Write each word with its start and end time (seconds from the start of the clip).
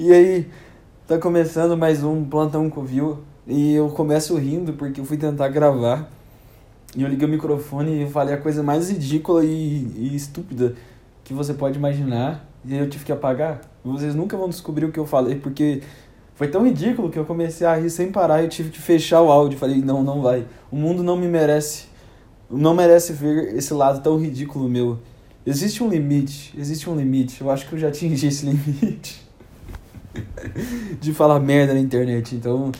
E 0.00 0.12
aí, 0.12 0.46
tá 1.08 1.18
começando 1.18 1.76
mais 1.76 2.04
um 2.04 2.24
Plantão 2.24 2.70
Covil. 2.70 3.18
E 3.44 3.74
eu 3.74 3.88
começo 3.88 4.36
rindo 4.36 4.74
porque 4.74 5.00
eu 5.00 5.04
fui 5.04 5.16
tentar 5.16 5.48
gravar. 5.48 6.08
E 6.96 7.02
eu 7.02 7.08
liguei 7.08 7.26
o 7.26 7.28
microfone 7.28 8.04
e 8.04 8.08
falei 8.08 8.32
a 8.32 8.38
coisa 8.38 8.62
mais 8.62 8.92
ridícula 8.92 9.44
e, 9.44 9.90
e 9.96 10.14
estúpida 10.14 10.76
que 11.24 11.34
você 11.34 11.52
pode 11.52 11.78
imaginar. 11.78 12.48
E 12.64 12.76
eu 12.76 12.88
tive 12.88 13.06
que 13.06 13.10
apagar. 13.10 13.60
Vocês 13.82 14.14
nunca 14.14 14.36
vão 14.36 14.48
descobrir 14.48 14.84
o 14.84 14.92
que 14.92 15.00
eu 15.00 15.04
falei 15.04 15.34
porque 15.34 15.82
foi 16.36 16.46
tão 16.46 16.64
ridículo 16.64 17.10
que 17.10 17.18
eu 17.18 17.24
comecei 17.24 17.66
a 17.66 17.74
rir 17.74 17.90
sem 17.90 18.12
parar 18.12 18.40
e 18.40 18.44
eu 18.44 18.48
tive 18.48 18.70
que 18.70 18.80
fechar 18.80 19.20
o 19.20 19.32
áudio. 19.32 19.58
Falei, 19.58 19.82
não, 19.82 20.04
não 20.04 20.22
vai. 20.22 20.46
O 20.70 20.76
mundo 20.76 21.02
não 21.02 21.16
me 21.16 21.26
merece. 21.26 21.86
Não 22.48 22.72
merece 22.72 23.12
ver 23.12 23.52
esse 23.56 23.74
lado 23.74 24.00
tão 24.00 24.16
ridículo 24.16 24.68
meu. 24.68 25.00
Existe 25.44 25.82
um 25.82 25.88
limite, 25.88 26.54
existe 26.56 26.88
um 26.88 26.94
limite. 26.94 27.40
Eu 27.40 27.50
acho 27.50 27.68
que 27.68 27.72
eu 27.72 27.78
já 27.80 27.88
atingi 27.88 28.28
esse 28.28 28.46
limite 28.46 29.27
de 31.00 31.12
falar 31.12 31.40
merda 31.40 31.74
na 31.74 31.80
internet. 31.80 32.34
Então, 32.34 32.72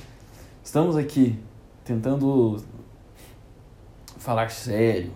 estamos 0.62 0.96
aqui 0.96 1.38
tentando 1.84 2.62
falar 4.18 4.50
sério. 4.50 5.12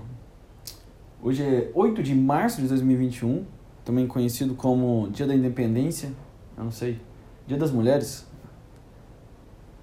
Hoje 1.23 1.43
é 1.43 1.71
8 1.75 2.03
de 2.03 2.15
março 2.15 2.61
de 2.61 2.69
2021, 2.69 3.45
também 3.85 4.07
conhecido 4.07 4.55
como 4.55 5.09
Dia 5.11 5.27
da 5.27 5.35
Independência. 5.35 6.11
Eu 6.57 6.65
não 6.65 6.71
sei. 6.71 7.01
Dia 7.47 7.57
das 7.57 7.71
Mulheres. 7.71 8.27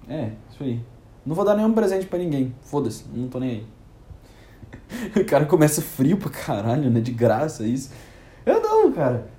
É, 0.08 0.32
isso 0.50 0.62
aí. 0.62 0.80
Não 1.24 1.34
vou 1.34 1.44
dar 1.44 1.54
nenhum 1.54 1.72
presente 1.72 2.06
para 2.06 2.18
ninguém. 2.18 2.54
Foda-se, 2.62 3.04
não 3.14 3.28
tô 3.28 3.38
nem 3.38 3.50
aí. 3.50 3.66
O 5.22 5.24
cara 5.24 5.46
começa 5.46 5.80
frio 5.80 6.16
pra 6.16 6.30
caralho, 6.30 6.90
né? 6.90 7.00
De 7.00 7.12
graça 7.12 7.66
isso. 7.66 7.92
Eu 8.44 8.60
não, 8.60 8.92
cara. 8.92 9.30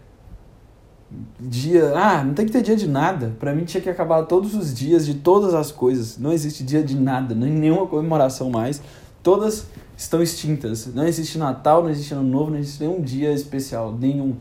Dia. 1.39 1.93
Ah, 1.95 2.23
não 2.23 2.33
tem 2.33 2.45
que 2.45 2.51
ter 2.51 2.61
dia 2.61 2.75
de 2.75 2.87
nada. 2.87 3.35
Pra 3.39 3.53
mim 3.53 3.65
tinha 3.65 3.81
que 3.81 3.89
acabar 3.89 4.23
todos 4.23 4.55
os 4.55 4.73
dias 4.73 5.05
de 5.05 5.15
todas 5.15 5.53
as 5.53 5.71
coisas. 5.71 6.17
Não 6.17 6.31
existe 6.31 6.63
dia 6.63 6.83
de 6.83 6.95
nada, 6.95 7.35
nem 7.35 7.51
nenhuma 7.51 7.85
comemoração 7.87 8.49
mais. 8.49 8.81
Todas 9.21 9.67
estão 9.97 10.21
extintas. 10.21 10.87
Não 10.93 11.05
existe 11.05 11.37
Natal, 11.37 11.83
não 11.83 11.89
existe 11.89 12.13
Ano 12.13 12.23
Novo, 12.23 12.51
não 12.51 12.57
existe 12.57 12.81
nenhum 12.81 13.01
dia 13.01 13.31
especial. 13.33 13.91
Nenhum. 13.93 14.35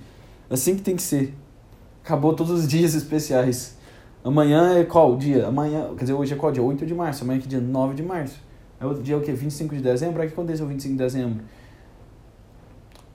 Assim 0.48 0.76
que 0.76 0.82
tem 0.82 0.96
que 0.96 1.02
ser. 1.02 1.34
Acabou 2.04 2.34
todos 2.34 2.52
os 2.52 2.68
dias 2.68 2.94
especiais. 2.94 3.76
Amanhã 4.22 4.78
é 4.78 4.84
qual 4.84 5.16
dia? 5.16 5.46
Amanhã. 5.46 5.88
Quer 5.96 6.04
dizer, 6.04 6.12
hoje 6.12 6.34
é 6.34 6.36
qual 6.36 6.52
dia? 6.52 6.62
8 6.62 6.86
de 6.86 6.94
março. 6.94 7.24
Amanhã 7.24 7.38
é 7.38 7.42
que 7.42 7.48
dia? 7.48 7.60
9 7.60 7.94
de 7.94 8.02
março. 8.02 8.40
É 8.78 8.86
o 8.86 8.94
dia 8.94 9.16
o 9.16 9.20
quê? 9.20 9.32
25 9.32 9.74
de 9.76 9.82
dezembro? 9.82 10.22
O 10.22 10.26
que 10.26 10.32
aconteceu 10.32 10.66
25 10.66 10.94
de 10.94 10.98
dezembro? 10.98 11.44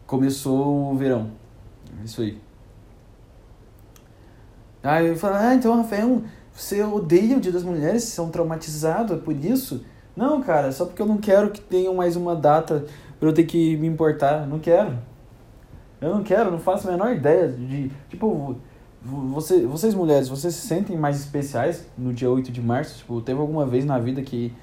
Começou 0.06 0.92
o 0.92 0.96
verão. 0.96 1.32
Isso 2.04 2.22
aí. 2.22 2.45
Aí 4.86 5.08
eu 5.08 5.18
falo, 5.18 5.36
ah, 5.36 5.56
então, 5.56 5.76
Rafael, 5.76 6.22
você 6.54 6.84
odeia 6.84 7.38
o 7.38 7.42
Dia 7.42 7.52
das 7.52 7.64
Mulheres? 7.64 8.04
Você 8.04 8.20
é 8.20 8.24
um 8.24 8.30
traumatizado, 8.30 9.14
é 9.14 9.18
por 9.18 9.36
isso? 9.36 9.84
Não, 10.16 10.42
cara, 10.42 10.72
só 10.72 10.86
porque 10.86 11.02
eu 11.02 11.06
não 11.06 11.18
quero 11.18 11.52
que 11.52 11.60
tenha 11.60 11.92
mais 11.92 12.16
uma 12.16 12.36
data 12.36 12.86
pra 13.20 13.30
eu 13.30 13.34
ter 13.34 13.44
que 13.44 13.76
me 13.78 13.88
importar. 13.88 14.48
Não 14.48 14.60
quero. 14.60 14.98
Eu 16.00 16.16
não 16.16 16.24
quero, 16.24 16.52
não 16.52 16.60
faço 16.60 16.88
a 16.88 16.92
menor 16.92 17.14
ideia 17.14 17.50
de. 17.50 17.92
Tipo, 18.10 18.56
você, 19.04 19.66
vocês 19.66 19.94
mulheres, 19.94 20.30
vocês 20.30 20.54
se 20.54 20.68
sentem 20.68 20.98
mais 20.98 21.20
especiais 21.20 21.86
no 21.98 22.14
dia 22.14 22.30
8 22.30 22.52
de 22.52 22.62
março? 22.62 23.00
Tipo, 23.00 23.22
teve 23.22 23.40
alguma 23.40 23.66
vez 23.66 23.84
na 23.84 24.00
vida 24.00 24.22
que 24.22 24.54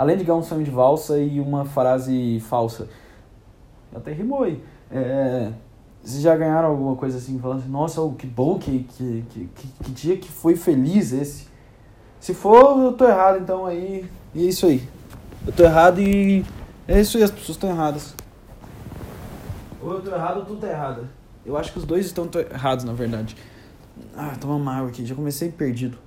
Além 0.00 0.16
de 0.16 0.24
ganhar 0.24 0.38
um 0.38 0.42
sonho 0.42 0.64
de 0.64 0.70
valsa 0.70 1.18
e 1.18 1.38
uma 1.38 1.66
frase 1.66 2.40
falsa. 2.40 2.88
Até 3.94 4.14
rimou 4.14 4.44
aí. 4.44 4.64
É, 4.90 5.52
vocês 6.02 6.22
já 6.22 6.36
ganharam 6.36 6.68
alguma 6.68 6.96
coisa 6.96 7.18
assim, 7.18 7.38
falando 7.38 7.60
assim, 7.60 7.68
nossa, 7.68 8.00
oh, 8.00 8.12
que 8.12 8.26
bom, 8.26 8.58
que, 8.58 8.84
que, 8.84 9.24
que, 9.30 9.48
que, 9.84 9.90
dia 9.90 10.16
que 10.16 10.28
foi 10.28 10.56
feliz 10.56 11.12
esse. 11.12 11.48
Se 12.18 12.34
for, 12.34 12.78
eu 12.80 12.92
tô 12.92 13.06
errado, 13.06 13.38
então 13.38 13.66
aí. 13.66 14.08
E 14.34 14.46
é 14.46 14.48
isso 14.48 14.66
aí. 14.66 14.88
Eu 15.46 15.52
tô 15.52 15.62
errado 15.62 16.00
e. 16.00 16.44
É 16.88 17.00
isso 17.00 17.16
aí, 17.16 17.22
as 17.22 17.30
pessoas 17.30 17.56
estão 17.56 17.70
erradas. 17.70 18.14
Ou 19.82 19.94
eu 19.94 20.02
tô 20.02 20.10
errado 20.10 20.38
ou 20.38 20.44
tu 20.44 20.56
tá 20.56 20.68
errada. 20.68 21.08
Eu 21.44 21.56
acho 21.56 21.72
que 21.72 21.78
os 21.78 21.84
dois 21.84 22.06
estão 22.06 22.28
errados, 22.50 22.84
na 22.84 22.92
verdade. 22.92 23.36
Ah, 24.16 24.34
toma 24.40 24.56
uma 24.56 24.76
água 24.76 24.88
aqui, 24.88 25.06
já 25.06 25.14
comecei 25.14 25.50
perdido. 25.50 25.98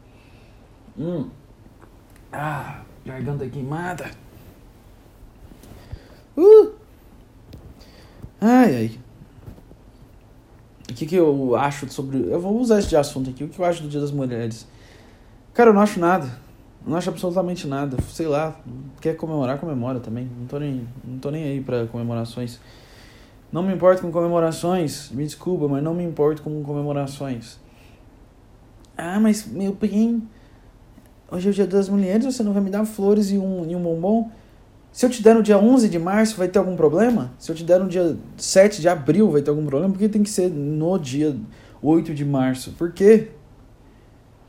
Hum. 0.97 1.29
Ah. 2.31 2.81
Garganta 3.05 3.47
queimada. 3.49 4.09
Uh! 6.37 6.71
Ai, 8.39 8.75
ai. 8.75 8.99
O 10.89 10.93
que, 10.93 11.05
que 11.05 11.15
eu 11.15 11.55
acho 11.55 11.89
sobre. 11.91 12.17
Eu 12.29 12.39
vou 12.39 12.59
usar 12.59 12.79
esse 12.79 12.95
assunto 12.95 13.29
aqui. 13.29 13.43
O 13.43 13.49
que 13.49 13.59
eu 13.59 13.65
acho 13.65 13.81
do 13.83 13.89
Dia 13.89 14.01
das 14.01 14.11
Mulheres? 14.11 14.67
Cara, 15.53 15.69
eu 15.69 15.73
não 15.73 15.81
acho 15.81 15.99
nada. 15.99 16.29
Não 16.85 16.97
acho 16.97 17.09
absolutamente 17.09 17.67
nada. 17.67 17.97
Sei 18.09 18.27
lá. 18.27 18.59
Quer 18.99 19.15
comemorar, 19.15 19.59
comemora 19.59 19.99
também. 19.99 20.29
Não 20.37 20.45
tô 20.45 20.59
nem, 20.59 20.87
não 21.03 21.19
tô 21.19 21.29
nem 21.31 21.43
aí 21.43 21.61
pra 21.61 21.85
comemorações. 21.87 22.59
Não 23.51 23.63
me 23.63 23.73
importo 23.73 24.01
com 24.01 24.11
comemorações. 24.11 25.09
Me 25.11 25.23
desculpa, 25.23 25.67
mas 25.67 25.81
não 25.81 25.93
me 25.93 26.03
importo 26.03 26.41
com 26.41 26.63
comemorações. 26.63 27.59
Ah, 28.97 29.19
mas 29.19 29.45
meu 29.47 29.73
bem. 29.73 30.27
Hoje 31.31 31.47
é 31.47 31.51
o 31.51 31.53
dia 31.53 31.65
das 31.65 31.89
mulheres, 31.89 32.25
você 32.25 32.43
não 32.43 32.53
vai 32.53 32.61
me 32.61 32.69
dar 32.69 32.85
flores 32.85 33.31
e 33.31 33.39
um, 33.39 33.67
e 33.67 33.75
um 33.75 33.81
bombom? 33.81 34.29
Se 34.93 35.07
eu 35.07 35.09
te 35.09 35.23
der 35.23 35.33
no 35.33 35.41
dia 35.41 35.57
11 35.57 35.89
de 35.89 35.97
março, 35.97 36.37
vai 36.37 36.47
ter 36.47 36.59
algum 36.59 36.75
problema? 36.75 37.31
Se 37.39 37.51
eu 37.51 37.55
te 37.55 37.63
der 37.63 37.79
no 37.79 37.89
dia 37.89 38.15
7 38.37 38.79
de 38.79 38.87
abril, 38.87 39.31
vai 39.31 39.41
ter 39.41 39.49
algum 39.49 39.65
problema? 39.65 39.91
Por 39.91 39.97
que 39.97 40.07
tem 40.07 40.21
que 40.21 40.29
ser 40.29 40.51
no 40.51 40.99
dia 40.99 41.35
8 41.81 42.13
de 42.13 42.23
março? 42.23 42.73
Por 42.77 42.91
quê? 42.91 43.29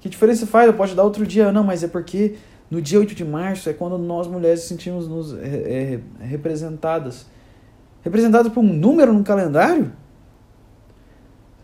Que 0.01 0.09
diferença 0.11 0.47
faz? 0.47 0.67
Eu 0.67 0.75
posso 0.75 0.95
dar 0.95 1.03
outro 1.03 1.27
dia? 1.27 1.51
Não, 1.51 1.65
mas 1.65 1.83
é 1.83 1.89
porque 1.89 2.35
no 2.71 2.83
dia 2.83 2.99
8 2.99 3.15
de 3.15 3.25
março 3.25 3.71
é 3.71 3.73
quando 3.73 3.97
nós 3.97 4.27
mulheres 4.27 4.61
sentimos 4.61 5.09
nos 5.09 5.33
é, 5.33 5.99
é, 6.21 6.25
representadas. 6.27 7.25
Representadas 8.03 8.53
por 8.53 8.61
um 8.61 8.71
número 8.71 9.15
no 9.15 9.25
calendário? 9.25 9.91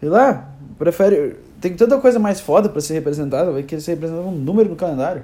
Sei 0.01 0.09
lá, 0.09 0.55
prefere 0.79 1.37
tem 1.61 1.77
tanta 1.77 1.99
coisa 1.99 2.19
mais 2.19 2.41
foda 2.41 2.71
para 2.71 2.81
ser 2.81 2.95
representada, 2.95 3.53
vai 3.53 3.63
querer 3.63 3.83
ser 3.83 3.91
representada 3.93 4.27
um 4.27 4.35
número 4.35 4.71
no 4.71 4.77
calendário. 4.77 5.23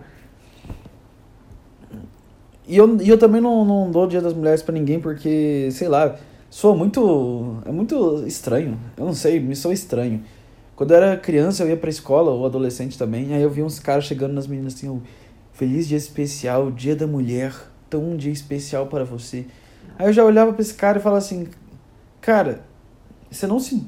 E 2.67 2.77
eu, 2.77 3.01
e 3.01 3.09
eu 3.09 3.17
também 3.17 3.41
não, 3.41 3.65
não 3.65 3.91
dou 3.91 4.05
o 4.05 4.07
Dia 4.09 4.21
das 4.21 4.35
Mulheres 4.35 4.63
para 4.63 4.75
ninguém 4.75 4.99
porque, 5.01 5.69
sei 5.71 5.89
lá, 5.89 6.17
sou 6.51 6.77
muito. 6.77 7.59
É 7.65 7.71
muito 7.71 8.25
estranho. 8.27 8.79
Eu 8.97 9.07
não 9.07 9.15
sei, 9.15 9.39
me 9.39 9.55
sou 9.55 9.73
estranho. 9.73 10.23
Quando 10.75 10.91
eu 10.91 10.97
era 10.99 11.17
criança, 11.17 11.63
eu 11.63 11.69
ia 11.71 11.77
pra 11.77 11.89
escola, 11.89 12.31
ou 12.31 12.45
adolescente 12.45 12.99
também, 12.99 13.33
aí 13.33 13.41
eu 13.41 13.49
via 13.49 13.65
uns 13.65 13.79
caras 13.79 14.05
chegando 14.05 14.35
nas 14.35 14.47
meninas 14.47 14.75
assim, 14.75 14.89
oh, 14.91 15.01
feliz 15.53 15.89
dia 15.89 15.97
especial, 15.97 16.71
dia 16.71 16.95
da 16.95 17.07
mulher, 17.07 17.55
tão 17.89 18.03
um 18.03 18.17
dia 18.17 18.33
especial 18.33 18.87
para 18.87 19.03
você. 19.03 19.47
Aí 19.99 20.07
eu 20.07 20.13
já 20.13 20.23
olhava 20.23 20.53
pra 20.53 20.61
esse 20.61 20.75
cara 20.75 20.99
e 20.99 21.01
falava 21.01 21.19
assim, 21.19 21.49
cara, 22.21 22.63
você 23.31 23.47
não 23.47 23.59
se. 23.59 23.87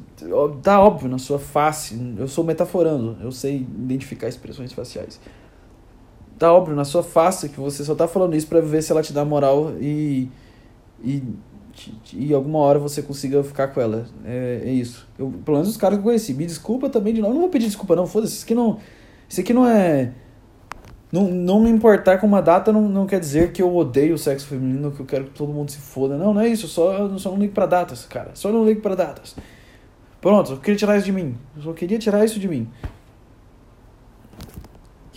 Tá 0.62 0.80
óbvio 0.80 1.10
na 1.10 1.18
sua 1.18 1.38
face. 1.38 1.98
Eu 2.16 2.26
sou 2.26 2.42
metaforando, 2.42 3.18
eu 3.22 3.30
sei 3.30 3.56
identificar 3.56 4.28
expressões 4.28 4.72
faciais. 4.72 5.20
Tá 6.38 6.52
óbvio 6.52 6.76
na 6.76 6.84
sua 6.84 7.02
face 7.02 7.48
que 7.48 7.58
você 7.58 7.84
só 7.84 7.94
tá 7.94 8.06
falando 8.06 8.36
isso 8.36 8.46
para 8.46 8.60
ver 8.60 8.82
se 8.82 8.92
ela 8.92 9.02
te 9.02 9.12
dá 9.12 9.24
moral 9.24 9.72
e. 9.80 10.28
E, 11.02 11.22
e 12.12 12.34
alguma 12.34 12.58
hora 12.58 12.78
você 12.78 13.02
consiga 13.02 13.42
ficar 13.42 13.68
com 13.68 13.80
ela. 13.80 14.06
É, 14.24 14.62
é 14.64 14.70
isso. 14.70 15.06
Eu, 15.18 15.32
pelo 15.44 15.56
menos 15.56 15.68
os 15.68 15.76
caras 15.76 15.98
que 15.98 16.00
eu 16.00 16.04
conheci. 16.04 16.34
Me 16.34 16.46
desculpa 16.46 16.88
também 16.88 17.12
de 17.12 17.20
novo. 17.20 17.32
Eu 17.32 17.34
não 17.34 17.42
vou 17.42 17.50
pedir 17.50 17.66
desculpa, 17.66 17.96
não. 17.96 18.06
Foda-se. 18.06 18.34
Isso 18.34 18.44
aqui 18.44 18.54
não. 18.54 18.78
Isso 19.28 19.40
aqui 19.40 19.52
não 19.52 19.66
é. 19.66 20.12
Não, 21.10 21.28
não 21.28 21.60
me 21.60 21.70
importar 21.70 22.18
com 22.18 22.26
uma 22.26 22.42
data 22.42 22.72
não, 22.72 22.82
não 22.88 23.06
quer 23.06 23.18
dizer 23.18 23.52
que 23.52 23.62
eu 23.62 23.74
odeio 23.74 24.14
o 24.14 24.18
sexo 24.18 24.46
feminino, 24.46 24.90
que 24.92 25.00
eu 25.00 25.06
quero 25.06 25.24
que 25.24 25.30
todo 25.30 25.52
mundo 25.52 25.70
se 25.70 25.78
foda. 25.78 26.16
Não, 26.16 26.34
não 26.34 26.40
é 26.40 26.48
isso. 26.48 26.68
Só, 26.68 26.92
eu 26.94 27.18
só 27.18 27.30
não 27.30 27.38
ligo 27.38 27.52
pra 27.52 27.66
datas, 27.66 28.04
cara. 28.04 28.30
Só 28.34 28.52
não 28.52 28.64
ligo 28.64 28.80
pra 28.80 28.94
datas. 28.94 29.34
Pronto, 30.20 30.52
eu 30.52 30.56
queria 30.58 30.76
tirar 30.76 30.96
isso 30.96 31.06
de 31.06 31.12
mim. 31.12 31.36
Eu 31.56 31.62
só 31.62 31.72
queria 31.72 31.98
tirar 31.98 32.24
isso 32.24 32.38
de 32.38 32.46
mim. 32.46 32.68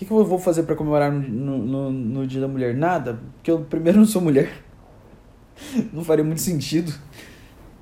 Que, 0.01 0.06
que 0.06 0.12
eu 0.12 0.25
vou 0.25 0.39
fazer 0.39 0.63
para 0.63 0.75
comemorar 0.75 1.12
no, 1.12 1.21
no, 1.21 1.57
no, 1.59 1.92
no, 1.92 2.27
Dia 2.27 2.42
da 2.42 2.48
Mulher? 2.48 2.74
Nada. 2.74 3.19
Porque 3.36 3.51
eu, 3.51 3.59
primeiro, 3.59 4.00
não 4.00 4.06
sou 4.06 4.19
mulher. 4.19 4.51
não 5.94 6.03
faria 6.03 6.24
muito 6.24 6.42
sentido. 6.42 6.92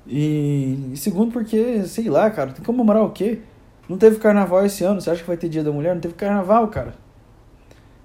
E, 0.06 0.90
e 0.92 0.96
segundo, 0.98 1.32
porque, 1.32 1.82
sei 1.84 2.10
lá, 2.10 2.30
cara, 2.30 2.48
tem 2.48 2.60
que 2.60 2.66
comemorar 2.66 3.04
o 3.04 3.10
quê? 3.10 3.38
Não 3.88 3.96
teve 3.96 4.18
carnaval 4.18 4.66
esse 4.66 4.84
ano. 4.84 5.00
Você 5.00 5.08
acha 5.08 5.22
que 5.22 5.26
vai 5.26 5.38
ter 5.38 5.48
Dia 5.48 5.64
da 5.64 5.72
Mulher? 5.72 5.94
Não 5.94 6.00
teve 6.02 6.12
carnaval, 6.12 6.68
cara 6.68 6.94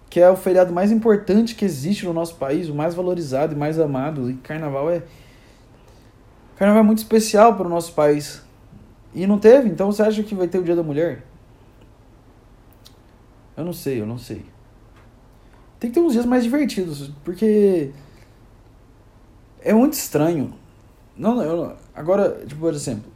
que 0.10 0.22
é 0.22 0.30
o 0.30 0.38
feriado 0.38 0.72
mais 0.72 0.94
importante 0.94 1.56
que 1.56 1.66
existe 1.66 2.06
no 2.06 2.14
nosso 2.14 2.36
país, 2.36 2.70
o 2.70 2.74
mais 2.74 2.96
valorizado 2.96 3.54
e 3.54 3.58
mais 3.58 3.78
amado. 3.78 4.32
E 4.32 4.36
carnaval 4.36 4.90
é. 4.90 5.04
Carnaval 6.56 6.84
é 6.84 6.86
muito 6.86 7.00
especial 7.00 7.56
para 7.58 7.68
o 7.68 7.70
nosso 7.70 7.92
país. 7.92 8.42
E 9.14 9.28
não 9.28 9.38
teve, 9.38 9.68
então 9.68 9.92
você 9.92 10.04
acha 10.04 10.24
que 10.24 10.34
vai 10.34 10.48
ter 10.48 10.58
o 10.58 10.64
Dia 10.64 10.74
da 10.74 10.84
Mulher? 10.84 11.26
Eu 13.56 13.64
não 13.64 13.74
sei, 13.74 14.02
eu 14.02 14.06
não 14.06 14.18
sei. 14.18 14.46
Tem 15.80 15.90
que 15.90 15.96
ter 16.00 16.06
uns 16.06 16.14
dias 16.14 16.26
mais 16.26 16.44
divertidos, 16.44 17.12
porque. 17.24 17.92
É 19.62 19.74
muito 19.74 19.94
estranho. 19.94 20.54
Não, 21.18 21.36
não, 21.36 21.76
agora, 21.94 22.44
tipo, 22.46 22.60
por 22.60 22.74
exemplo, 22.74 23.10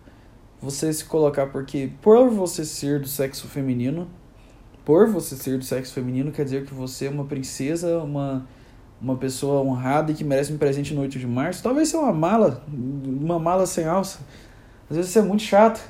você 0.61 0.91
se 0.91 1.03
colocar 1.05 1.47
porque 1.47 1.91
por 2.01 2.29
você 2.29 2.63
ser 2.63 2.99
do 2.99 3.07
sexo 3.07 3.47
feminino, 3.47 4.07
por 4.85 5.07
você 5.07 5.35
ser 5.35 5.57
do 5.57 5.63
sexo 5.63 5.93
feminino, 5.93 6.31
quer 6.31 6.45
dizer 6.45 6.65
que 6.65 6.73
você 6.73 7.05
é 7.05 7.09
uma 7.09 7.25
princesa, 7.25 7.99
uma, 7.99 8.47
uma 9.01 9.17
pessoa 9.17 9.61
honrada 9.61 10.11
e 10.11 10.15
que 10.15 10.23
merece 10.23 10.51
um 10.51 10.57
presente 10.57 10.93
no 10.93 11.01
8 11.01 11.19
de 11.19 11.27
março. 11.27 11.61
Talvez 11.61 11.89
seja 11.89 12.01
uma 12.01 12.13
mala, 12.13 12.63
uma 12.67 13.37
mala 13.37 13.65
sem 13.65 13.85
alça. 13.85 14.19
Às 14.89 14.95
vezes 14.95 15.11
você 15.11 15.19
é 15.19 15.21
muito 15.21 15.43
chato. 15.43 15.81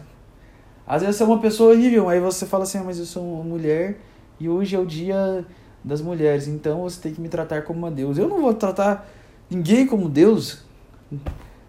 Às 0.86 1.02
vezes 1.02 1.18
você 1.18 1.24
é 1.24 1.26
uma 1.28 1.40
pessoa 1.40 1.74
horrível, 1.74 2.10
aí 2.10 2.20
você 2.20 2.46
fala 2.46 2.64
assim, 2.64 2.80
ah, 2.80 2.84
mas 2.84 2.98
eu 2.98 3.06
sou 3.06 3.24
uma 3.36 3.44
mulher 3.44 4.00
e 4.40 4.48
hoje 4.48 4.76
é 4.76 4.80
o 4.80 4.86
dia 4.86 5.46
das 5.84 6.02
mulheres, 6.02 6.48
então 6.48 6.82
você 6.82 7.02
tem 7.02 7.14
que 7.14 7.22
me 7.22 7.30
tratar 7.30 7.64
como 7.64 7.80
uma 7.80 7.92
Deus. 7.92 8.18
Eu 8.18 8.28
não 8.28 8.42
vou 8.42 8.54
tratar 8.54 9.08
ninguém 9.50 9.86
como 9.86 10.10
Deus. 10.10 10.64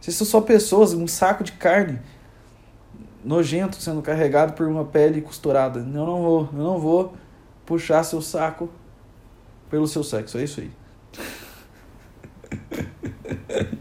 Vocês 0.01 0.17
são 0.17 0.27
só 0.27 0.41
pessoas, 0.41 0.93
um 0.93 1.07
saco 1.07 1.45
de 1.45 1.53
carne 1.53 1.99
nojento 3.25 3.77
sendo 3.77 4.03
carregado 4.03 4.55
por 4.55 4.67
uma 4.67 4.85
pele 4.85 5.21
costurada. 5.21 5.81
Eu 5.81 5.85
não 5.85 6.23
vou, 6.23 6.49
eu 6.53 6.59
não 6.59 6.79
vou 6.79 7.15
puxar 7.67 8.03
seu 8.03 8.21
saco 8.21 8.69
pelo 9.69 9.87
seu 9.87 10.03
sexo. 10.03 10.39
É 10.39 10.45
isso 10.45 10.61
aí. 10.61 10.71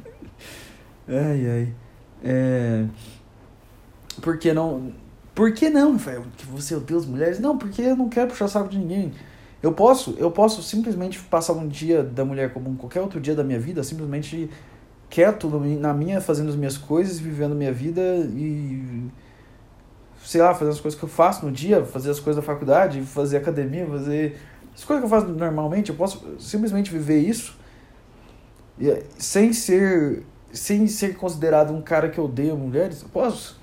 ai, 1.07 1.49
ai. 1.49 1.73
É... 2.23 2.85
Por 4.21 4.37
que 4.37 4.53
não. 4.53 4.93
Por 5.39 5.53
que 5.53 5.69
não, 5.69 5.93
Rafael? 5.93 6.25
Que 6.35 6.45
você 6.45 6.75
odeia 6.75 6.99
as 6.99 7.05
mulheres? 7.05 7.39
Não, 7.39 7.57
porque 7.57 7.81
eu 7.81 7.95
não 7.95 8.09
quero 8.09 8.27
puxar 8.27 8.49
saco 8.49 8.67
de 8.67 8.77
ninguém. 8.77 9.13
Eu 9.63 9.71
posso, 9.71 10.13
eu 10.17 10.29
posso 10.29 10.61
simplesmente 10.61 11.17
passar 11.17 11.53
um 11.53 11.65
dia 11.65 12.03
da 12.03 12.25
mulher 12.25 12.51
como 12.51 12.75
qualquer 12.75 12.99
outro 12.99 13.21
dia 13.21 13.33
da 13.33 13.41
minha 13.41 13.57
vida, 13.57 13.81
simplesmente 13.81 14.49
quieto 15.09 15.47
na 15.47 15.93
minha, 15.93 16.19
fazendo 16.19 16.49
as 16.49 16.57
minhas 16.57 16.77
coisas, 16.77 17.19
vivendo 17.19 17.55
minha 17.55 17.71
vida 17.71 18.01
e 18.01 19.09
sei 20.25 20.41
lá, 20.41 20.53
fazer 20.53 20.71
as 20.71 20.81
coisas 20.81 20.99
que 20.99 21.05
eu 21.05 21.09
faço 21.09 21.45
no 21.45 21.53
dia, 21.53 21.85
fazer 21.85 22.11
as 22.11 22.19
coisas 22.19 22.43
da 22.43 22.45
faculdade, 22.45 23.01
fazer 23.03 23.37
academia, 23.37 23.87
fazer 23.87 24.37
as 24.75 24.83
coisas 24.83 25.01
que 25.01 25.05
eu 25.05 25.21
faço 25.21 25.31
normalmente, 25.31 25.89
eu 25.89 25.95
posso 25.95 26.35
simplesmente 26.37 26.91
viver 26.91 27.19
isso 27.19 27.57
sem 29.17 29.53
ser 29.53 30.21
sem 30.51 30.85
ser 30.85 31.15
considerado 31.15 31.73
um 31.73 31.81
cara 31.81 32.09
que 32.09 32.19
odeia 32.19 32.53
mulheres. 32.55 33.03
Eu 33.03 33.07
posso. 33.07 33.58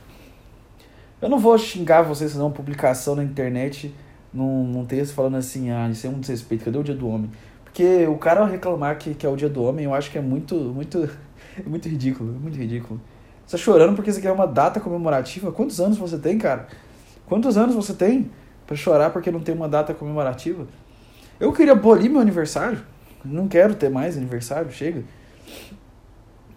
Eu 1.20 1.30
não 1.30 1.38
vou 1.38 1.56
xingar 1.56 2.02
vocês 2.02 2.32
fazer 2.32 2.42
uma 2.42 2.50
publicação 2.50 3.14
na 3.14 3.24
internet 3.24 3.94
num, 4.32 4.64
num 4.64 4.84
texto 4.84 5.14
falando 5.14 5.36
assim, 5.36 5.70
ah, 5.70 5.88
isso 5.88 6.06
é 6.06 6.10
um 6.10 6.20
desrespeito, 6.20 6.64
cadê 6.64 6.76
o 6.76 6.84
dia 6.84 6.94
do 6.94 7.08
homem? 7.08 7.30
Porque 7.64 8.06
o 8.06 8.18
cara 8.18 8.44
reclamar 8.44 8.98
que, 8.98 9.14
que 9.14 9.24
é 9.24 9.28
o 9.28 9.34
dia 9.34 9.48
do 9.48 9.62
homem, 9.62 9.86
eu 9.86 9.94
acho 9.94 10.10
que 10.10 10.18
é 10.18 10.20
muito, 10.20 10.54
muito, 10.54 11.08
muito 11.66 11.88
ridículo, 11.88 12.32
muito 12.32 12.58
ridículo. 12.58 13.00
Você 13.46 13.56
tá 13.56 13.62
chorando 13.62 13.94
porque 13.96 14.12
você 14.12 14.20
quer 14.20 14.30
uma 14.32 14.46
data 14.46 14.78
comemorativa? 14.78 15.50
Quantos 15.50 15.80
anos 15.80 15.96
você 15.96 16.18
tem, 16.18 16.36
cara? 16.36 16.66
Quantos 17.26 17.56
anos 17.56 17.74
você 17.74 17.94
tem 17.94 18.30
para 18.66 18.76
chorar 18.76 19.10
porque 19.10 19.30
não 19.30 19.40
tem 19.40 19.54
uma 19.54 19.68
data 19.68 19.94
comemorativa? 19.94 20.66
Eu 21.40 21.52
queria 21.52 21.72
abolir 21.72 22.10
meu 22.10 22.20
aniversário. 22.20 22.82
Não 23.24 23.48
quero 23.48 23.74
ter 23.74 23.88
mais 23.88 24.16
aniversário, 24.16 24.70
chega. 24.70 25.02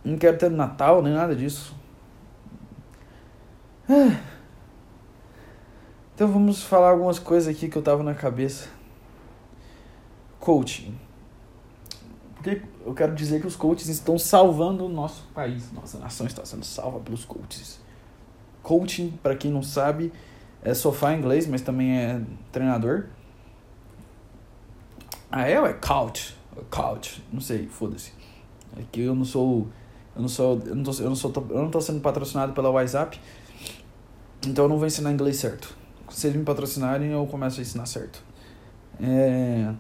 Não 0.04 0.18
quero 0.18 0.38
ter 0.38 0.50
Natal, 0.50 1.02
nem 1.02 1.14
nada 1.14 1.36
disso. 1.36 1.76
Ah. 3.90 4.39
Então 6.20 6.28
vamos 6.28 6.62
falar 6.62 6.90
algumas 6.90 7.18
coisas 7.18 7.48
aqui 7.48 7.70
que 7.70 7.78
eu 7.78 7.82
tava 7.82 8.04
na 8.04 8.14
cabeça. 8.14 8.68
Coaching. 10.38 10.94
Porque 12.36 12.62
eu 12.86 12.94
quero 12.94 13.16
dizer 13.16 13.40
que 13.40 13.48
os 13.48 13.56
coaches 13.56 13.88
estão 13.88 14.20
salvando 14.20 14.86
o 14.86 14.90
nosso 14.90 15.24
país. 15.34 15.72
Nossa 15.72 15.98
nação 15.98 16.28
está 16.28 16.44
sendo 16.44 16.66
salva 16.66 17.00
pelos 17.00 17.24
coaches. 17.24 17.80
Coaching, 18.62 19.12
para 19.24 19.34
quem 19.34 19.50
não 19.50 19.64
sabe, 19.64 20.12
é 20.62 20.74
sofá 20.74 21.14
em 21.14 21.20
inglês, 21.20 21.48
mas 21.48 21.62
também 21.62 21.98
é 21.98 22.22
treinador. 22.52 23.06
Ah, 25.32 25.48
é 25.48 25.54
é 25.54 25.74
coach? 25.74 26.36
Coach, 26.70 27.24
não 27.32 27.40
sei, 27.40 27.70
foda-se. 27.70 28.12
É 28.78 28.84
que 28.92 29.00
eu 29.00 29.16
não 29.16 29.24
sou. 29.24 29.70
Eu 30.14 30.22
não 30.22 30.28
sou. 30.28 30.62
Eu 30.66 30.76
não 30.76 30.84
tô, 30.84 30.92
eu 31.02 31.08
não 31.08 31.16
sou, 31.16 31.34
eu 31.50 31.62
não 31.62 31.72
tô 31.72 31.80
sendo 31.80 32.02
patrocinado 32.02 32.52
pela 32.52 32.70
WhatsApp. 32.70 33.18
Então 34.46 34.66
eu 34.66 34.70
não 34.70 34.78
vou 34.78 34.86
ensinar 34.86 35.14
inglês 35.14 35.38
certo. 35.38 35.79
Se 36.10 36.28
eles 36.28 36.38
me 36.38 36.44
patrocinarem, 36.44 37.12
eu 37.12 37.26
começo 37.28 37.60
a 37.60 37.62
ensinar 37.62 37.86
certo. 37.86 38.24
É... 39.02 39.74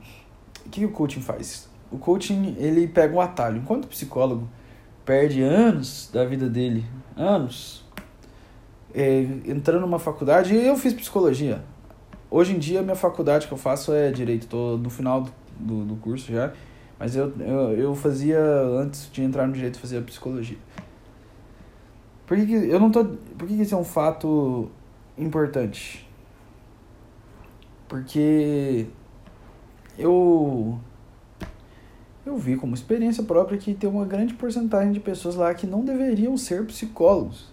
O 0.65 0.69
que 0.69 0.85
o 0.85 0.91
coaching 0.91 1.21
faz? 1.21 1.69
o 1.91 1.97
coaching 1.97 2.55
ele 2.57 2.87
pega 2.87 3.15
um 3.15 3.21
atalho. 3.21 3.57
Enquanto 3.57 3.85
o 3.85 3.87
psicólogo 3.87 4.47
perde 5.05 5.41
anos 5.41 6.09
da 6.13 6.23
vida 6.25 6.47
dele, 6.49 6.85
anos, 7.15 7.83
é, 8.93 9.21
entrando 9.45 9.81
numa 9.81 9.99
faculdade, 9.99 10.55
eu 10.55 10.75
fiz 10.75 10.93
psicologia. 10.93 11.63
Hoje 12.29 12.55
em 12.55 12.59
dia, 12.59 12.79
a 12.79 12.83
minha 12.83 12.95
faculdade 12.95 13.47
que 13.47 13.53
eu 13.53 13.57
faço 13.57 13.91
é 13.91 14.11
direito, 14.11 14.43
estou 14.43 14.77
no 14.77 14.89
final 14.89 15.27
do, 15.59 15.83
do 15.83 15.95
curso 15.95 16.31
já, 16.31 16.53
mas 16.99 17.15
eu, 17.15 17.33
eu, 17.39 17.71
eu 17.77 17.95
fazia, 17.95 18.39
antes 18.39 19.09
de 19.11 19.23
entrar 19.23 19.47
no 19.47 19.53
direito, 19.53 19.79
fazia 19.79 20.01
psicologia. 20.01 20.57
Por 22.27 22.37
que, 22.37 22.45
que 22.45 22.53
eu 22.53 22.79
não 22.79 22.91
tô. 22.91 23.03
Por 23.05 23.47
que, 23.47 23.55
que 23.55 23.63
isso 23.63 23.73
é 23.73 23.77
um 23.77 23.83
fato 23.83 24.69
importante? 25.17 26.07
Porque 27.89 28.85
eu 29.97 30.79
eu 32.25 32.37
vi 32.37 32.55
como 32.55 32.75
experiência 32.75 33.23
própria 33.23 33.57
que 33.57 33.73
tem 33.73 33.89
uma 33.89 34.05
grande 34.05 34.35
porcentagem 34.35 34.91
de 34.91 34.99
pessoas 34.99 35.35
lá 35.35 35.53
que 35.53 35.65
não 35.65 35.83
deveriam 35.83 36.37
ser 36.37 36.63
psicólogos. 36.65 37.51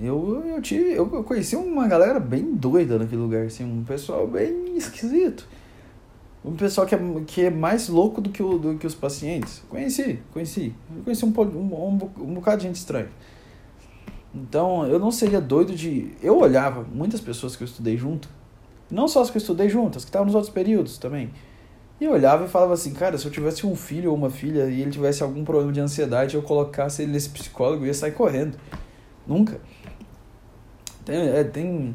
Eu, 0.00 0.44
eu, 0.46 0.60
tive, 0.60 0.92
eu 0.92 1.06
conheci 1.24 1.56
uma 1.56 1.86
galera 1.86 2.20
bem 2.20 2.54
doida 2.54 2.98
naquele 2.98 3.20
lugar, 3.20 3.46
assim, 3.46 3.64
um 3.64 3.82
pessoal 3.84 4.26
bem 4.26 4.76
esquisito. 4.76 5.48
Um 6.44 6.54
pessoal 6.54 6.86
que 6.86 6.94
é, 6.94 6.98
que 7.26 7.42
é 7.42 7.50
mais 7.50 7.88
louco 7.88 8.20
do 8.20 8.28
que, 8.28 8.42
o, 8.42 8.58
do 8.58 8.76
que 8.76 8.86
os 8.86 8.94
pacientes. 8.94 9.62
Conheci, 9.68 10.18
conheci. 10.32 10.74
Conheci 11.04 11.24
um, 11.24 11.28
um, 11.28 11.74
um, 11.74 12.10
um 12.18 12.34
bocado 12.34 12.58
de 12.58 12.66
gente 12.66 12.76
estranha. 12.76 13.08
Então, 14.34 14.86
eu 14.86 14.98
não 14.98 15.10
seria 15.10 15.40
doido 15.40 15.74
de. 15.74 16.12
Eu 16.22 16.38
olhava 16.38 16.84
muitas 16.92 17.20
pessoas 17.20 17.54
que 17.54 17.62
eu 17.62 17.66
estudei 17.66 17.96
junto, 17.96 18.28
não 18.92 19.08
só 19.08 19.22
as 19.22 19.30
que 19.30 19.36
eu 19.36 19.40
estudei 19.40 19.68
juntas, 19.68 20.04
que 20.04 20.08
estavam 20.08 20.26
nos 20.26 20.34
outros 20.34 20.52
períodos 20.52 20.98
também. 20.98 21.30
E 22.00 22.04
eu 22.04 22.12
olhava 22.12 22.44
e 22.44 22.48
falava 22.48 22.74
assim, 22.74 22.92
cara, 22.92 23.16
se 23.16 23.24
eu 23.24 23.30
tivesse 23.30 23.66
um 23.66 23.76
filho 23.76 24.10
ou 24.10 24.16
uma 24.16 24.30
filha 24.30 24.64
e 24.66 24.82
ele 24.82 24.90
tivesse 24.90 25.22
algum 25.22 25.44
problema 25.44 25.72
de 25.72 25.80
ansiedade, 25.80 26.34
eu 26.34 26.42
colocasse 26.42 27.02
ele 27.02 27.12
nesse 27.12 27.30
psicólogo, 27.30 27.84
eu 27.84 27.86
ia 27.86 27.94
sair 27.94 28.12
correndo. 28.12 28.58
Nunca. 29.26 29.60
Tem, 31.04 31.16
é, 31.16 31.44
tem 31.44 31.94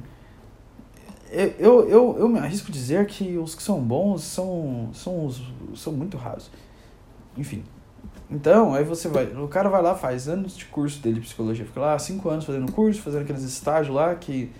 eu, 1.31 1.88
eu, 1.89 2.17
eu 2.19 2.29
me 2.29 2.39
arrisco 2.39 2.71
dizer 2.71 3.05
que 3.05 3.38
os 3.38 3.53
que 3.53 3.61
são 3.61 3.81
bons 3.81 4.23
são, 4.23 4.89
são, 4.93 5.25
os, 5.25 5.41
são 5.75 5.91
muito 5.91 6.15
raros. 6.15 6.50
Enfim. 7.36 7.63
Então, 8.29 8.74
aí 8.74 8.83
você 8.83 9.07
vai. 9.07 9.25
O 9.25 9.48
cara 9.48 9.69
vai 9.69 9.81
lá, 9.81 9.95
faz 9.95 10.27
anos 10.27 10.55
de 10.55 10.65
curso 10.65 11.01
dele 11.01 11.15
de 11.15 11.22
psicologia. 11.22 11.65
Fica 11.65 11.79
lá 11.79 12.00
cinco 12.00 12.29
anos 12.29 12.45
fazendo 12.45 12.72
curso, 12.72 13.01
fazendo 13.01 13.22
aqueles 13.22 13.43
estágios 13.43 13.93
lá 13.93 14.15
que, 14.15 14.51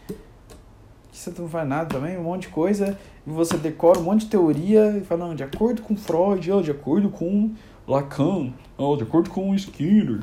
você 1.18 1.34
não 1.42 1.50
faz 1.50 1.68
nada 1.68 1.90
também, 1.90 2.18
um 2.18 2.24
monte 2.24 2.44
de 2.44 2.50
coisa 2.50 2.98
e 3.26 3.30
você 3.30 3.58
decora 3.58 4.00
um 4.00 4.04
monte 4.04 4.22
de 4.22 4.28
teoria 4.28 4.98
e 4.98 5.04
fala, 5.04 5.28
não, 5.28 5.36
de 5.36 5.44
acordo 5.44 5.82
com 5.82 5.98
Freud, 5.98 6.52
oh, 6.52 6.62
de 6.62 6.72
acordo 6.72 7.10
com 7.10 7.52
Lacan, 7.88 8.54
oh, 8.78 8.96
de 8.96 9.04
acordo 9.04 9.30
com 9.30 9.54
Skinner. 9.56 10.22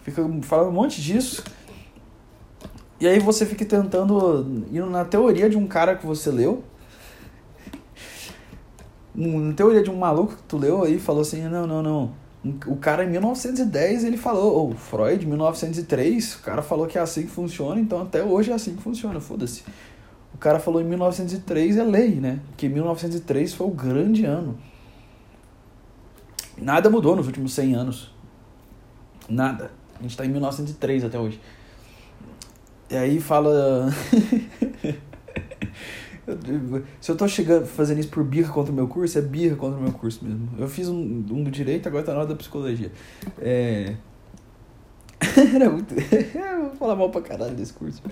Fica 0.00 0.22
falando 0.42 0.68
um 0.68 0.72
monte 0.72 1.02
disso. 1.02 1.44
E 2.98 3.06
aí 3.06 3.18
você 3.18 3.44
fica 3.44 3.64
tentando 3.64 4.64
ir 4.72 4.80
na 4.86 5.04
teoria 5.04 5.50
de 5.50 5.56
um 5.56 5.66
cara 5.66 5.94
que 5.94 6.06
você 6.06 6.30
leu. 6.30 6.64
Na 9.14 9.52
teoria 9.52 9.82
de 9.82 9.90
um 9.90 9.96
maluco 9.96 10.36
que 10.36 10.42
tu 10.44 10.56
leu 10.56 10.82
aí 10.82 10.98
falou 10.98 11.22
assim, 11.22 11.42
não, 11.42 11.66
não, 11.66 11.82
não. 11.82 12.14
O 12.66 12.76
cara 12.76 13.04
em 13.04 13.10
1910 13.10 14.04
ele 14.04 14.16
falou, 14.16 14.54
ou 14.54 14.74
Freud 14.74 15.24
em 15.24 15.28
1903, 15.28 16.36
o 16.36 16.42
cara 16.42 16.62
falou 16.62 16.86
que 16.86 16.96
é 16.96 17.00
assim 17.00 17.22
que 17.22 17.30
funciona, 17.30 17.80
então 17.80 18.02
até 18.02 18.22
hoje 18.22 18.52
é 18.52 18.54
assim 18.54 18.76
que 18.76 18.82
funciona, 18.82 19.20
foda-se. 19.20 19.64
O 20.36 20.38
cara 20.38 20.60
falou 20.60 20.82
em 20.82 20.84
1903 20.84 21.78
é 21.78 21.82
lei, 21.82 22.16
né? 22.16 22.40
Que 22.58 22.68
1903 22.68 23.54
foi 23.54 23.66
o 23.66 23.70
grande 23.70 24.26
ano. 24.26 24.58
Nada 26.58 26.90
mudou 26.90 27.16
nos 27.16 27.26
últimos 27.26 27.54
100 27.54 27.74
anos. 27.74 28.14
Nada. 29.26 29.70
A 29.98 30.02
gente 30.02 30.10
está 30.10 30.26
em 30.26 30.28
1903 30.28 31.04
até 31.04 31.18
hoje. 31.18 31.40
E 32.90 32.96
aí 32.96 33.18
fala. 33.18 33.90
Se 37.00 37.10
eu 37.10 37.16
tô 37.16 37.26
chegando, 37.26 37.64
fazendo 37.64 38.00
isso 38.00 38.10
por 38.10 38.22
birra 38.22 38.52
contra 38.52 38.70
o 38.70 38.74
meu 38.74 38.88
curso, 38.88 39.18
é 39.18 39.22
birra 39.22 39.56
contra 39.56 39.78
o 39.78 39.82
meu 39.82 39.92
curso 39.92 40.22
mesmo. 40.22 40.50
Eu 40.58 40.68
fiz 40.68 40.86
um, 40.86 40.98
um 40.98 41.44
do 41.44 41.50
direito, 41.50 41.88
agora 41.88 42.04
tá 42.04 42.12
na 42.12 42.18
hora 42.18 42.28
da 42.28 42.36
psicologia. 42.36 42.92
É. 43.38 43.96
Era 45.54 45.70
muito. 45.70 45.94
Vou 46.60 46.76
falar 46.76 46.94
mal 46.94 47.08
pra 47.08 47.22
caralho 47.22 47.54
desse 47.54 47.72
curso. 47.72 48.02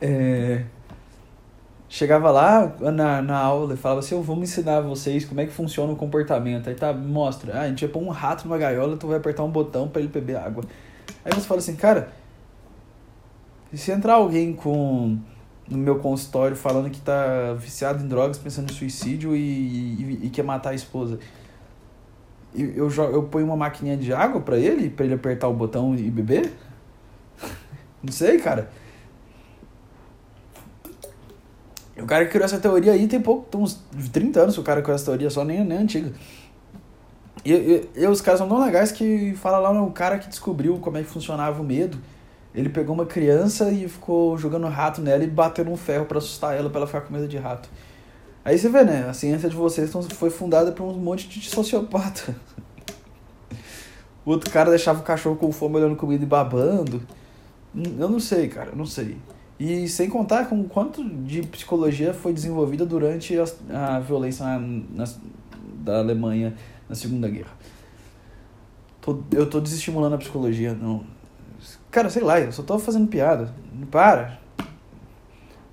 É 0.00 0.64
chegava 1.88 2.30
lá 2.30 2.74
na, 2.80 3.22
na 3.22 3.38
aula 3.38 3.74
e 3.74 3.76
falava 3.76 4.00
assim, 4.00 4.14
eu 4.14 4.22
vou 4.22 4.36
ensinar 4.38 4.80
vocês 4.80 5.24
como 5.24 5.40
é 5.40 5.46
que 5.46 5.52
funciona 5.52 5.92
o 5.92 5.96
comportamento. 5.96 6.68
Aí 6.68 6.74
tá, 6.74 6.92
mostra, 6.92 7.54
ah, 7.54 7.62
a 7.62 7.68
gente 7.68 7.84
vai 7.84 7.92
pôr 7.92 8.02
um 8.02 8.08
rato 8.08 8.44
numa 8.44 8.58
gaiola, 8.58 8.96
tu 8.96 9.06
vai 9.06 9.16
apertar 9.16 9.44
um 9.44 9.50
botão 9.50 9.88
para 9.88 10.00
ele 10.00 10.10
beber 10.10 10.36
água. 10.36 10.64
Aí 11.24 11.32
você 11.32 11.46
fala 11.46 11.60
assim, 11.60 11.76
cara, 11.76 12.08
se 13.72 13.90
entrar 13.90 14.14
alguém 14.14 14.52
com 14.52 15.18
no 15.68 15.78
meu 15.78 15.98
consultório 15.98 16.56
falando 16.56 16.90
que 16.90 17.00
tá 17.00 17.52
viciado 17.54 18.02
em 18.02 18.06
drogas, 18.06 18.38
pensando 18.38 18.70
em 18.70 18.74
suicídio 18.74 19.34
e, 19.34 19.40
e, 19.40 20.20
e 20.26 20.30
quer 20.30 20.44
matar 20.44 20.70
a 20.70 20.74
esposa. 20.74 21.18
Eu, 22.54 22.88
eu, 22.88 22.90
eu 23.12 23.22
ponho 23.24 23.46
uma 23.46 23.56
maquininha 23.56 23.96
de 23.96 24.12
água 24.12 24.40
para 24.40 24.56
ele, 24.56 24.88
para 24.88 25.04
ele 25.04 25.14
apertar 25.14 25.48
o 25.48 25.52
botão 25.52 25.94
e 25.94 26.10
beber? 26.10 26.52
Não 28.02 28.12
sei, 28.12 28.38
cara. 28.38 28.70
O 31.98 32.06
cara 32.06 32.24
que 32.26 32.30
criou 32.30 32.44
essa 32.44 32.58
teoria 32.58 32.92
aí 32.92 33.06
tem 33.06 33.20
pouco, 33.20 33.46
tem 33.50 33.60
uns 33.60 33.80
30 34.12 34.40
anos 34.40 34.54
que 34.54 34.60
o 34.60 34.64
cara 34.64 34.82
criou 34.82 34.94
essa 34.94 35.06
teoria, 35.06 35.30
só 35.30 35.44
nem, 35.44 35.64
nem 35.64 35.78
antiga. 35.78 36.12
E, 37.44 37.52
e, 37.52 37.90
e, 37.94 38.06
os 38.06 38.20
caras 38.20 38.38
são 38.38 38.48
tão 38.48 38.62
legais 38.62 38.92
que 38.92 39.34
fala 39.36 39.58
lá 39.58 39.72
no 39.72 39.90
cara 39.92 40.18
que 40.18 40.28
descobriu 40.28 40.78
como 40.78 40.98
é 40.98 41.02
que 41.02 41.08
funcionava 41.08 41.60
o 41.62 41.64
medo. 41.64 41.98
Ele 42.54 42.68
pegou 42.68 42.94
uma 42.94 43.06
criança 43.06 43.70
e 43.70 43.88
ficou 43.88 44.36
jogando 44.36 44.66
rato 44.66 45.00
nela 45.00 45.22
e 45.22 45.26
batendo 45.26 45.70
um 45.70 45.76
ferro 45.76 46.06
para 46.06 46.18
assustar 46.18 46.56
ela, 46.56 46.68
pra 46.68 46.80
ela 46.80 46.86
ficar 46.86 47.02
com 47.02 47.12
medo 47.12 47.28
de 47.28 47.36
rato. 47.36 47.68
Aí 48.44 48.58
você 48.58 48.68
vê, 48.68 48.82
né? 48.84 49.06
A 49.08 49.12
ciência 49.12 49.48
de 49.48 49.56
vocês 49.56 49.90
foi 50.14 50.30
fundada 50.30 50.72
por 50.72 50.84
um 50.84 50.94
monte 50.94 51.28
de 51.28 51.48
sociopata. 51.48 52.34
O 54.24 54.30
outro 54.30 54.50
cara 54.50 54.70
deixava 54.70 54.98
o 54.98 55.04
cachorro 55.04 55.36
com 55.36 55.52
fome 55.52 55.76
olhando 55.76 55.94
comida 55.94 56.24
e 56.24 56.26
babando. 56.26 57.00
Eu 57.72 58.08
não 58.08 58.18
sei, 58.18 58.48
cara, 58.48 58.70
eu 58.70 58.76
não 58.76 58.84
sei. 58.84 59.16
E 59.58 59.88
sem 59.88 60.08
contar 60.08 60.48
com 60.48 60.64
quanto 60.64 61.02
de 61.02 61.42
psicologia 61.42 62.12
foi 62.12 62.32
desenvolvida 62.32 62.84
durante 62.84 63.34
a, 63.38 63.96
a 63.96 64.00
violência 64.00 64.44
na, 64.44 64.58
na, 64.58 65.04
da 65.82 65.98
Alemanha 65.98 66.54
na 66.88 66.94
Segunda 66.94 67.28
Guerra. 67.28 67.52
Tô, 69.00 69.18
eu 69.32 69.48
tô 69.48 69.60
desestimulando 69.60 70.14
a 70.14 70.18
psicologia, 70.18 70.74
não. 70.74 71.04
Cara, 71.90 72.10
sei 72.10 72.22
lá, 72.22 72.38
eu 72.38 72.52
só 72.52 72.62
tô 72.62 72.78
fazendo 72.78 73.08
piada. 73.08 73.54
Para. 73.90 74.38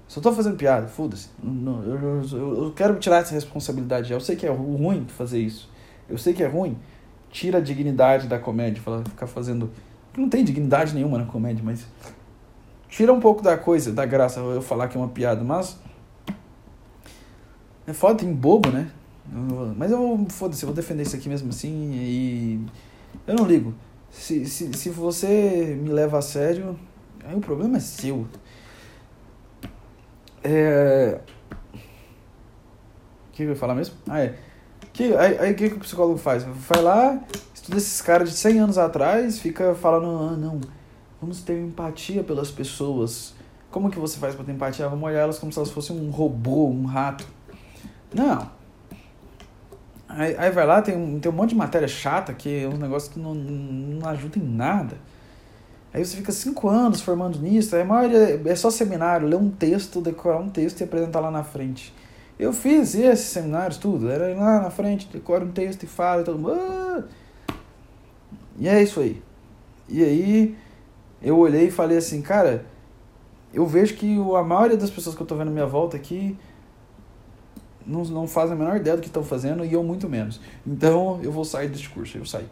Só 0.08 0.22
tô 0.22 0.32
fazendo 0.32 0.56
piada, 0.56 0.88
foda-se. 0.88 1.30
Eu, 1.44 2.22
eu, 2.32 2.64
eu, 2.66 2.74
quero 2.76 2.96
tirar 3.00 3.18
essa 3.18 3.34
responsabilidade. 3.34 4.14
Eu 4.14 4.20
sei 4.22 4.36
que 4.36 4.46
é 4.46 4.50
ruim 4.50 5.06
fazer 5.08 5.40
isso. 5.40 5.70
Eu 6.08 6.18
sei 6.18 6.34
que 6.34 6.44
é 6.44 6.48
ruim. 6.48 6.78
Tira 7.32 7.58
a 7.58 7.62
dignidade 7.62 8.28
da 8.28 8.38
comédia, 8.38 8.82
ficar 9.10 9.28
fazendo. 9.28 9.72
Não 10.16 10.30
tem 10.30 10.46
dignidade 10.46 10.94
nenhuma 10.94 11.18
na 11.18 11.26
comédia, 11.26 11.64
mas 11.66 11.88
tira 12.96 13.12
um 13.12 13.20
pouco 13.20 13.42
da 13.42 13.58
coisa, 13.58 13.92
da 13.92 14.06
graça 14.06 14.40
eu 14.40 14.62
falar 14.62 14.88
que 14.88 14.96
é 14.96 15.00
uma 15.00 15.10
piada, 15.10 15.44
mas 15.44 15.80
é 17.88 17.94
foda, 17.94 18.20
tem 18.20 18.32
bobo, 18.32 18.70
né? 18.70 18.92
Mas 19.76 19.92
eu 19.92 19.98
vou, 19.98 20.30
foda-se, 20.30 20.62
eu 20.62 20.68
vou 20.68 20.76
defender 20.76 21.02
isso 21.02 21.16
aqui 21.16 21.28
mesmo 21.28 21.50
assim 21.50 21.92
e 21.92 22.66
eu 23.26 23.34
não 23.34 23.46
ligo. 23.46 23.74
Se, 24.12 24.46
se, 24.46 24.72
se 24.74 24.90
você 24.92 25.76
me 25.82 25.90
leva 25.90 26.20
a 26.20 26.22
sério, 26.22 26.78
aí 27.26 27.36
o 27.36 27.40
problema 27.40 27.78
é 27.78 27.80
seu. 27.80 28.28
É... 30.44 31.20
O 31.74 33.32
que 33.32 33.42
eu 33.42 33.50
ia 33.50 33.56
falar 33.56 33.74
mesmo? 33.74 33.96
Ah, 34.08 34.20
é. 34.20 34.36
Que, 34.94 35.16
aí 35.16 35.52
o 35.52 35.56
que, 35.56 35.70
que 35.72 35.78
o 35.78 35.80
psicólogo 35.80 36.20
faz? 36.20 36.44
Vai 36.44 36.84
lá, 36.84 37.20
estuda 37.56 37.78
esses 37.78 38.00
caras 38.04 38.30
de 38.30 38.36
100 38.36 38.60
anos 38.60 38.78
atrás, 38.78 39.40
fica 39.40 39.74
falando, 39.74 40.32
ah, 40.32 40.38
não, 40.38 40.62
Vamos 41.24 41.42
ter 41.42 41.58
empatia 41.58 42.22
pelas 42.22 42.52
pessoas. 42.52 43.34
Como 43.72 43.90
que 43.90 43.98
você 43.98 44.18
faz 44.18 44.36
para 44.36 44.44
ter 44.44 44.52
empatia? 44.52 44.90
Vamos 44.90 45.06
olhar 45.06 45.22
elas 45.22 45.40
como 45.40 45.54
se 45.54 45.58
elas 45.58 45.72
fossem 45.72 45.98
um 45.98 46.10
robô, 46.10 46.68
um 46.68 46.84
rato. 46.84 47.26
Não. 48.14 48.52
Aí, 50.10 50.36
aí 50.38 50.52
vai 50.52 50.68
lá, 50.68 50.82
tem 50.82 50.98
um, 50.98 51.22
tem 51.22 51.32
um 51.32 51.36
monte 51.36 51.52
de 51.52 51.56
matéria 51.56 51.88
chata 51.88 52.34
que 52.34 52.66
é 52.66 52.68
um 52.68 52.76
negócio 52.76 53.10
que 53.10 53.18
não, 53.22 53.34
não 53.34 54.10
ajuda 54.10 54.38
em 54.38 54.44
nada. 54.44 54.98
Aí 55.94 56.04
você 56.04 56.18
fica 56.18 56.34
cinco 56.34 56.68
anos 56.68 57.00
formando 57.00 57.40
nisso, 57.40 57.74
a 57.74 57.86
maioria 57.86 58.42
é 58.46 58.56
só 58.56 58.70
seminário, 58.70 59.26
ler 59.26 59.38
um 59.38 59.50
texto, 59.50 60.02
decorar 60.02 60.40
um 60.40 60.50
texto 60.50 60.82
e 60.82 60.84
apresentar 60.84 61.22
lá 61.22 61.32
na 61.32 61.46
frente. 61.46 61.94
Eu 62.38 62.52
fiz 62.52 62.96
esses 62.96 63.28
seminários, 63.28 63.78
tudo. 63.78 64.10
Era 64.10 64.36
lá 64.36 64.60
na 64.60 64.70
frente, 64.70 65.08
decora 65.08 65.46
um 65.46 65.52
texto 65.54 65.84
e 65.84 65.88
fala 65.88 66.22
e 66.22 66.26
todo 66.26 66.38
mundo. 66.38 66.52
Ah! 66.60 67.04
E 68.60 68.68
é 68.68 68.84
isso 68.84 69.00
aí. 69.00 69.22
E 69.88 70.04
aí 70.04 70.63
eu 71.24 71.38
olhei 71.38 71.68
e 71.68 71.72
falei 71.72 71.98
assim, 71.98 72.22
cara, 72.22 72.66
eu 73.54 73.66
vejo 73.66 73.96
que 73.96 74.18
a 74.36 74.44
maioria 74.44 74.78
das 74.78 74.90
pessoas 74.90 75.16
que 75.16 75.22
eu 75.22 75.28
tô 75.28 75.36
vendo 75.36 75.48
à 75.48 75.52
minha 75.52 75.66
volta 75.66 75.96
aqui 75.96 76.38
não, 77.86 78.04
não 78.04 78.28
fazem 78.28 78.56
a 78.56 78.58
menor 78.58 78.78
ideia 78.78 78.96
do 78.96 79.02
que 79.02 79.08
estão 79.08 79.24
fazendo 79.24 79.64
e 79.64 79.74
eu 79.74 79.84
muito 79.84 80.10
menos. 80.10 80.42
Então 80.66 81.20
eu 81.24 81.32
vou 81.32 81.46
sair 81.46 81.70
desse 81.70 81.88
curso, 81.90 82.18
eu 82.18 82.26
saio. 82.26 82.50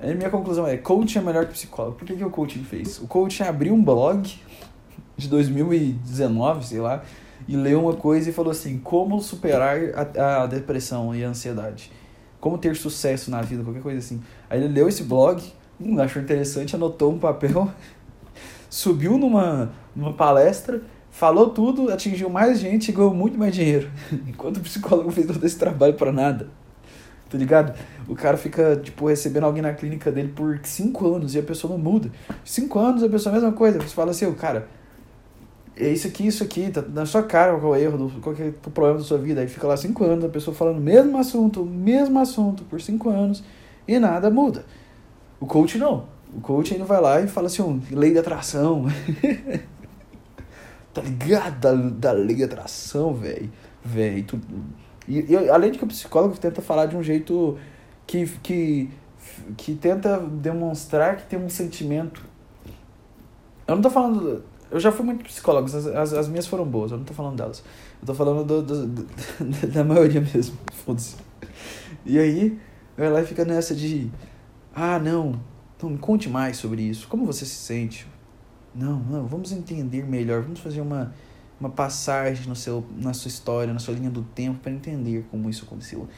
A 0.00 0.06
minha 0.06 0.30
conclusão 0.30 0.66
é, 0.66 0.76
coaching 0.76 1.18
é 1.18 1.22
melhor 1.22 1.46
que 1.46 1.52
psicólogo. 1.52 1.96
Por 1.96 2.04
que, 2.04 2.16
que 2.16 2.24
o 2.24 2.30
coaching 2.30 2.64
fez? 2.64 2.98
O 2.98 3.06
coaching 3.06 3.44
abriu 3.44 3.72
um 3.72 3.82
blog 3.82 4.28
de 5.16 5.28
2019, 5.28 6.66
sei 6.66 6.80
lá, 6.80 7.04
e 7.46 7.56
leu 7.56 7.82
uma 7.82 7.94
coisa 7.94 8.30
e 8.30 8.32
falou 8.32 8.50
assim, 8.50 8.78
como 8.78 9.20
superar 9.20 9.78
a, 9.94 10.42
a 10.42 10.46
depressão 10.46 11.14
e 11.14 11.24
a 11.24 11.28
ansiedade. 11.28 11.92
Como 12.40 12.58
ter 12.58 12.74
sucesso 12.74 13.30
na 13.30 13.42
vida, 13.42 13.62
qualquer 13.62 13.82
coisa 13.82 14.00
assim. 14.00 14.20
Aí 14.50 14.60
ele 14.60 14.72
leu 14.72 14.88
esse 14.88 15.04
blog, 15.04 15.40
hum, 15.84 16.00
achou 16.00 16.22
interessante, 16.22 16.76
anotou 16.76 17.12
um 17.12 17.18
papel, 17.18 17.70
subiu 18.70 19.18
numa, 19.18 19.70
numa 19.94 20.12
palestra, 20.12 20.82
falou 21.10 21.50
tudo, 21.50 21.92
atingiu 21.92 22.30
mais 22.30 22.58
gente 22.58 22.88
e 22.88 22.92
ganhou 22.92 23.14
muito 23.14 23.38
mais 23.38 23.54
dinheiro. 23.54 23.90
Enquanto 24.26 24.58
o 24.58 24.60
psicólogo 24.60 25.10
fez 25.10 25.26
todo 25.26 25.44
esse 25.44 25.58
trabalho 25.58 25.94
para 25.94 26.12
nada. 26.12 26.48
Tá 27.28 27.38
ligado? 27.38 27.74
O 28.06 28.14
cara 28.14 28.36
fica, 28.36 28.76
tipo, 28.76 29.08
recebendo 29.08 29.44
alguém 29.44 29.62
na 29.62 29.72
clínica 29.72 30.12
dele 30.12 30.32
por 30.36 30.60
cinco 30.64 31.14
anos 31.14 31.34
e 31.34 31.38
a 31.38 31.42
pessoa 31.42 31.72
não 31.72 31.78
muda. 31.82 32.10
Cinco 32.44 32.78
anos 32.78 33.02
a 33.02 33.08
pessoa 33.08 33.34
é 33.34 33.38
a 33.38 33.40
mesma 33.40 33.56
coisa. 33.56 33.80
Você 33.80 33.94
fala 33.94 34.10
assim, 34.10 34.30
cara, 34.34 34.68
é 35.76 35.88
isso 35.88 36.06
aqui, 36.06 36.26
isso 36.26 36.44
aqui, 36.44 36.70
tá 36.70 36.82
na 36.82 37.06
sua 37.06 37.22
cara 37.22 37.58
qual 37.58 37.74
é 37.74 37.78
o 37.78 37.80
erro, 37.80 38.12
qual 38.20 38.36
é 38.38 38.48
o 38.48 38.70
problema 38.70 38.98
da 38.98 39.04
sua 39.04 39.16
vida. 39.16 39.40
Aí 39.40 39.48
fica 39.48 39.66
lá 39.66 39.76
cinco 39.76 40.04
anos, 40.04 40.24
a 40.24 40.28
pessoa 40.28 40.54
falando 40.54 40.76
o 40.76 40.80
mesmo 40.80 41.16
assunto, 41.16 41.62
o 41.62 41.66
mesmo 41.66 42.18
assunto 42.18 42.64
por 42.64 42.80
cinco 42.80 43.08
anos 43.08 43.42
e 43.88 43.98
nada 43.98 44.30
muda. 44.30 44.64
O 45.42 45.46
coach 45.46 45.76
não. 45.76 46.04
O 46.32 46.40
coach 46.40 46.72
ainda 46.72 46.84
vai 46.84 47.00
lá 47.00 47.20
e 47.20 47.26
fala 47.26 47.48
assim, 47.48 47.82
lei 47.90 48.14
da 48.14 48.20
atração. 48.20 48.86
tá 50.94 51.02
ligado? 51.02 51.58
Da, 51.58 51.72
da 51.74 52.12
lei 52.12 52.36
da 52.36 52.44
atração, 52.44 53.12
velho. 53.12 53.50
Velho. 53.84 54.24
E, 55.08 55.32
e, 55.32 55.50
além 55.50 55.72
de 55.72 55.78
que 55.78 55.84
o 55.84 55.88
psicólogo 55.88 56.38
tenta 56.38 56.62
falar 56.62 56.86
de 56.86 56.96
um 56.96 57.02
jeito 57.02 57.58
que, 58.06 58.24
que, 58.40 58.88
que 59.56 59.74
tenta 59.74 60.20
demonstrar 60.20 61.16
que 61.16 61.26
tem 61.26 61.40
um 61.40 61.48
sentimento. 61.48 62.22
Eu 63.66 63.74
não 63.74 63.82
tô 63.82 63.90
falando. 63.90 64.44
Eu 64.70 64.78
já 64.78 64.92
fui 64.92 65.04
muito 65.04 65.24
psicólogo, 65.24 65.66
as, 65.66 65.74
as, 65.74 66.12
as 66.12 66.28
minhas 66.28 66.46
foram 66.46 66.64
boas, 66.64 66.92
eu 66.92 66.98
não 66.98 67.04
tô 67.04 67.14
falando 67.14 67.36
delas. 67.36 67.64
Eu 68.00 68.06
tô 68.06 68.14
falando 68.14 68.44
do, 68.44 68.62
do, 68.62 68.86
do 68.86 69.66
da 69.74 69.82
maioria 69.82 70.20
mesmo. 70.20 70.56
Foda-se. 70.72 71.16
E 72.06 72.16
aí, 72.16 72.56
vai 72.96 73.10
lá 73.10 73.20
e 73.20 73.26
fica 73.26 73.44
nessa 73.44 73.74
de 73.74 74.08
ah, 74.74 74.98
não, 74.98 75.40
então 75.76 75.90
me 75.90 75.98
conte 75.98 76.28
mais 76.28 76.56
sobre 76.56 76.82
isso. 76.82 77.06
Como 77.08 77.26
você 77.26 77.44
se 77.44 77.54
sente? 77.54 78.06
Não, 78.74 78.98
não, 79.00 79.26
vamos 79.26 79.52
entender 79.52 80.04
melhor. 80.06 80.42
Vamos 80.42 80.60
fazer 80.60 80.80
uma, 80.80 81.12
uma 81.60 81.68
passagem 81.68 82.48
no 82.48 82.56
seu, 82.56 82.84
na 82.96 83.12
sua 83.12 83.28
história, 83.28 83.72
na 83.72 83.78
sua 83.78 83.94
linha 83.94 84.10
do 84.10 84.22
tempo, 84.22 84.60
para 84.60 84.72
entender 84.72 85.26
como 85.30 85.50
isso 85.50 85.64
aconteceu. 85.64 86.08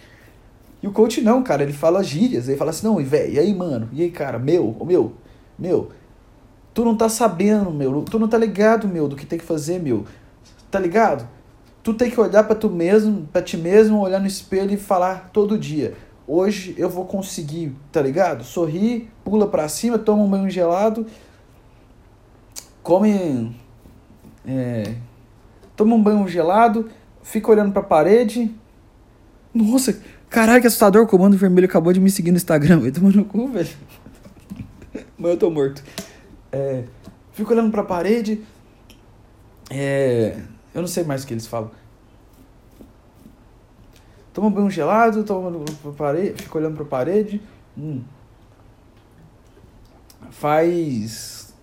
E 0.82 0.86
o 0.86 0.92
coach 0.92 1.20
não, 1.22 1.42
cara, 1.42 1.62
ele 1.62 1.72
fala 1.72 2.04
gírias. 2.04 2.46
Ele 2.46 2.56
fala 2.56 2.70
assim: 2.70 2.86
não, 2.86 2.96
velho, 2.96 3.32
e 3.32 3.38
aí, 3.38 3.54
mano? 3.54 3.88
E 3.92 4.02
aí, 4.02 4.10
cara? 4.10 4.38
Meu, 4.38 4.76
ô 4.78 4.84
meu, 4.84 5.14
meu, 5.58 5.90
tu 6.72 6.84
não 6.84 6.96
tá 6.96 7.08
sabendo, 7.08 7.70
meu, 7.70 8.02
tu 8.02 8.18
não 8.18 8.28
tá 8.28 8.36
ligado, 8.36 8.86
meu, 8.86 9.08
do 9.08 9.16
que 9.16 9.26
tem 9.26 9.38
que 9.38 9.44
fazer, 9.44 9.80
meu. 9.80 10.04
Tá 10.70 10.78
ligado? 10.78 11.26
Tu 11.82 11.94
tem 11.94 12.10
que 12.10 12.20
olhar 12.20 12.44
para 12.44 12.54
tu 12.54 12.68
mesmo, 12.70 13.26
para 13.32 13.42
ti 13.42 13.56
mesmo, 13.56 14.00
olhar 14.00 14.20
no 14.20 14.26
espelho 14.26 14.72
e 14.72 14.76
falar 14.76 15.30
todo 15.32 15.58
dia: 15.58 15.94
hoje 16.26 16.74
eu 16.78 16.88
vou 16.88 17.04
conseguir, 17.04 17.74
tá 17.92 18.00
ligado? 18.00 18.44
Sorri, 18.44 19.08
pula 19.24 19.46
pra 19.46 19.68
cima, 19.68 19.98
toma 19.98 20.22
um 20.22 20.28
banho 20.28 20.50
gelado, 20.50 21.06
come. 22.82 23.54
É, 24.46 24.94
toma 25.76 25.94
um 25.94 26.02
banho 26.02 26.26
gelado, 26.28 26.90
fica 27.22 27.50
olhando 27.50 27.72
pra 27.72 27.82
parede. 27.82 28.54
Nossa, 29.52 29.98
caralho, 30.28 30.60
que 30.60 30.66
assustador, 30.66 31.04
o 31.04 31.06
comando 31.06 31.36
vermelho 31.36 31.66
acabou 31.66 31.92
de 31.92 32.00
me 32.00 32.10
seguir 32.10 32.30
no 32.30 32.36
Instagram. 32.36 32.82
Eu 32.84 32.92
tô 32.92 33.00
no 33.00 33.24
cu, 33.24 33.48
velho. 33.48 33.68
Mas 35.16 35.30
eu 35.30 35.36
tô 35.36 35.50
morto. 35.50 35.82
É, 36.50 36.84
fica 37.32 37.52
olhando 37.52 37.70
pra 37.70 37.82
parede. 37.82 38.42
É, 39.70 40.36
eu 40.74 40.80
não 40.80 40.88
sei 40.88 41.04
mais 41.04 41.24
o 41.24 41.26
que 41.26 41.34
eles 41.34 41.46
falam 41.46 41.70
toma 44.34 44.50
banho 44.50 44.68
gelado, 44.68 45.24
toma 45.24 45.64
parede, 45.96 46.42
fica 46.42 46.58
olhando 46.58 46.76
pra 46.76 46.84
parede. 46.84 47.40
Hum. 47.78 48.02
Faz 50.30 51.54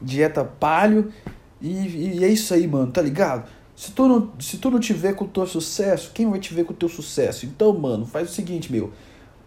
dieta 0.00 0.42
palho. 0.42 1.12
E, 1.60 2.18
e, 2.18 2.24
é 2.24 2.28
isso 2.28 2.54
aí, 2.54 2.66
mano, 2.66 2.90
tá 2.90 3.02
ligado? 3.02 3.46
Se 3.76 3.92
tu, 3.92 4.08
não, 4.08 4.32
se 4.40 4.56
tu 4.56 4.70
não 4.70 4.80
te 4.80 4.94
ver 4.94 5.14
com 5.14 5.24
o 5.24 5.28
teu 5.28 5.46
sucesso, 5.46 6.12
quem 6.14 6.30
vai 6.30 6.38
te 6.38 6.54
ver 6.54 6.64
com 6.64 6.72
o 6.72 6.76
teu 6.76 6.88
sucesso? 6.88 7.44
Então, 7.44 7.76
mano, 7.76 8.06
faz 8.06 8.30
o 8.30 8.32
seguinte, 8.32 8.72
meu. 8.72 8.92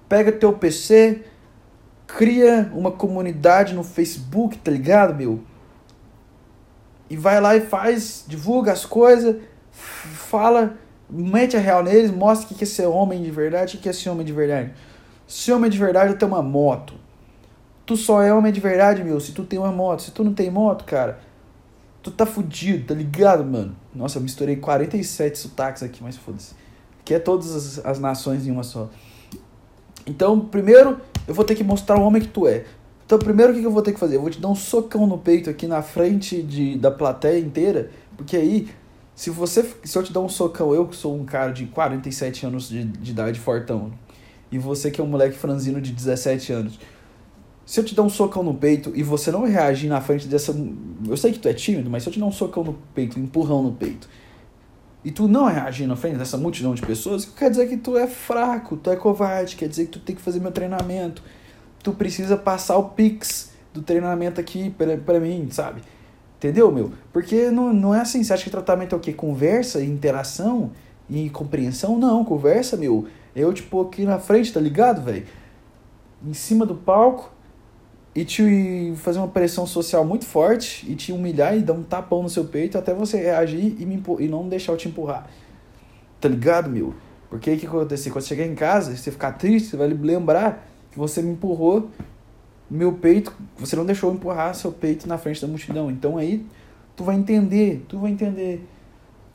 Pega 0.08 0.32
teu 0.32 0.54
PC, 0.54 1.24
cria 2.06 2.72
uma 2.76 2.92
comunidade 2.92 3.74
no 3.74 3.84
Facebook, 3.84 4.58
tá 4.60 4.70
ligado, 4.70 5.16
meu? 5.16 5.42
e 7.12 7.18
vai 7.18 7.42
lá 7.42 7.58
e 7.58 7.60
faz, 7.60 8.24
divulga 8.26 8.72
as 8.72 8.86
coisas, 8.86 9.36
fala, 9.70 10.78
mete 11.12 11.58
a 11.58 11.60
real 11.60 11.84
neles, 11.84 12.10
mostra 12.10 12.54
o 12.54 12.58
que 12.58 12.64
é 12.64 12.68
ser 12.68 12.88
homem 12.88 13.22
de 13.22 13.30
verdade, 13.30 13.76
o 13.76 13.80
que 13.80 13.90
é 13.90 13.94
ser 13.94 14.10
homem 14.10 14.26
de 14.26 14.32
verdade. 14.32 14.72
Ser 15.28 15.52
homem 15.54 15.70
de 15.70 15.78
verdade 15.78 16.16
ter 16.16 16.26
uma 16.26 16.42
moto. 16.42 16.94
Tu 17.86 17.98
só 17.98 18.22
é 18.22 18.34
homem 18.34 18.54
de 18.54 18.60
verdade, 18.60 19.04
meu, 19.04 19.20
se 19.20 19.34
tu 19.34 19.44
tem 19.44 19.60
uma 19.60 19.72
moto. 19.72 20.02
Se 20.02 20.12
tu 20.12 20.24
não 20.24 20.34
tem 20.34 20.50
moto, 20.50 20.86
cara, 20.86 21.20
tu 22.02 22.10
tá 22.10 22.26
fudido, 22.26 22.88
tá 22.88 22.94
ligado, 22.94 23.44
mano? 23.44 23.76
Nossa, 23.94 24.18
eu 24.18 24.22
misturei 24.22 24.56
47 24.56 25.38
sotaques 25.38 25.84
aqui, 25.84 26.02
mas 26.02 26.16
foda-se. 26.16 26.56
Que 27.04 27.16
é 27.16 27.20
todas 27.20 27.54
as, 27.54 27.86
as 27.86 28.00
nações 28.00 28.48
em 28.48 28.52
uma 28.52 28.64
só. 28.64 28.90
Então, 30.06 30.40
primeiro, 30.40 31.00
eu 31.28 31.34
vou 31.34 31.44
ter 31.44 31.56
que 31.56 31.64
mostrar 31.64 31.98
o 31.98 32.04
homem 32.04 32.22
que 32.22 32.28
tu 32.28 32.48
é. 32.48 32.66
Então, 33.06 33.20
primeiro, 33.20 33.52
o 33.52 33.56
que 33.56 33.64
eu 33.64 33.72
vou 33.72 33.82
ter 33.82 33.92
que 33.92 34.00
fazer? 34.00 34.16
Eu 34.16 34.22
vou 34.22 34.30
te 34.30 34.40
dar 34.40 34.48
um 34.48 34.56
socão 34.56 35.06
no 35.06 35.18
peito 35.18 35.50
aqui 35.50 35.68
na 35.68 35.82
frente 35.82 36.42
de, 36.42 36.78
da 36.78 36.90
plateia 36.90 37.40
inteira, 37.40 37.92
porque 38.16 38.38
aí, 38.38 38.70
se 39.22 39.30
você 39.30 39.64
se 39.84 39.96
eu 39.96 40.02
te 40.02 40.12
dar 40.12 40.20
um 40.20 40.28
socão, 40.28 40.74
eu 40.74 40.88
que 40.88 40.96
sou 40.96 41.16
um 41.16 41.24
cara 41.24 41.52
de 41.52 41.68
47 41.68 42.48
anos 42.48 42.68
de, 42.68 42.84
de 42.84 43.12
idade, 43.12 43.40
fortão, 43.40 43.92
e 44.52 44.58
você 44.58 44.90
que 44.90 45.00
é 45.00 45.04
um 45.04 45.08
moleque 45.08 45.38
franzino 45.38 45.80
de 45.80 45.92
17 45.92 46.52
anos, 46.52 46.80
se 47.64 47.80
eu 47.80 47.84
te 47.84 47.94
dar 47.94 48.02
um 48.02 48.10
socão 48.10 48.42
no 48.42 48.56
peito 48.56 48.92
e 48.96 49.04
você 49.04 49.30
não 49.30 49.46
reagir 49.46 49.88
na 49.88 50.02
frente 50.02 50.28
dessa. 50.28 50.56
Eu 51.08 51.16
sei 51.16 51.32
que 51.32 51.38
tu 51.38 51.48
é 51.48 51.54
tímido, 51.54 51.88
mas 51.88 52.02
se 52.02 52.10
eu 52.10 52.14
te 52.14 52.20
dar 52.20 52.26
um 52.26 52.32
socão 52.32 52.64
no 52.64 52.74
peito, 52.96 53.20
um 53.20 53.24
empurrão 53.24 53.62
no 53.62 53.74
peito, 53.74 54.10
e 55.06 55.12
tu 55.12 55.28
não 55.28 55.46
reagir 55.46 55.86
na 55.86 55.96
frente 55.96 56.18
dessa 56.18 56.36
multidão 56.36 56.74
de 56.74 56.82
pessoas, 56.82 57.24
quer 57.24 57.52
dizer 57.52 57.70
que 57.70 57.78
tu 57.78 57.96
é 57.96 58.08
fraco, 58.08 58.76
tu 58.76 58.90
é 58.90 58.96
covarde, 58.96 59.56
quer 59.56 59.70
dizer 59.70 59.86
que 59.86 59.92
tu 59.92 60.00
tem 60.00 60.16
que 60.16 60.22
fazer 60.22 60.40
meu 60.40 60.52
treinamento 60.52 61.22
tu 61.84 61.94
precisa 61.94 62.38
passar 62.38 62.78
o 62.78 62.90
pix 62.90 63.52
do 63.74 63.82
treinamento 63.82 64.40
aqui 64.40 64.70
pra, 64.72 64.98
pra 64.98 65.20
mim, 65.20 65.48
sabe? 65.52 65.82
Entendeu, 66.42 66.72
meu? 66.72 66.92
Porque 67.14 67.52
não, 67.52 67.72
não 67.72 67.94
é 67.94 68.02
assim. 68.02 68.24
Você 68.24 68.34
acha 68.34 68.44
que 68.44 68.50
tratamento 68.50 68.96
é 68.96 68.98
o 68.98 69.00
quê? 69.00 69.14
Conversa, 69.14 69.84
interação 69.84 70.72
e 71.08 71.30
compreensão? 71.30 72.00
Não, 72.00 72.26
conversa, 72.26 72.76
meu. 72.76 73.06
Eu, 73.36 73.54
tipo, 73.54 73.80
aqui 73.80 74.06
na 74.06 74.18
frente, 74.18 74.52
tá 74.52 74.60
ligado, 74.60 75.04
velho? 75.04 75.24
Em 76.26 76.34
cima 76.34 76.66
do 76.66 76.74
palco 76.74 77.32
e 78.16 78.26
te 78.26 78.92
fazer 78.96 79.20
uma 79.20 79.28
pressão 79.28 79.68
social 79.68 80.04
muito 80.04 80.26
forte 80.26 80.92
e 80.92 80.96
te 80.96 81.12
humilhar 81.12 81.56
e 81.56 81.62
dar 81.62 81.74
um 81.74 81.84
tapão 81.84 82.24
no 82.24 82.30
seu 82.30 82.46
peito 82.46 82.76
até 82.76 82.92
você 82.92 83.18
reagir 83.18 83.76
e, 83.80 83.86
me 83.86 84.02
e 84.18 84.28
não 84.28 84.50
deixar 84.50 84.72
eu 84.72 84.78
te 84.78 84.88
empurrar. 84.88 85.30
Tá 86.20 86.28
ligado, 86.28 86.72
meu? 86.72 86.96
Porque 87.30 87.54
o 87.54 87.58
que 87.58 87.68
acontece? 87.68 88.10
Quando 88.10 88.24
você 88.24 88.30
chegar 88.30 88.48
em 88.48 88.56
casa, 88.56 88.98
você 88.98 89.12
ficar 89.12 89.34
triste, 89.34 89.70
você 89.70 89.78
vai 89.78 89.90
lembrar 89.90 90.68
que 90.92 90.98
você 90.98 91.22
me 91.22 91.34
empurrou 91.34 91.92
meu 92.72 92.94
peito, 92.94 93.34
você 93.58 93.76
não 93.76 93.86
deixou 93.86 94.14
empurrar 94.14 94.56
seu 94.56 94.72
peito 94.72 95.08
na 95.08 95.18
frente 95.18 95.42
da 95.42 95.48
multidão. 95.48 95.92
Então 95.92 96.18
aí 96.18 96.46
tu 96.96 97.04
vai 97.04 97.16
entender, 97.16 97.86
tu 97.88 98.00
vai 98.00 98.12
entender. 98.12 98.68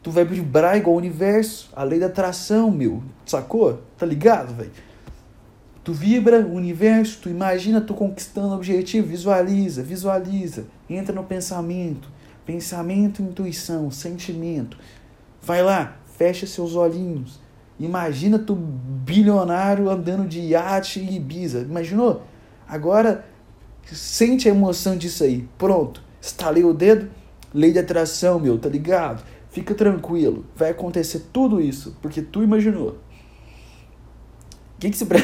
Tu 0.03 0.11
vai 0.11 0.25
vibrar 0.25 0.77
igual 0.77 0.95
o 0.95 0.99
universo, 0.99 1.69
a 1.75 1.83
lei 1.83 1.99
da 1.99 2.07
atração, 2.07 2.71
meu. 2.71 3.03
Sacou? 3.25 3.83
Tá 3.99 4.07
ligado, 4.07 4.55
velho? 4.55 4.71
Tu 5.83 5.93
vibra 5.93 6.41
o 6.41 6.55
universo, 6.55 7.21
tu 7.23 7.29
imagina 7.29 7.81
tu 7.81 7.95
conquistando 7.95 8.49
o 8.49 8.57
objetivo, 8.57 9.09
visualiza, 9.09 9.83
visualiza, 9.83 10.67
entra 10.89 11.15
no 11.15 11.23
pensamento, 11.23 12.09
pensamento, 12.45 13.23
intuição, 13.23 13.91
sentimento. 13.91 14.79
Vai 15.43 15.63
lá, 15.63 15.97
fecha 16.17 16.47
seus 16.47 16.75
olhinhos, 16.75 17.41
Imagina 17.79 18.39
tu 18.39 18.55
bilionário 18.55 19.91
andando 19.91 20.27
de 20.27 20.41
iate 20.41 20.99
e 20.99 21.17
Ibiza. 21.17 21.61
Imaginou? 21.61 22.23
Agora 22.69 23.25
sente 23.85 24.49
a 24.49 24.53
emoção 24.53 24.97
disso 24.97 25.23
aí. 25.25 25.49
Pronto. 25.57 26.03
Estalei 26.21 26.65
o 26.65 26.75
dedo. 26.75 27.09
Lei 27.55 27.73
de 27.73 27.79
atração, 27.79 28.41
meu, 28.41 28.59
tá 28.59 28.69
ligado? 28.69 29.25
Fica 29.51 29.75
tranquilo. 29.75 30.45
Vai 30.55 30.71
acontecer 30.71 31.27
tudo 31.33 31.61
isso. 31.61 31.97
Porque 32.03 32.21
tu 32.21 32.43
imaginou. 32.43 32.99
O 34.77 34.79
que, 34.81 34.91
que 34.91 34.97
se. 34.97 35.07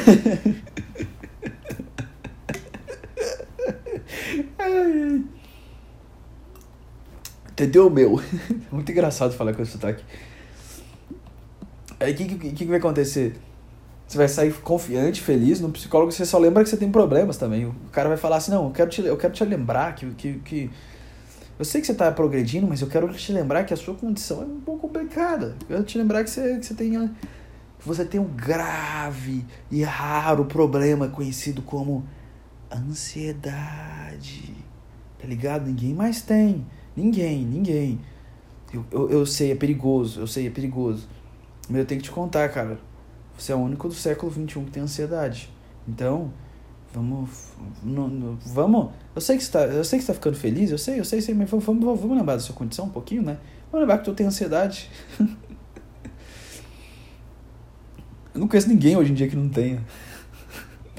Entendeu, 7.50 7.90
meu? 7.90 8.18
Muito 8.72 8.90
engraçado 8.90 9.34
falar 9.34 9.52
com 9.54 9.62
esse 9.62 9.72
sotaque. 9.72 10.02
Aí 12.00 12.12
o 12.12 12.16
que, 12.16 12.24
que, 12.24 12.52
que 12.52 12.64
vai 12.64 12.78
acontecer? 12.78 13.36
Você 14.12 14.18
vai 14.18 14.28
sair 14.28 14.52
confiante, 14.52 15.22
feliz. 15.22 15.58
No 15.58 15.70
psicólogo 15.70 16.12
você 16.12 16.26
só 16.26 16.36
lembra 16.36 16.62
que 16.62 16.68
você 16.68 16.76
tem 16.76 16.92
problemas 16.92 17.38
também. 17.38 17.64
O 17.64 17.74
cara 17.90 18.10
vai 18.10 18.18
falar 18.18 18.36
assim: 18.36 18.50
não, 18.50 18.66
eu 18.66 18.70
quero 18.70 18.90
te, 18.90 19.00
eu 19.00 19.16
quero 19.16 19.32
te 19.32 19.42
lembrar 19.42 19.94
que, 19.94 20.04
que, 20.10 20.34
que. 20.40 20.70
Eu 21.58 21.64
sei 21.64 21.80
que 21.80 21.86
você 21.86 21.92
está 21.92 22.12
progredindo, 22.12 22.66
mas 22.66 22.82
eu 22.82 22.88
quero 22.88 23.10
te 23.14 23.32
lembrar 23.32 23.64
que 23.64 23.72
a 23.72 23.76
sua 23.76 23.94
condição 23.94 24.42
é 24.42 24.44
um 24.44 24.60
pouco 24.60 24.86
complicada. 24.86 25.56
Eu 25.62 25.76
quero 25.76 25.84
te 25.84 25.96
lembrar 25.96 26.24
que 26.24 26.28
você, 26.28 26.58
que 26.58 26.66
você 26.66 26.74
tem. 26.74 27.10
Você 27.86 28.04
tem 28.04 28.20
um 28.20 28.28
grave 28.28 29.46
e 29.70 29.82
raro 29.82 30.44
problema 30.44 31.08
conhecido 31.08 31.62
como 31.62 32.06
ansiedade. 32.70 34.54
Tá 35.18 35.26
ligado? 35.26 35.68
Ninguém 35.68 35.94
mais 35.94 36.20
tem. 36.20 36.66
Ninguém, 36.94 37.46
ninguém. 37.46 37.98
Eu, 38.74 38.84
eu, 38.92 39.10
eu 39.10 39.24
sei, 39.24 39.52
é 39.52 39.54
perigoso. 39.54 40.20
Eu 40.20 40.26
sei, 40.26 40.48
é 40.48 40.50
perigoso. 40.50 41.08
Mas 41.66 41.78
eu 41.78 41.86
tenho 41.86 41.98
que 41.98 42.08
te 42.08 42.12
contar, 42.12 42.46
cara. 42.50 42.91
Você 43.36 43.52
é 43.52 43.54
o 43.54 43.58
único 43.58 43.88
do 43.88 43.94
século 43.94 44.32
XXI 44.32 44.64
que 44.64 44.70
tem 44.70 44.82
ansiedade. 44.82 45.50
Então, 45.88 46.32
vamos. 46.92 47.30
No, 47.82 48.38
vamos. 48.46 48.90
Eu 49.14 49.20
sei 49.20 49.36
que 49.36 49.44
você 49.44 49.50
tá, 49.50 49.66
eu 49.66 49.84
sei 49.84 49.98
que 49.98 50.04
você 50.04 50.12
tá 50.12 50.14
ficando 50.14 50.36
feliz, 50.36 50.70
eu 50.70 50.78
sei, 50.78 51.00
eu 51.00 51.04
sei, 51.04 51.20
sei 51.20 51.34
mas 51.34 51.50
vamos, 51.50 51.64
vamos, 51.64 52.00
vamos 52.00 52.16
lembrar 52.16 52.34
da 52.34 52.40
sua 52.40 52.54
condição 52.54 52.86
um 52.86 52.90
pouquinho, 52.90 53.22
né? 53.22 53.38
Vamos 53.70 53.82
lembrar 53.82 53.98
que 53.98 54.04
tu 54.04 54.12
tem 54.14 54.26
ansiedade. 54.26 54.90
eu 58.34 58.40
não 58.40 58.48
conheço 58.48 58.68
ninguém 58.68 58.96
hoje 58.96 59.12
em 59.12 59.14
dia 59.14 59.28
que 59.28 59.36
não 59.36 59.48
tenha. 59.48 59.82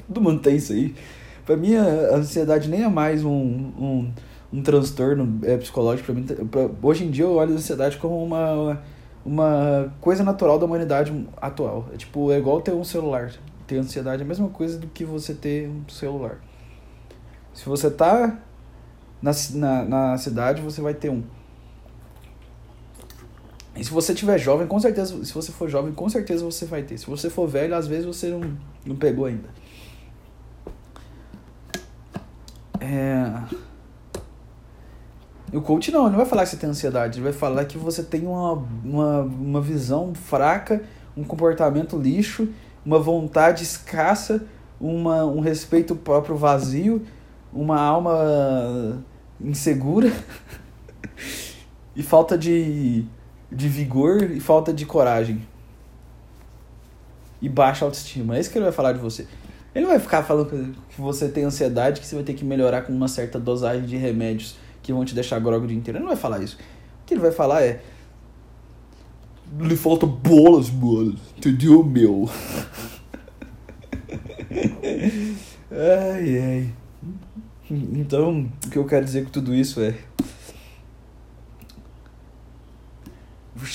Todo 0.06 0.20
mundo 0.20 0.40
tem 0.40 0.56
isso 0.56 0.72
aí. 0.72 0.94
Pra 1.46 1.56
mim, 1.56 1.76
a 1.76 2.16
ansiedade 2.16 2.68
nem 2.68 2.82
é 2.82 2.88
mais 2.88 3.24
um, 3.24 3.30
um, 3.30 4.12
um 4.52 4.62
transtorno 4.62 5.40
é, 5.44 5.56
psicológico. 5.56 6.06
Pra 6.06 6.14
mim, 6.14 6.24
pra, 6.24 6.70
hoje 6.82 7.04
em 7.04 7.10
dia, 7.10 7.24
eu 7.24 7.34
olho 7.34 7.52
a 7.52 7.56
ansiedade 7.56 7.96
como 7.98 8.22
uma, 8.22 8.52
uma 8.52 8.82
uma 9.24 9.92
coisa 10.00 10.22
natural 10.22 10.58
da 10.58 10.66
humanidade 10.66 11.26
atual. 11.36 11.88
É 11.92 11.96
tipo, 11.96 12.30
é 12.30 12.38
igual 12.38 12.60
ter 12.60 12.72
um 12.72 12.84
celular. 12.84 13.32
Ter 13.66 13.78
ansiedade 13.78 14.22
é 14.22 14.24
a 14.24 14.28
mesma 14.28 14.48
coisa 14.48 14.78
do 14.78 14.86
que 14.86 15.04
você 15.04 15.34
ter 15.34 15.68
um 15.68 15.88
celular. 15.88 16.38
Se 17.54 17.66
você 17.66 17.90
tá 17.90 18.38
na, 19.22 19.32
na, 19.52 19.84
na 19.84 20.18
cidade, 20.18 20.60
você 20.60 20.82
vai 20.82 20.92
ter 20.92 21.08
um. 21.08 21.22
E 23.76 23.82
se 23.82 23.90
você 23.90 24.14
tiver 24.14 24.38
jovem, 24.38 24.66
com 24.66 24.78
certeza, 24.78 25.24
se 25.24 25.32
você 25.32 25.50
for 25.50 25.68
jovem, 25.68 25.92
com 25.92 26.08
certeza 26.08 26.44
você 26.44 26.66
vai 26.66 26.82
ter. 26.82 26.98
Se 26.98 27.06
você 27.06 27.30
for 27.30 27.48
velho, 27.48 27.74
às 27.74 27.86
vezes 27.86 28.04
você 28.04 28.28
não, 28.28 28.56
não 28.84 28.96
pegou 28.96 29.24
ainda. 29.24 29.48
É... 32.80 33.32
O 35.54 35.60
coach 35.60 35.92
não, 35.92 36.02
ele 36.02 36.10
não 36.10 36.16
vai 36.16 36.26
falar 36.26 36.42
que 36.42 36.48
você 36.48 36.56
tem 36.56 36.68
ansiedade, 36.68 37.18
ele 37.18 37.24
vai 37.24 37.32
falar 37.32 37.64
que 37.64 37.78
você 37.78 38.02
tem 38.02 38.26
uma, 38.26 38.54
uma, 38.84 39.20
uma 39.22 39.60
visão 39.60 40.12
fraca, 40.12 40.82
um 41.16 41.22
comportamento 41.22 41.96
lixo, 41.96 42.48
uma 42.84 42.98
vontade 42.98 43.62
escassa, 43.62 44.44
uma, 44.80 45.24
um 45.24 45.38
respeito 45.38 45.94
próprio 45.94 46.36
vazio, 46.36 47.02
uma 47.52 47.80
alma 47.80 49.00
insegura 49.40 50.12
e 51.94 52.02
falta 52.02 52.36
de, 52.36 53.04
de 53.50 53.68
vigor 53.68 54.22
e 54.22 54.40
falta 54.40 54.72
de 54.72 54.84
coragem. 54.84 55.46
E 57.40 57.48
baixa 57.48 57.84
autoestima. 57.84 58.36
É 58.36 58.40
isso 58.40 58.50
que 58.50 58.58
ele 58.58 58.64
vai 58.64 58.72
falar 58.72 58.92
de 58.92 58.98
você. 58.98 59.24
Ele 59.72 59.84
não 59.84 59.92
vai 59.92 60.00
ficar 60.00 60.24
falando 60.24 60.74
que 60.88 61.00
você 61.00 61.28
tem 61.28 61.44
ansiedade, 61.44 62.00
que 62.00 62.06
você 62.06 62.16
vai 62.16 62.24
ter 62.24 62.34
que 62.34 62.44
melhorar 62.44 62.82
com 62.82 62.92
uma 62.92 63.06
certa 63.06 63.38
dosagem 63.38 63.86
de 63.86 63.96
remédios 63.96 64.63
que 64.84 64.92
vão 64.92 65.04
te 65.04 65.14
deixar 65.14 65.40
grog 65.40 65.64
o 65.64 65.66
dia 65.66 65.76
inteiro. 65.76 65.98
Ele 65.98 66.04
não 66.04 66.12
vai 66.12 66.20
falar 66.20 66.42
isso. 66.42 66.56
O 66.56 67.06
que 67.06 67.14
ele 67.14 67.20
vai 67.20 67.32
falar 67.32 67.62
é. 67.62 67.82
Lhe 69.58 69.76
falta 69.76 70.06
bolas, 70.06 70.70
mano. 70.70 71.16
Entendeu, 71.36 71.82
meu? 71.82 72.28
ai, 75.72 76.38
ai. 76.38 76.70
Então, 77.70 78.50
o 78.66 78.70
que 78.70 78.76
eu 78.76 78.84
quero 78.84 79.04
dizer 79.06 79.24
com 79.24 79.30
tudo 79.30 79.54
isso 79.54 79.80
é. 79.80 79.96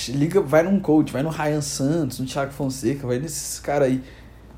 Liga, 0.09 0.41
vai 0.41 0.61
num 0.61 0.79
coach, 0.79 1.11
vai 1.11 1.23
no 1.23 1.29
Ryan 1.29 1.61
Santos, 1.61 2.19
no 2.19 2.25
Thiago 2.27 2.51
Fonseca, 2.51 3.07
vai 3.07 3.17
nesses 3.17 3.59
caras 3.59 3.87
aí 3.87 4.03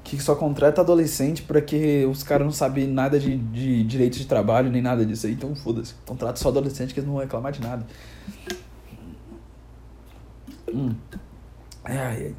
que 0.03 0.21
só 0.21 0.35
contrata 0.35 0.81
adolescente 0.81 1.43
porque 1.43 2.05
os 2.05 2.23
caras 2.23 2.45
não 2.45 2.51
sabem 2.51 2.87
nada 2.87 3.19
de, 3.19 3.37
de 3.37 3.83
direito 3.83 4.17
de 4.17 4.25
trabalho 4.25 4.71
nem 4.71 4.81
nada 4.81 5.05
disso 5.05 5.27
aí, 5.27 5.33
então 5.33 5.55
foda-se. 5.55 5.93
Contrata 6.05 6.39
só 6.39 6.49
adolescente 6.49 6.93
que 6.93 6.99
eles 6.99 7.07
não 7.07 7.15
vão 7.15 7.21
reclamar 7.21 7.51
de 7.51 7.61
nada. 7.61 7.85
Hum. 10.73 10.93
Ai, 11.83 11.97
ai. 11.97 12.35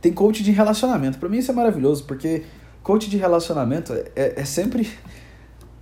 Tem 0.00 0.12
coach 0.12 0.42
de 0.42 0.52
relacionamento. 0.52 1.18
Para 1.18 1.28
mim 1.28 1.38
isso 1.38 1.50
é 1.50 1.54
maravilhoso, 1.54 2.04
porque 2.04 2.44
coach 2.82 3.10
de 3.10 3.16
relacionamento 3.16 3.92
é, 3.92 4.04
é, 4.14 4.40
é, 4.40 4.44
sempre 4.44 4.88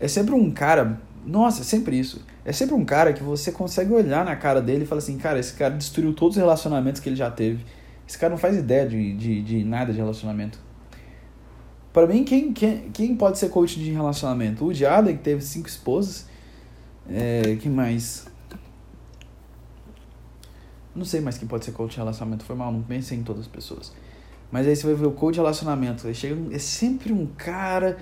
é 0.01 0.09
sempre 0.09 0.35
um 0.35 0.51
cara 0.51 1.01
Nossa, 1.25 1.61
é 1.61 1.65
sempre 1.65 1.99
isso. 1.99 2.25
É 2.45 2.53
sempre 2.53 2.75
um 2.75 2.85
cara 2.85 3.13
que 3.13 3.23
você 3.23 3.51
consegue 3.53 3.93
olhar 3.93 4.25
na 4.25 4.37
cara 4.37 4.61
dele 4.63 4.85
e 4.85 4.87
falar 4.87 5.01
assim, 5.01 5.19
cara, 5.19 5.39
esse 5.39 5.55
cara 5.55 5.75
destruiu 5.75 6.15
todos 6.15 6.37
os 6.37 6.41
relacionamentos 6.41 7.01
que 7.01 7.09
ele 7.09 7.17
já 7.17 7.31
teve. 7.31 7.65
Esse 8.07 8.17
cara 8.17 8.31
não 8.31 8.39
faz 8.39 8.57
ideia 8.57 8.89
de, 8.89 9.15
de, 9.15 9.43
de 9.43 9.65
nada 9.65 9.93
de 9.93 9.99
relacionamento. 9.99 10.59
Para 11.93 12.07
mim, 12.07 12.25
quem, 12.25 12.53
quem, 12.53 12.91
quem 12.91 13.17
pode 13.17 13.39
ser 13.39 13.49
coach 13.49 13.81
de 13.81 13.91
relacionamento? 13.91 14.67
O 14.67 14.87
Allen, 14.87 15.17
que 15.17 15.23
teve 15.23 15.41
cinco 15.41 15.67
esposas. 15.67 16.27
É, 17.09 17.57
quem 17.61 17.73
mais? 17.73 18.27
Não 20.95 21.05
sei 21.05 21.21
mais 21.21 21.39
quem 21.39 21.49
pode 21.49 21.65
ser 21.65 21.73
coach 21.73 21.93
de 21.93 21.97
relacionamento. 21.97 22.45
Foi 22.45 22.55
mal, 22.55 22.71
não 22.71 22.83
pensei 22.83 23.19
em 23.19 23.23
todas 23.23 23.43
as 23.43 23.49
pessoas. 23.49 23.93
Mas 24.51 24.67
aí 24.67 24.77
você 24.77 24.87
vai 24.87 24.95
ver 24.95 25.07
o 25.07 25.13
coach 25.13 25.35
de 25.35 25.41
relacionamento. 25.41 26.13
Chega, 26.15 26.55
é 26.55 26.59
sempre 26.59 27.13
um 27.13 27.27
cara. 27.27 27.97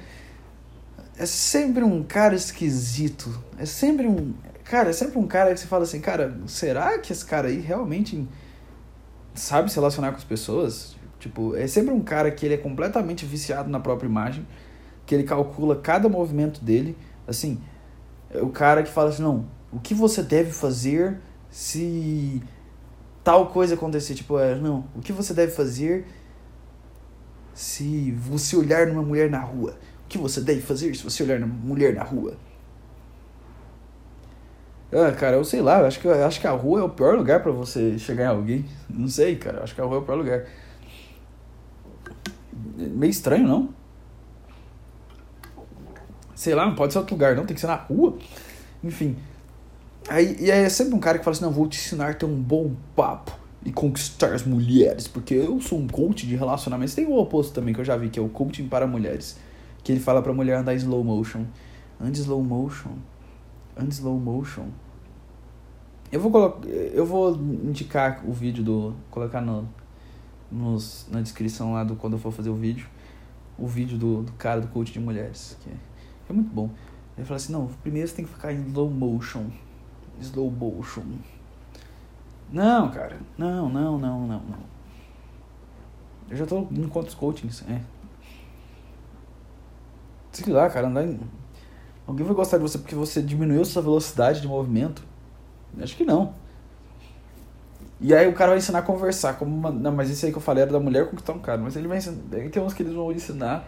É 1.16 1.24
sempre 1.24 1.84
um 1.84 2.02
cara 2.02 2.34
esquisito. 2.34 3.42
É 3.56 3.64
sempre 3.64 4.06
um. 4.06 4.34
Cara, 4.64 4.90
é 4.90 4.92
sempre 4.92 5.18
um 5.18 5.26
cara 5.26 5.54
que 5.54 5.60
você 5.60 5.66
fala 5.66 5.84
assim, 5.84 6.00
cara, 6.00 6.36
será 6.46 6.98
que 6.98 7.12
esse 7.12 7.24
cara 7.24 7.48
aí 7.48 7.60
realmente 7.60 8.26
sabe 9.34 9.70
se 9.70 9.76
relacionar 9.76 10.10
com 10.10 10.16
as 10.16 10.24
pessoas? 10.24 10.96
Tipo, 11.18 11.56
é 11.56 11.66
sempre 11.66 11.92
um 11.92 12.00
cara 12.00 12.30
que 12.30 12.44
ele 12.44 12.54
é 12.54 12.58
completamente 12.58 13.24
viciado 13.24 13.68
na 13.68 13.80
própria 13.80 14.06
imagem, 14.06 14.46
que 15.06 15.14
ele 15.14 15.24
calcula 15.24 15.76
cada 15.76 16.08
movimento 16.08 16.62
dele. 16.64 16.96
Assim, 17.26 17.60
é 18.30 18.42
o 18.42 18.48
cara 18.48 18.82
que 18.82 18.90
fala 18.90 19.10
assim, 19.10 19.22
não, 19.22 19.46
o 19.72 19.80
que 19.80 19.94
você 19.94 20.22
deve 20.22 20.50
fazer 20.50 21.18
se 21.50 22.42
tal 23.22 23.48
coisa 23.48 23.74
acontecer? 23.74 24.14
Tipo, 24.14 24.38
é, 24.38 24.54
não, 24.56 24.84
o 24.94 25.00
que 25.00 25.12
você 25.12 25.32
deve 25.32 25.52
fazer 25.52 26.06
se 27.54 28.10
você 28.12 28.56
olhar 28.56 28.86
numa 28.86 29.02
mulher 29.02 29.30
na 29.30 29.40
rua? 29.40 29.78
O 30.04 30.08
que 30.08 30.18
você 30.18 30.40
deve 30.40 30.60
fazer 30.60 30.94
se 30.94 31.02
você 31.02 31.22
olhar 31.22 31.40
numa 31.40 31.54
mulher 31.54 31.94
na 31.94 32.02
rua? 32.02 32.36
Ah, 34.94 35.10
cara, 35.10 35.34
eu 35.34 35.44
sei 35.44 35.60
lá, 35.60 35.80
eu 35.80 35.86
acho 35.86 35.98
que, 35.98 36.06
acho 36.06 36.40
que 36.40 36.46
a 36.46 36.52
rua 36.52 36.78
é 36.78 36.82
o 36.84 36.88
pior 36.88 37.16
lugar 37.16 37.42
para 37.42 37.50
você 37.50 37.98
chegar 37.98 38.26
em 38.26 38.28
alguém. 38.28 38.64
Não 38.88 39.08
sei, 39.08 39.34
cara, 39.34 39.64
acho 39.64 39.74
que 39.74 39.80
a 39.80 39.84
rua 39.84 39.96
é 39.96 39.98
o 39.98 40.02
pior 40.02 40.14
lugar. 40.14 40.44
Meio 42.76 43.10
estranho, 43.10 43.44
não? 43.44 43.70
Sei 46.32 46.54
lá, 46.54 46.64
não 46.64 46.76
pode 46.76 46.92
ser 46.92 47.00
outro 47.00 47.16
lugar, 47.16 47.34
não, 47.34 47.44
tem 47.44 47.56
que 47.56 47.60
ser 47.60 47.66
na 47.66 47.74
rua. 47.74 48.16
Enfim. 48.84 49.16
Aí, 50.08 50.36
e 50.38 50.52
aí 50.52 50.64
é 50.64 50.68
sempre 50.68 50.94
um 50.94 51.00
cara 51.00 51.18
que 51.18 51.24
fala 51.24 51.34
assim: 51.34 51.44
não, 51.44 51.50
vou 51.50 51.66
te 51.66 51.76
ensinar 51.76 52.10
a 52.10 52.14
ter 52.14 52.26
um 52.26 52.40
bom 52.40 52.72
papo 52.94 53.36
e 53.64 53.72
conquistar 53.72 54.32
as 54.32 54.44
mulheres, 54.44 55.08
porque 55.08 55.34
eu 55.34 55.60
sou 55.60 55.78
um 55.78 55.88
coach 55.88 56.24
de 56.24 56.36
relacionamentos. 56.36 56.94
Tem 56.94 57.04
o 57.04 57.16
oposto 57.16 57.52
também 57.52 57.74
que 57.74 57.80
eu 57.80 57.84
já 57.84 57.96
vi, 57.96 58.10
que 58.10 58.18
é 58.20 58.22
o 58.22 58.28
coaching 58.28 58.68
para 58.68 58.86
mulheres. 58.86 59.38
Que 59.82 59.90
ele 59.90 60.00
fala 60.00 60.22
pra 60.22 60.32
mulher 60.32 60.58
andar 60.58 60.74
slow 60.74 61.02
motion. 61.02 61.46
Ande 62.00 62.20
slow 62.20 62.44
motion. 62.44 62.92
Ande 63.76 63.92
slow 63.92 64.18
motion. 64.20 64.68
Eu 66.14 66.20
vou 66.20 66.30
colocar, 66.30 66.68
eu 66.68 67.04
vou 67.04 67.34
indicar 67.34 68.22
o 68.24 68.32
vídeo 68.32 68.62
do 68.62 68.94
colocar 69.10 69.40
no 69.40 69.68
nos, 70.48 71.08
na 71.10 71.20
descrição 71.20 71.72
lá 71.72 71.82
do 71.82 71.96
quando 71.96 72.12
eu 72.12 72.20
for 72.20 72.30
fazer 72.30 72.50
o 72.50 72.54
vídeo, 72.54 72.86
o 73.58 73.66
vídeo 73.66 73.98
do, 73.98 74.22
do 74.22 74.32
cara 74.34 74.60
do 74.60 74.68
coach 74.68 74.92
de 74.92 75.00
mulheres, 75.00 75.58
que 75.60 75.68
é, 75.68 75.74
é 76.30 76.32
muito 76.32 76.54
bom. 76.54 76.70
Ele 77.16 77.26
fala 77.26 77.34
assim: 77.34 77.52
"Não, 77.52 77.66
primeiro 77.82 78.06
você 78.06 78.14
tem 78.14 78.24
que 78.24 78.30
ficar 78.30 78.52
em 78.52 78.64
slow 78.68 78.88
motion. 78.88 79.46
Slow 80.20 80.52
motion. 80.52 81.02
Não, 82.52 82.92
cara. 82.92 83.18
Não, 83.36 83.68
não, 83.68 83.98
não, 83.98 84.20
não, 84.20 84.38
não. 84.38 84.74
Eu 86.30 86.36
já 86.36 86.46
tô 86.46 86.60
em 86.70 86.88
quantos 86.88 87.16
coachings, 87.16 87.64
é. 87.68 87.80
Sei 90.30 90.52
lá, 90.52 90.70
cara, 90.70 90.86
andar 90.86 91.04
em... 91.04 91.18
Alguém 92.06 92.24
vai 92.24 92.36
gostar 92.36 92.58
de 92.58 92.62
você 92.62 92.78
porque 92.78 92.94
você 92.94 93.20
diminuiu 93.20 93.64
sua 93.64 93.82
velocidade 93.82 94.40
de 94.40 94.46
movimento? 94.46 95.12
Acho 95.82 95.96
que 95.96 96.04
não. 96.04 96.34
E 98.00 98.14
aí 98.14 98.28
o 98.28 98.32
cara 98.32 98.50
vai 98.50 98.58
ensinar 98.58 98.80
a 98.80 98.82
conversar. 98.82 99.34
Como 99.34 99.54
uma, 99.54 99.70
não, 99.70 99.92
mas 99.92 100.10
isso 100.10 100.26
aí 100.26 100.32
que 100.32 100.38
eu 100.38 100.42
falei 100.42 100.62
era 100.62 100.72
da 100.72 100.80
mulher 100.80 101.08
conquistar 101.08 101.32
um 101.32 101.38
cara. 101.38 101.60
Mas 101.60 101.76
ele 101.76 101.88
vai 101.88 101.98
ensinar. 101.98 102.18
Tem 102.50 102.62
uns 102.62 102.74
que 102.74 102.82
eles 102.82 102.94
vão 102.94 103.10
ensinar 103.12 103.66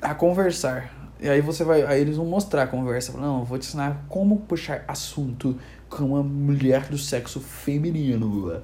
a 0.00 0.14
conversar. 0.14 0.92
E 1.20 1.28
aí 1.28 1.40
você 1.40 1.64
vai. 1.64 1.84
Aí 1.84 2.00
eles 2.00 2.16
vão 2.16 2.26
mostrar 2.26 2.62
a 2.62 2.66
conversa. 2.66 3.12
Não, 3.18 3.40
eu 3.40 3.44
vou 3.44 3.58
te 3.58 3.66
ensinar 3.66 4.04
como 4.08 4.40
puxar 4.40 4.84
assunto 4.86 5.58
com 5.88 6.04
uma 6.04 6.22
mulher 6.22 6.88
do 6.88 6.96
sexo 6.96 7.40
feminino. 7.40 8.60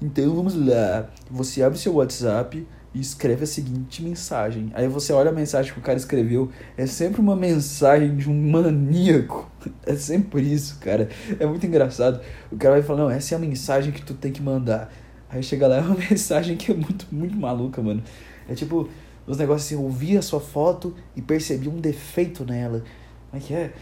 Então 0.00 0.34
vamos 0.34 0.54
lá. 0.54 1.08
Você 1.30 1.62
abre 1.62 1.78
seu 1.78 1.94
WhatsApp 1.94 2.66
e 2.96 3.00
escreve 3.00 3.44
a 3.44 3.46
seguinte 3.46 4.02
mensagem. 4.02 4.70
Aí 4.72 4.88
você 4.88 5.12
olha 5.12 5.28
a 5.28 5.32
mensagem 5.32 5.70
que 5.70 5.78
o 5.78 5.82
cara 5.82 5.98
escreveu, 5.98 6.50
é 6.78 6.86
sempre 6.86 7.20
uma 7.20 7.36
mensagem 7.36 8.16
de 8.16 8.30
um 8.30 8.50
maníaco. 8.50 9.50
É 9.84 9.96
sempre 9.96 10.42
isso, 10.42 10.78
cara. 10.78 11.08
É 11.40 11.44
muito 11.44 11.66
engraçado. 11.66 12.20
O 12.52 12.56
cara 12.56 12.74
vai 12.74 12.84
falar, 12.84 13.00
não, 13.00 13.10
essa 13.10 13.34
é 13.34 13.36
a 13.36 13.38
mensagem 13.40 13.92
que 13.92 14.00
tu 14.00 14.14
tem 14.14 14.30
que 14.30 14.40
mandar. 14.40 14.92
Aí 15.28 15.42
chega 15.42 15.66
lá, 15.66 15.78
é 15.78 15.80
uma 15.80 15.96
mensagem 15.96 16.56
que 16.56 16.70
é 16.70 16.74
muito, 16.74 17.04
muito 17.10 17.36
maluca, 17.36 17.82
mano. 17.82 18.00
É 18.48 18.54
tipo, 18.54 18.88
os 19.26 19.36
negócios 19.36 19.66
assim, 19.66 19.74
eu 19.74 19.90
vi 19.90 20.16
a 20.16 20.22
sua 20.22 20.38
foto 20.38 20.94
e 21.16 21.22
percebi 21.22 21.68
um 21.68 21.80
defeito 21.80 22.44
nela. 22.44 22.84
Como 23.28 23.42
é 23.42 23.44
que 23.44 23.54
é? 23.54 23.72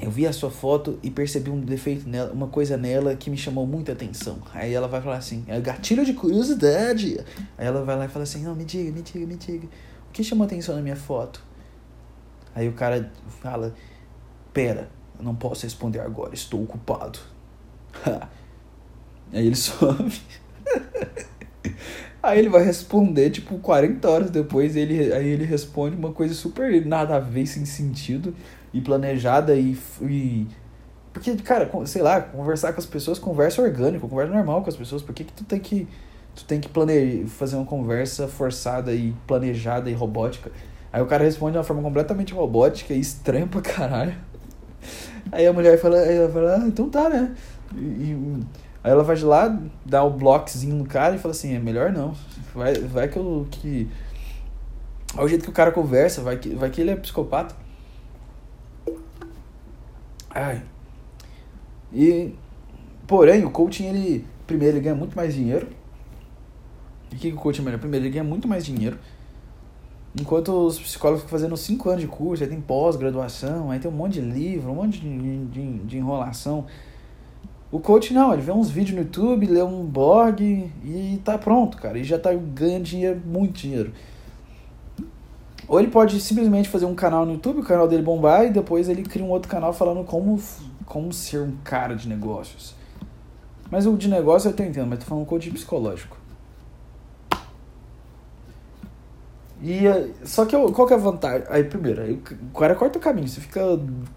Eu 0.00 0.10
vi 0.10 0.26
a 0.26 0.32
sua 0.32 0.50
foto 0.50 0.98
e 1.02 1.10
percebi 1.10 1.50
um 1.50 1.60
defeito 1.60 2.08
nela, 2.08 2.32
uma 2.32 2.48
coisa 2.48 2.76
nela 2.76 3.16
que 3.16 3.30
me 3.30 3.36
chamou 3.36 3.66
muita 3.66 3.92
atenção. 3.92 4.38
Aí 4.52 4.74
ela 4.74 4.86
vai 4.86 5.00
falar 5.00 5.16
assim, 5.16 5.44
é 5.46 5.58
gatilho 5.60 6.04
de 6.04 6.12
curiosidade. 6.12 7.18
Aí 7.56 7.66
ela 7.66 7.82
vai 7.82 7.96
lá 7.96 8.04
e 8.04 8.08
fala 8.08 8.24
assim, 8.24 8.42
não, 8.42 8.54
me 8.54 8.64
diga, 8.64 8.92
me 8.92 9.02
diga, 9.02 9.26
me 9.26 9.36
diga. 9.36 9.66
O 10.08 10.12
que 10.12 10.22
chamou 10.22 10.44
atenção 10.46 10.74
na 10.76 10.82
minha 10.82 10.96
foto? 10.96 11.42
Aí 12.54 12.68
o 12.68 12.72
cara 12.72 13.10
fala, 13.40 13.74
pera, 14.52 14.90
eu 15.18 15.24
não 15.24 15.34
posso 15.34 15.64
responder 15.64 16.00
agora, 16.00 16.34
estou 16.34 16.62
ocupado. 16.62 17.18
Aí 19.32 19.46
ele 19.46 19.56
some. 19.56 20.12
Aí 22.22 22.38
ele 22.38 22.48
vai 22.48 22.62
responder, 22.62 23.30
tipo, 23.30 23.58
40 23.58 24.08
horas 24.08 24.30
depois, 24.30 24.74
ele, 24.74 25.12
aí 25.12 25.28
ele 25.28 25.44
responde 25.44 25.94
uma 25.96 26.12
coisa 26.12 26.34
super 26.34 26.84
nada 26.84 27.16
a 27.16 27.20
ver, 27.20 27.46
sem 27.46 27.64
sentido 27.64 28.34
e 28.76 28.80
planejada 28.80 29.54
e, 29.54 29.76
e 30.02 30.46
porque, 31.16 31.34
cara, 31.36 31.70
sei 31.86 32.02
lá, 32.02 32.20
conversar 32.20 32.74
com 32.74 32.78
as 32.78 32.84
pessoas, 32.84 33.18
conversa 33.18 33.62
orgânico, 33.62 34.06
conversa 34.06 34.34
normal 34.34 34.60
com 34.62 34.68
as 34.68 34.76
pessoas. 34.76 35.00
Por 35.00 35.14
que, 35.14 35.24
que 35.24 35.32
tu 35.32 35.44
tem 35.44 35.58
que 35.58 35.88
tu 36.34 36.44
tem 36.44 36.60
que 36.60 36.68
planejar, 36.68 37.26
fazer 37.28 37.56
uma 37.56 37.64
conversa 37.64 38.28
forçada 38.28 38.92
e 38.92 39.14
planejada 39.26 39.90
e 39.90 39.94
robótica? 39.94 40.52
Aí 40.92 41.00
o 41.00 41.06
cara 41.06 41.24
responde 41.24 41.52
de 41.52 41.58
uma 41.58 41.64
forma 41.64 41.82
completamente 41.82 42.34
robótica 42.34 42.92
e 42.92 43.00
estranha 43.00 43.46
pra 43.46 43.62
caralho. 43.62 44.14
Aí 45.32 45.46
a 45.46 45.54
mulher 45.54 45.78
fala, 45.80 45.96
aí 45.96 46.16
ela 46.16 46.28
fala, 46.28 46.56
ah, 46.56 46.68
então 46.68 46.90
tá, 46.90 47.08
né? 47.08 47.34
E, 47.74 47.78
e, 47.78 48.40
aí 48.84 48.92
ela 48.92 49.02
vai 49.02 49.16
de 49.16 49.24
lá, 49.24 49.58
dá 49.86 50.04
o 50.04 50.08
um 50.08 50.18
bloquezinho 50.18 50.76
no 50.76 50.84
cara 50.84 51.16
e 51.16 51.18
fala 51.18 51.32
assim, 51.32 51.56
é 51.56 51.58
melhor 51.58 51.92
não. 51.92 52.14
Vai, 52.54 52.74
vai 52.74 53.08
que 53.08 53.16
eu. 53.16 53.46
Que... 53.50 53.88
O 55.18 55.26
jeito 55.26 55.44
que 55.44 55.50
o 55.50 55.54
cara 55.54 55.72
conversa, 55.72 56.20
vai 56.20 56.36
que, 56.36 56.50
vai 56.50 56.68
que 56.68 56.82
ele 56.82 56.90
é 56.90 56.96
psicopata. 56.96 57.54
Ai. 60.36 60.62
E, 61.90 62.34
porém, 63.06 63.42
o 63.46 63.50
coaching, 63.50 63.86
ele, 63.86 64.26
primeiro, 64.46 64.76
ele 64.76 64.84
ganha 64.84 64.94
muito 64.94 65.16
mais 65.16 65.34
dinheiro. 65.34 65.66
E 67.10 67.14
o 67.14 67.18
que, 67.18 67.30
que 67.30 67.36
o 67.36 67.40
coaching 67.40 67.62
é 67.62 67.64
melhor? 67.64 67.78
Primeiro, 67.78 68.04
ele 68.04 68.12
ganha 68.12 68.24
muito 68.24 68.46
mais 68.46 68.62
dinheiro. 68.64 68.98
Enquanto 70.18 70.52
os 70.66 70.78
psicólogos 70.78 71.22
ficam 71.22 71.38
fazendo 71.38 71.56
5 71.56 71.88
anos 71.88 72.02
de 72.02 72.06
curso, 72.06 72.42
aí 72.42 72.50
tem 72.50 72.60
pós-graduação, 72.60 73.70
aí 73.70 73.78
tem 73.78 73.90
um 73.90 73.94
monte 73.94 74.14
de 74.14 74.20
livro, 74.20 74.70
um 74.70 74.74
monte 74.74 75.00
de, 75.00 75.46
de, 75.46 75.78
de 75.78 75.96
enrolação. 75.96 76.66
O 77.72 77.80
coach 77.80 78.12
não, 78.12 78.32
ele 78.34 78.42
vê 78.42 78.52
uns 78.52 78.70
vídeos 78.70 78.96
no 78.96 79.02
YouTube, 79.04 79.46
lê 79.46 79.62
um 79.62 79.86
blog 79.86 80.70
e 80.84 81.20
tá 81.24 81.38
pronto, 81.38 81.78
cara. 81.78 81.98
E 81.98 82.04
já 82.04 82.18
tá 82.18 82.32
ganhando 82.34 82.84
dinheiro, 82.84 83.22
muito 83.24 83.58
dinheiro. 83.58 83.92
Ou 85.68 85.80
ele 85.80 85.88
pode 85.88 86.20
simplesmente 86.20 86.68
fazer 86.68 86.84
um 86.84 86.94
canal 86.94 87.26
no 87.26 87.32
YouTube, 87.32 87.60
o 87.60 87.64
canal 87.64 87.88
dele 87.88 88.02
bombar, 88.02 88.46
e 88.46 88.50
depois 88.50 88.88
ele 88.88 89.02
cria 89.02 89.24
um 89.24 89.30
outro 89.30 89.48
canal 89.48 89.72
falando 89.72 90.04
como, 90.04 90.40
como 90.84 91.12
ser 91.12 91.40
um 91.40 91.56
cara 91.64 91.96
de 91.96 92.08
negócios. 92.08 92.74
Mas 93.70 93.84
o 93.84 93.96
de 93.96 94.08
negócio 94.08 94.48
eu 94.48 94.54
tô 94.54 94.62
entendendo, 94.62 94.88
mas 94.88 95.00
tô 95.00 95.06
falando 95.06 95.26
coach 95.26 95.50
psicológico. 95.50 96.16
E, 99.60 99.86
eh, 99.86 100.10
só 100.24 100.44
que 100.44 100.56
qual 100.72 100.86
que 100.86 100.92
é 100.92 100.96
a 100.96 101.00
vantagem? 101.00 101.46
Aí, 101.50 101.64
primeiro, 101.64 102.02
aí, 102.02 102.12
o 102.12 102.58
cara 102.58 102.74
corta 102.76 102.98
o 102.98 103.00
caminho. 103.00 103.26
Você 103.26 103.40
fica 103.40 103.60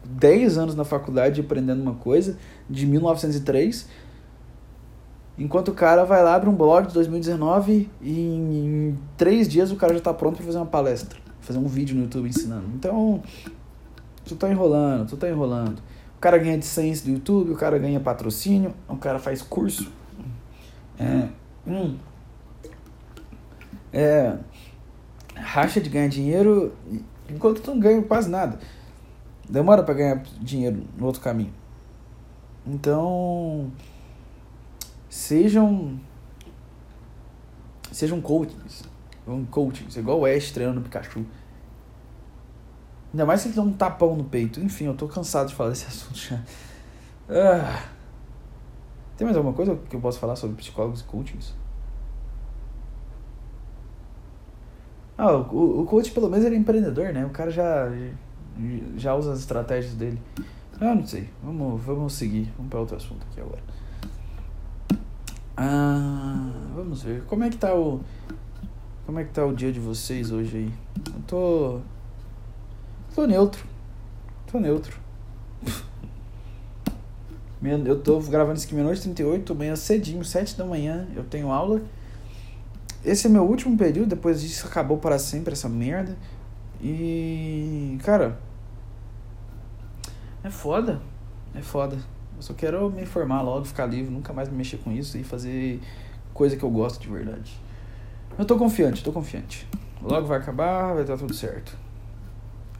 10 0.06 0.58
anos 0.58 0.76
na 0.76 0.84
faculdade 0.84 1.42
aprendendo 1.42 1.82
uma 1.82 1.96
coisa, 1.96 2.38
de 2.70 2.86
1903, 2.86 3.88
enquanto 5.38 5.70
o 5.70 5.74
cara 5.74 6.04
vai 6.04 6.22
lá, 6.22 6.36
abre 6.36 6.50
um 6.50 6.56
blog 6.56 6.88
de 6.88 6.94
2019 6.94 7.90
e 8.02 8.20
em 8.20 9.00
3 9.18 9.48
dias 9.48 9.72
o 9.72 9.78
cara 9.78 9.94
já 9.94 10.00
está 10.00 10.14
pronto 10.14 10.36
para 10.36 10.46
fazer 10.46 10.58
uma 10.58 10.66
palestra 10.66 11.29
fazer 11.50 11.58
um 11.58 11.68
vídeo 11.68 11.96
no 11.96 12.04
YouTube 12.04 12.30
ensinando. 12.30 12.68
Então, 12.76 13.24
tu 14.24 14.36
tá 14.36 14.52
enrolando, 14.52 15.10
tu 15.10 15.18
tá 15.18 15.28
enrolando. 15.28 15.80
O 16.16 16.20
cara 16.20 16.38
ganha 16.38 16.54
AdSense 16.54 17.04
do 17.04 17.10
YouTube, 17.10 17.50
o 17.50 17.56
cara 17.56 17.80
ganha 17.80 18.00
patrocínio, 18.00 18.76
o 18.88 18.96
cara 18.96 19.18
faz 19.18 19.42
curso. 19.42 19.92
É, 21.00 21.28
hum, 21.66 21.98
é, 23.92 24.38
racha 25.34 25.82
de 25.82 25.90
ganhar 25.90 26.08
dinheiro 26.08 26.72
enquanto 27.28 27.64
tu 27.64 27.72
não 27.72 27.80
ganha 27.80 28.00
quase 28.04 28.30
nada. 28.30 28.60
Demora 29.50 29.82
para 29.82 29.96
ganhar 29.96 30.24
dinheiro 30.40 30.84
no 30.96 31.08
outro 31.08 31.20
caminho. 31.20 31.54
Então, 32.64 33.72
sejam 35.10 36.00
sejam 37.92 38.22
coachings. 38.22 38.84
Um 39.28 39.46
coachings, 39.46 39.96
igual 39.98 40.20
o 40.20 40.26
Ash 40.28 40.52
treinando 40.52 40.82
Pikachu. 40.82 41.26
Ainda 43.12 43.26
mais 43.26 43.41
se 43.41 43.48
ele 43.48 43.56
dá 43.56 43.62
um 43.62 43.74
tapão 43.74 44.15
no 44.15 44.24
peito. 44.24 44.60
Enfim, 44.60 44.86
eu 44.86 44.95
tô 44.95 45.08
cansado 45.08 45.48
de 45.50 45.56
falar 45.56 45.69
desse 45.72 45.86
assunto 45.88 46.17
já. 46.17 46.41
Ah. 47.30 47.84
Tem 49.17 49.26
mais 49.26 49.36
alguma 49.36 49.54
coisa 49.54 49.76
que 49.89 49.95
eu 49.95 50.00
posso 50.00 50.19
falar 50.19 50.36
sobre 50.36 50.56
psicólogos 50.56 51.02
e 51.02 51.04
coachings? 51.04 51.54
Ah, 55.17 55.34
o, 55.34 55.82
o 55.82 55.86
coach 55.86 56.12
pelo 56.12 56.30
menos 56.30 56.45
ele 56.45 56.56
é 56.56 56.58
empreendedor, 56.58 57.12
né? 57.12 57.26
O 57.26 57.30
cara 57.30 57.52
já, 57.52 57.89
já 58.95 59.13
usa 59.13 59.34
as 59.34 59.39
estratégias 59.39 59.93
dele. 59.93 60.22
Ah, 60.80 60.95
não 60.95 61.06
sei. 61.06 61.30
Vamos, 61.43 61.82
vamos 61.84 62.13
seguir. 62.13 62.50
Vamos 62.56 62.69
para 62.69 62.80
outro 62.80 62.95
assunto 62.95 63.26
aqui 63.30 63.41
agora. 63.41 63.62
Ah, 65.58 66.50
vamos 66.74 67.04
ver. 67.04 67.26
Como 67.26 67.43
é 67.43 67.50
que 67.50 67.58
tá 67.58 67.76
o. 67.76 68.00
Como 69.06 69.19
é 69.19 69.26
que 69.26 69.32
tá 69.32 69.45
o 69.45 69.54
dia 69.54 69.74
de 69.74 69.80
vocês 69.80 70.32
hoje 70.32 70.56
aí? 70.56 70.74
Eu 71.13 71.22
tô. 71.28 71.82
Tô 73.20 73.28
neutro. 73.28 73.66
Tô 74.50 74.62
neutro. 74.62 74.98
Eu 77.86 78.02
tô 78.02 78.18
gravando 78.22 78.56
isso 78.56 78.66
aqui 78.66 78.74
meia-noite 78.74 79.02
38, 79.02 79.52
amanhã 79.52 79.76
cedinho, 79.76 80.24
7 80.24 80.58
da 80.58 80.64
manhã, 80.64 81.06
eu 81.14 81.26
tenho 81.26 81.52
aula. 81.52 81.82
Esse 83.04 83.28
é 83.28 83.30
meu 83.30 83.44
último 83.44 83.78
período, 83.78 84.08
depois 84.08 84.42
disso 84.42 84.66
acabou 84.68 85.00
para 85.00 85.20
sempre 85.20 85.52
essa 85.52 85.68
merda. 85.68 86.16
E. 86.82 87.98
Cara. 88.06 88.40
É 90.42 90.50
foda. 90.50 91.02
É 91.54 91.62
foda. 91.62 91.98
Eu 92.38 92.42
só 92.42 92.54
quero 92.54 92.90
me 92.90 93.06
formar 93.06 93.42
logo, 93.42 93.66
ficar 93.66 93.86
livre, 93.86 94.10
nunca 94.10 94.32
mais 94.32 94.48
me 94.48 94.56
mexer 94.56 94.78
com 94.78 94.94
isso 94.94 95.18
e 95.18 95.26
fazer 95.26 95.82
coisa 96.34 96.56
que 96.56 96.64
eu 96.64 96.70
gosto 96.70 97.02
de 97.02 97.10
verdade. 97.10 97.60
Eu 98.38 98.46
tô 98.46 98.58
confiante, 98.58 99.04
tô 99.04 99.12
confiante. 99.12 99.68
Logo 100.02 100.26
vai 100.26 100.38
acabar, 100.38 100.94
vai 100.94 101.02
estar 101.02 101.18
tudo 101.18 101.34
certo. 101.34 101.88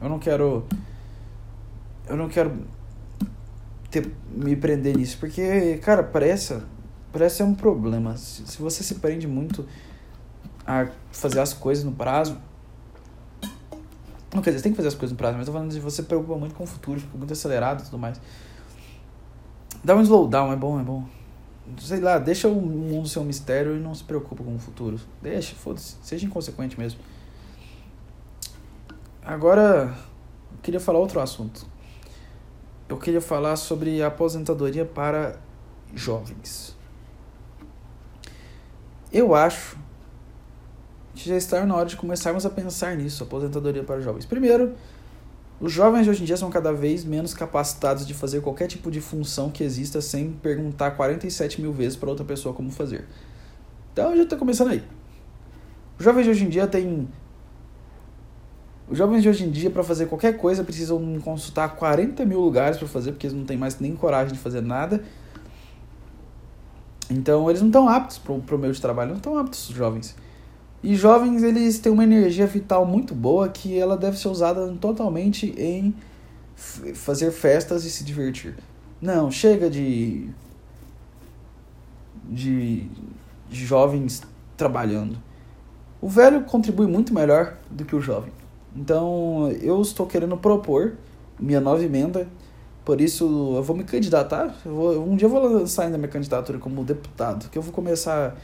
Eu 0.00 0.08
não 0.08 0.18
quero. 0.18 0.64
Eu 2.08 2.16
não 2.16 2.28
quero 2.28 2.52
ter, 3.90 4.10
me 4.30 4.56
prender 4.56 4.96
nisso. 4.96 5.18
Porque, 5.18 5.78
cara, 5.78 6.02
pressa. 6.02 6.64
Pressa 7.12 7.42
é 7.42 7.46
um 7.46 7.54
problema. 7.54 8.16
Se, 8.16 8.46
se 8.46 8.62
você 8.62 8.82
se 8.82 8.96
prende 8.96 9.26
muito 9.26 9.66
a 10.66 10.88
fazer 11.10 11.40
as 11.40 11.52
coisas 11.52 11.84
no 11.84 11.92
prazo. 11.92 12.38
Não 14.32 14.40
quer 14.40 14.50
dizer, 14.50 14.58
você 14.58 14.62
tem 14.62 14.72
que 14.72 14.76
fazer 14.76 14.88
as 14.88 14.94
coisas 14.94 15.10
no 15.10 15.18
prazo, 15.18 15.36
mas 15.36 15.46
eu 15.46 15.52
tô 15.52 15.58
falando 15.58 15.72
de 15.72 15.80
você 15.80 16.04
preocupa 16.04 16.36
muito 16.36 16.54
com 16.54 16.62
o 16.62 16.66
futuro, 16.66 17.00
fica 17.00 17.18
muito 17.18 17.32
acelerado 17.32 17.80
e 17.80 17.84
tudo 17.84 17.98
mais. 17.98 18.20
Dá 19.82 19.96
um 19.96 20.02
slowdown, 20.02 20.52
é 20.52 20.56
bom, 20.56 20.78
é 20.78 20.84
bom. 20.84 21.04
Sei 21.78 21.98
lá, 21.98 22.18
deixa 22.18 22.46
o 22.46 22.60
mundo 22.60 23.08
ser 23.08 23.18
um 23.18 23.24
mistério 23.24 23.76
e 23.76 23.80
não 23.80 23.92
se 23.92 24.04
preocupa 24.04 24.44
com 24.44 24.54
o 24.54 24.58
futuro. 24.58 25.00
Deixa, 25.20 25.56
foda-se, 25.56 25.96
seja 26.02 26.26
inconsequente 26.26 26.78
mesmo. 26.78 27.00
Agora, 29.24 29.94
eu 30.52 30.58
queria 30.62 30.80
falar 30.80 30.98
outro 30.98 31.20
assunto 31.20 31.66
eu 32.90 32.96
queria 32.96 33.20
falar 33.20 33.54
sobre 33.54 34.02
aposentadoria 34.02 34.84
para 34.84 35.38
jovens. 35.94 36.76
Eu 39.12 39.32
acho 39.32 39.78
que 41.14 41.28
já 41.28 41.36
está 41.36 41.64
na 41.64 41.76
hora 41.76 41.86
de 41.88 41.96
começarmos 41.96 42.44
a 42.44 42.50
pensar 42.50 42.96
nisso, 42.96 43.22
aposentadoria 43.22 43.84
para 43.84 44.00
jovens. 44.00 44.26
Primeiro, 44.26 44.74
os 45.60 45.72
jovens 45.72 46.04
de 46.04 46.10
hoje 46.10 46.22
em 46.22 46.24
dia 46.24 46.36
são 46.36 46.50
cada 46.50 46.72
vez 46.72 47.04
menos 47.04 47.32
capacitados 47.32 48.04
de 48.04 48.12
fazer 48.12 48.40
qualquer 48.40 48.66
tipo 48.66 48.90
de 48.90 49.00
função 49.00 49.50
que 49.50 49.62
exista 49.62 50.00
sem 50.00 50.32
perguntar 50.32 50.92
47 50.92 51.60
mil 51.60 51.72
vezes 51.72 51.96
para 51.96 52.08
outra 52.08 52.24
pessoa 52.24 52.52
como 52.52 52.72
fazer. 52.72 53.04
Então 53.92 54.16
já 54.16 54.24
está 54.24 54.36
começando 54.36 54.70
aí. 54.70 54.82
Os 55.96 56.04
jovens 56.04 56.24
de 56.24 56.30
hoje 56.30 56.44
em 56.44 56.48
dia 56.48 56.66
têm 56.66 57.08
os 58.90 58.98
jovens 58.98 59.22
de 59.22 59.28
hoje 59.28 59.44
em 59.44 59.50
dia, 59.50 59.70
para 59.70 59.84
fazer 59.84 60.06
qualquer 60.06 60.36
coisa, 60.36 60.64
precisam 60.64 61.20
consultar 61.20 61.76
40 61.76 62.26
mil 62.26 62.40
lugares 62.40 62.76
para 62.76 62.88
fazer, 62.88 63.12
porque 63.12 63.28
eles 63.28 63.36
não 63.36 63.44
têm 63.44 63.56
mais 63.56 63.78
nem 63.78 63.94
coragem 63.94 64.34
de 64.34 64.40
fazer 64.40 64.60
nada. 64.60 65.04
Então, 67.08 67.48
eles 67.48 67.60
não 67.60 67.68
estão 67.68 67.88
aptos 67.88 68.18
para 68.18 68.32
o 68.32 68.58
meio 68.58 68.72
de 68.72 68.80
trabalho, 68.80 69.10
não 69.10 69.18
estão 69.18 69.38
aptos, 69.38 69.70
os 69.70 69.76
jovens. 69.76 70.16
E 70.82 70.96
jovens, 70.96 71.44
eles 71.44 71.78
têm 71.78 71.92
uma 71.92 72.02
energia 72.02 72.48
vital 72.48 72.84
muito 72.84 73.14
boa 73.14 73.48
que 73.48 73.78
ela 73.78 73.96
deve 73.96 74.18
ser 74.18 74.26
usada 74.26 74.66
totalmente 74.80 75.54
em 75.56 75.94
fazer 76.56 77.30
festas 77.30 77.84
e 77.84 77.90
se 77.90 78.02
divertir. 78.02 78.56
Não, 79.00 79.30
chega 79.30 79.70
de, 79.70 80.28
de, 82.24 82.88
de 83.48 83.64
jovens 83.64 84.22
trabalhando. 84.56 85.16
O 86.00 86.08
velho 86.08 86.42
contribui 86.42 86.88
muito 86.88 87.14
melhor 87.14 87.56
do 87.70 87.84
que 87.84 87.94
o 87.94 88.00
jovem. 88.00 88.39
Então, 88.74 89.50
eu 89.60 89.80
estou 89.82 90.06
querendo 90.06 90.36
propor 90.36 90.94
minha 91.38 91.60
nova 91.60 91.82
emenda. 91.84 92.28
Por 92.84 93.00
isso, 93.00 93.54
eu 93.56 93.62
vou 93.62 93.76
me 93.76 93.84
candidatar. 93.84 94.54
Vou, 94.64 95.04
um 95.04 95.16
dia 95.16 95.26
eu 95.26 95.30
vou 95.30 95.42
lançar 95.42 95.84
ainda 95.84 95.98
minha 95.98 96.08
candidatura 96.08 96.58
como 96.58 96.84
deputado. 96.84 97.48
Que 97.50 97.58
eu 97.58 97.62
vou 97.62 97.72
começar. 97.72 98.36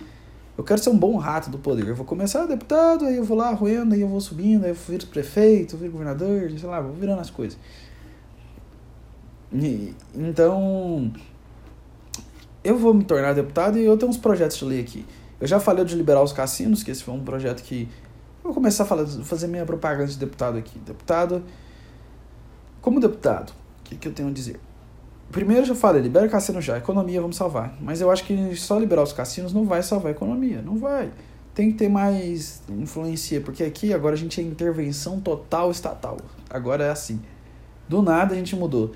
Eu 0.57 0.65
quero 0.65 0.83
ser 0.83 0.91
um 0.91 0.99
bom 0.99 1.17
rato 1.17 1.51
do 1.51 1.59
poder. 1.59 1.87
Eu 1.87 1.95
vou 1.95 2.07
começar 2.07 2.47
deputado, 2.47 3.05
aí 3.05 3.17
eu 3.17 3.25
vou 3.25 3.37
lá 3.37 3.53
roendo, 3.53 3.95
aí 3.95 4.01
eu 4.01 4.09
vou 4.09 4.21
subindo, 4.21 4.65
aí 4.65 4.71
eu 4.71 4.75
viro 4.75 5.07
prefeito, 5.07 5.77
viro 5.77 5.93
governador, 5.93 6.51
sei 6.51 6.69
lá, 6.69 6.81
vou 6.81 6.95
virando 6.95 7.21
as 7.21 7.31
coisas. 7.31 7.59
E, 9.53 9.95
então, 10.15 11.12
eu 12.65 12.77
vou 12.77 12.93
me 12.93 13.05
tornar 13.05 13.33
deputado 13.33 13.79
e 13.79 13.85
eu 13.85 13.97
tenho 13.97 14.11
uns 14.11 14.17
projetos 14.17 14.57
de 14.57 14.65
lei 14.65 14.81
aqui. 14.81 15.05
Eu 15.41 15.47
já 15.47 15.61
falei 15.61 15.85
de 15.85 15.95
liberar 15.95 16.23
os 16.23 16.33
cassinos, 16.33 16.83
que 16.83 16.91
esse 16.91 17.05
foi 17.05 17.15
um 17.15 17.23
projeto 17.23 17.62
que 17.62 17.89
Vou 18.47 18.55
começar 18.55 18.85
a 18.85 18.87
falar, 18.87 19.05
fazer 19.07 19.49
minha 19.49 19.67
propaganda 19.67 20.07
de 20.07 20.17
deputado 20.17 20.57
aqui. 20.57 20.79
Deputado. 20.79 21.43
Como 22.81 23.01
deputado, 23.01 23.51
o 23.81 23.83
que, 23.83 23.97
que 23.97 24.07
eu 24.07 24.13
tenho 24.13 24.29
a 24.29 24.33
dizer? 24.33 24.61
Primeiro 25.33 25.67
eu 25.67 25.75
falei, 25.75 26.01
libera 26.01 26.27
o 26.27 26.31
cassino 26.31 26.61
já, 26.61 26.79
economia 26.79 27.21
vamos 27.21 27.35
salvar. 27.35 27.77
Mas 27.81 28.01
eu 28.01 28.09
acho 28.09 28.23
que 28.23 28.55
só 28.55 28.79
liberar 28.79 29.03
os 29.03 29.13
cassinos 29.13 29.53
não 29.53 29.65
vai 29.65 29.83
salvar 29.83 30.13
a 30.13 30.15
economia, 30.15 30.63
não 30.63 30.77
vai. 30.77 31.11
Tem 31.53 31.73
que 31.73 31.79
ter 31.79 31.89
mais 31.89 32.63
influência, 32.69 33.41
porque 33.41 33.65
aqui 33.65 33.93
agora 33.93 34.15
a 34.15 34.19
gente 34.19 34.41
é 34.41 34.45
intervenção 34.45 35.21
total 35.21 35.73
estatal. 35.73 36.17
Agora 36.49 36.85
é 36.85 36.91
assim. 36.91 37.21
Do 37.89 38.01
nada 38.01 38.33
a 38.33 38.37
gente 38.37 38.55
mudou. 38.55 38.93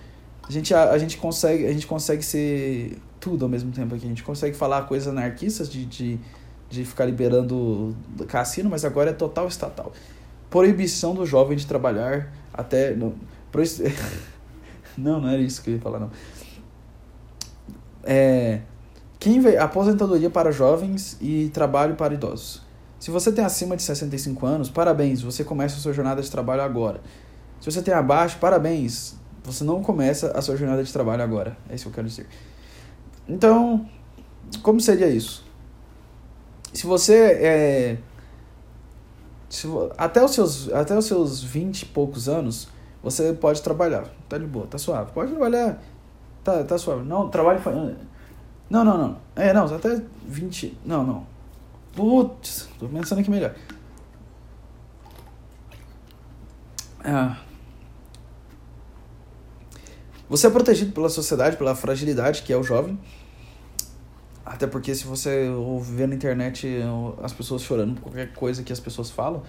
A 0.49 0.53
gente, 0.53 0.73
a, 0.73 0.91
a 0.91 0.99
gente, 0.99 1.17
consegue, 1.17 1.67
a 1.67 1.73
gente 1.73 1.89
consegue 1.89 2.23
ser 2.23 2.99
tudo 3.19 3.45
ao 3.45 3.49
mesmo 3.49 3.73
tempo 3.73 3.97
aqui. 3.97 4.05
A 4.05 4.09
gente 4.09 4.23
consegue 4.23 4.57
falar 4.57 4.83
coisas 4.83 5.09
anarquistas 5.09 5.69
de, 5.69 5.85
de 5.85 6.21
de 6.71 6.85
ficar 6.85 7.05
liberando 7.05 7.95
cassino, 8.29 8.71
mas 8.71 8.85
agora 8.85 9.11
é 9.11 9.13
total 9.13 9.49
estatal. 9.49 9.93
Proibição 10.49 11.15
do 11.15 11.27
jovem 11.27 11.57
de 11.57 11.67
trabalhar 11.67 12.33
até. 12.55 12.95
Não, 12.95 13.13
pro... 13.51 13.63
não, 14.97 15.21
não 15.21 15.29
era 15.29 15.43
isso 15.43 15.61
que 15.63 15.71
eu 15.71 15.75
ia 15.75 15.81
falar, 15.81 15.99
não. 15.99 16.11
É, 18.05 18.61
quem 19.19 19.41
vê, 19.41 19.59
aposentadoria 19.59 20.31
para 20.31 20.51
jovens 20.53 21.19
e 21.21 21.51
trabalho 21.53 21.97
para 21.97 22.15
idosos. 22.15 22.63
Se 22.99 23.11
você 23.11 23.33
tem 23.33 23.45
acima 23.45 23.77
de 23.77 23.83
65 23.83 24.47
anos, 24.47 24.71
parabéns, 24.71 25.23
você 25.23 25.43
começa 25.43 25.77
a 25.77 25.79
sua 25.81 25.93
jornada 25.93 26.23
de 26.23 26.31
trabalho 26.31 26.63
agora. 26.63 27.01
Se 27.61 27.71
você 27.71 27.83
tem 27.83 27.93
abaixo, 27.93 28.39
parabéns, 28.39 29.17
você 29.43 29.65
não 29.65 29.83
começa 29.83 30.31
a 30.37 30.41
sua 30.41 30.57
jornada 30.57 30.83
de 30.85 30.93
trabalho 30.93 31.23
agora. 31.23 31.57
É 31.69 31.75
isso 31.75 31.85
que 31.85 31.89
eu 31.89 31.95
quero 31.95 32.07
dizer. 32.07 32.27
Então, 33.29 33.89
como 34.63 34.81
seria 34.81 35.09
isso? 35.09 35.50
Se 36.73 36.87
você 36.87 37.15
é, 37.15 37.99
se, 39.49 39.67
até 39.99 40.25
os 40.25 40.31
seus 40.33 40.73
até 40.73 40.97
os 40.97 41.05
seus 41.07 41.43
20 41.43 41.83
e 41.83 41.87
poucos 41.87 42.29
anos, 42.29 42.69
você 43.03 43.33
pode 43.33 43.61
trabalhar. 43.61 44.05
Tá 44.29 44.39
de 44.39 44.47
boa, 44.47 44.67
tá 44.67 44.79
suave. 44.79 45.11
Pode 45.13 45.33
trabalhar. 45.33 45.83
Tá, 46.45 46.63
tá 46.65 46.79
suave. 46.79 47.05
Não, 47.05 47.29
trabalho 47.29 47.61
Não, 48.71 48.85
não, 48.85 48.97
não. 48.97 49.17
É, 49.35 49.53
não, 49.53 49.65
até 49.65 50.01
20. 50.27 50.79
Não, 50.85 51.05
não. 51.05 51.27
Putz, 51.95 52.69
tô 52.79 52.89
pensando 52.89 53.21
aqui 53.21 53.31
melhor. 53.31 53.55
Ah. 57.03 57.39
Você 60.29 60.47
é 60.47 60.51
protegido 60.51 60.93
pela 60.93 61.09
sociedade, 61.09 61.57
pela 61.57 61.75
fragilidade 61.75 62.43
que 62.43 62.53
é 62.53 62.57
o 62.57 62.63
jovem. 62.63 62.97
Até 64.61 64.67
porque 64.67 64.95
se 64.95 65.07
você 65.07 65.49
ouvir 65.49 66.07
na 66.07 66.15
internet 66.15 66.69
as 67.23 67.33
pessoas 67.33 67.63
chorando 67.63 67.95
por 67.95 68.03
qualquer 68.03 68.31
coisa 68.35 68.63
que 68.63 68.71
as 68.71 68.79
pessoas 68.79 69.11
falam, 69.11 69.43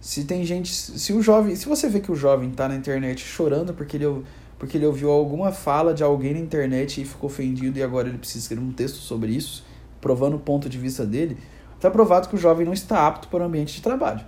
se 0.00 0.22
tem 0.22 0.44
gente, 0.44 0.72
se 0.72 1.12
o 1.12 1.20
jovem, 1.20 1.56
se 1.56 1.66
você 1.66 1.88
vê 1.88 1.98
que 1.98 2.12
o 2.12 2.14
jovem 2.14 2.48
tá 2.52 2.68
na 2.68 2.76
internet 2.76 3.24
chorando 3.24 3.74
porque 3.74 3.96
ele 3.96 4.22
porque 4.60 4.76
ele 4.78 4.86
ouviu 4.86 5.10
alguma 5.10 5.50
fala 5.50 5.92
de 5.92 6.04
alguém 6.04 6.34
na 6.34 6.38
internet 6.38 7.02
e 7.02 7.04
ficou 7.04 7.28
ofendido 7.28 7.76
e 7.76 7.82
agora 7.82 8.08
ele 8.08 8.18
precisa 8.18 8.38
escrever 8.44 8.62
um 8.62 8.70
texto 8.70 8.98
sobre 8.98 9.32
isso, 9.32 9.64
provando 10.00 10.36
o 10.36 10.38
ponto 10.38 10.68
de 10.68 10.78
vista 10.78 11.04
dele, 11.04 11.36
tá 11.80 11.90
provado 11.90 12.28
que 12.28 12.36
o 12.36 12.38
jovem 12.38 12.64
não 12.64 12.72
está 12.72 13.04
apto 13.04 13.26
para 13.26 13.42
o 13.42 13.46
ambiente 13.46 13.74
de 13.74 13.82
trabalho. 13.82 14.24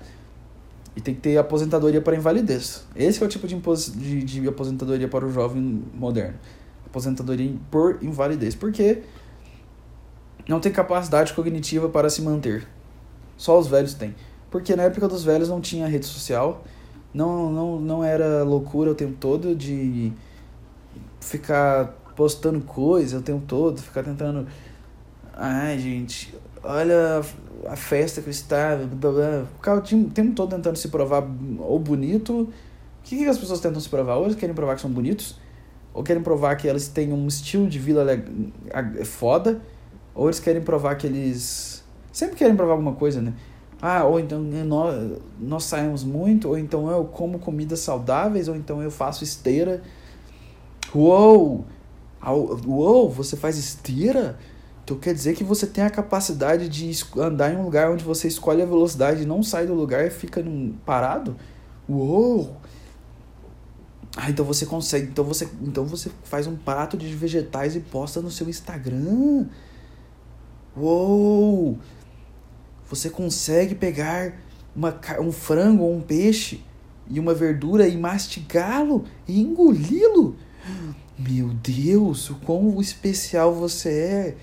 E 0.97 1.01
tem 1.01 1.15
que 1.15 1.21
ter 1.21 1.39
aposentadoria 1.39 2.01
para 2.01 2.17
invalidez. 2.17 2.85
Esse 2.97 3.23
é 3.23 3.27
o 3.27 3.29
tipo 3.29 3.47
de, 3.47 3.55
de, 3.55 4.25
de 4.25 4.49
aposentadoria 4.49 5.07
para 5.07 5.25
o 5.25 5.31
jovem 5.31 5.85
moderno. 5.95 6.35
Aposentadoria 6.85 7.55
por 7.71 7.99
invalidez. 8.03 8.57
Porque 8.57 9.05
não 10.49 10.61
tem 10.61 10.73
capacidade 10.73 11.33
cognitiva 11.33 11.89
para 11.89 12.09
se 12.11 12.23
manter. 12.23 12.67
Só 13.37 13.59
os 13.59 13.67
velhos 13.67 13.95
têm. 13.95 14.15
Porque 14.51 14.77
na 14.77 14.85
época 14.85 15.09
dos 15.09 15.25
velhos 15.25 15.49
não 15.49 15.61
tinha 15.61 15.87
rede 15.87 16.07
social, 16.07 16.65
não, 17.13 17.51
não, 17.51 17.81
não 17.81 18.05
era 18.05 18.43
loucura 18.43 18.91
o 18.91 18.95
tempo 18.95 19.17
todo 19.19 19.55
de 19.55 20.13
ficar 21.21 21.95
postando 22.15 22.61
coisa 22.61 23.19
o 23.19 23.23
tempo 23.23 23.45
todo, 23.47 23.81
ficar 23.81 24.03
tentando. 24.03 24.47
Ai, 25.33 25.79
gente, 25.79 26.35
olha 26.63 27.23
a 27.67 27.77
festa 27.77 28.21
que 28.21 28.29
eu 28.29 28.33
estava. 28.33 28.85
Blá, 28.87 29.11
blá. 29.11 29.47
Ficava 29.57 29.81
o 29.81 30.05
tempo 30.11 30.35
todo 30.35 30.51
tentando 30.51 30.77
se 30.77 30.89
provar 30.89 31.25
ou 31.59 31.79
bonito. 31.79 32.43
O 32.43 32.49
que, 33.03 33.17
que 33.17 33.27
as 33.27 33.39
pessoas 33.39 33.61
tentam 33.61 33.81
se 33.81 33.89
provar? 33.89 34.17
Ou 34.17 34.25
eles 34.25 34.37
querem 34.37 34.55
provar 34.55 34.77
que 34.77 34.81
são 34.81 34.91
bonitos, 34.91 35.39
ou 35.93 36.03
querem 36.03 36.23
provar 36.23 36.57
que 36.57 36.67
elas 36.67 36.89
têm 36.89 37.13
um 37.13 37.27
estilo 37.27 37.69
de 37.69 37.79
vida 37.79 38.03
foda, 39.05 39.61
ou 40.15 40.27
eles 40.27 40.41
querem 40.41 40.63
provar 40.63 40.95
que 40.97 41.07
eles. 41.07 41.83
Sempre 42.13 42.37
querem 42.37 42.55
provar 42.55 42.73
alguma 42.73 42.93
coisa, 42.93 43.21
né? 43.21 43.35
Ah, 43.83 44.05
ou 44.05 44.19
então 44.19 44.41
nós, 44.41 45.19
nós 45.39 45.65
saímos 45.65 46.05
muito, 46.05 46.49
ou 46.49 46.57
então 46.57 46.91
eu 46.91 47.05
como 47.05 47.39
comidas 47.39 47.81
saudáveis, 47.81 48.49
ou 48.49 48.57
então 48.57 48.83
eu 48.83 48.91
faço 48.91 49.25
esteira. 49.25 49.83
Uou! 50.95 51.67
Uou, 52.67 53.11
você 53.11 53.37
faz 53.37 53.59
esteira? 53.59 54.39
Então 54.85 54.97
quer 54.97 55.13
dizer 55.13 55.35
que 55.35 55.43
você 55.43 55.67
tem 55.67 55.83
a 55.83 55.91
capacidade 55.91 56.69
de 56.69 56.91
andar 57.19 57.53
em 57.53 57.57
um 57.57 57.65
lugar 57.65 57.91
onde 57.91 58.05
você 58.05 58.29
escolhe 58.29 58.63
a 58.63 58.67
velocidade 58.67 59.23
e 59.23 59.27
não 59.27 59.43
sai 59.43 59.67
do 59.67 59.75
lugar 59.75 60.07
e 60.07 60.11
fica 60.11 60.43
num, 60.43 60.75
parado? 60.87 61.37
Uou! 61.89 62.57
Ah, 64.17 64.31
então 64.31 64.45
você 64.45 64.65
consegue. 64.65 65.09
Então 65.09 65.25
você, 65.25 65.49
então 65.61 65.85
você 65.85 66.11
faz 66.23 66.47
um 66.47 66.57
prato 66.57 66.97
de 66.97 67.13
vegetais 67.15 67.75
e 67.75 67.81
posta 67.81 68.21
no 68.21 68.31
seu 68.31 68.49
Instagram. 68.49 69.47
Uou! 70.77 71.79
Você 72.89 73.09
consegue 73.09 73.75
pegar 73.75 74.35
uma, 74.75 74.99
um 75.21 75.33
frango 75.33 75.85
ou 75.85 75.97
um 75.97 76.01
peixe 76.01 76.63
e 77.09 77.21
uma 77.21 77.35
verdura 77.35 77.87
e 77.87 77.97
mastigá-lo 77.97 79.05
e 79.27 79.41
engoli-lo. 79.41 80.37
Meu 81.19 81.49
Deus, 81.49 82.29
o 82.31 82.35
quão 82.37 82.81
especial 82.81 83.55
você 83.55 83.89
é. 83.89 84.37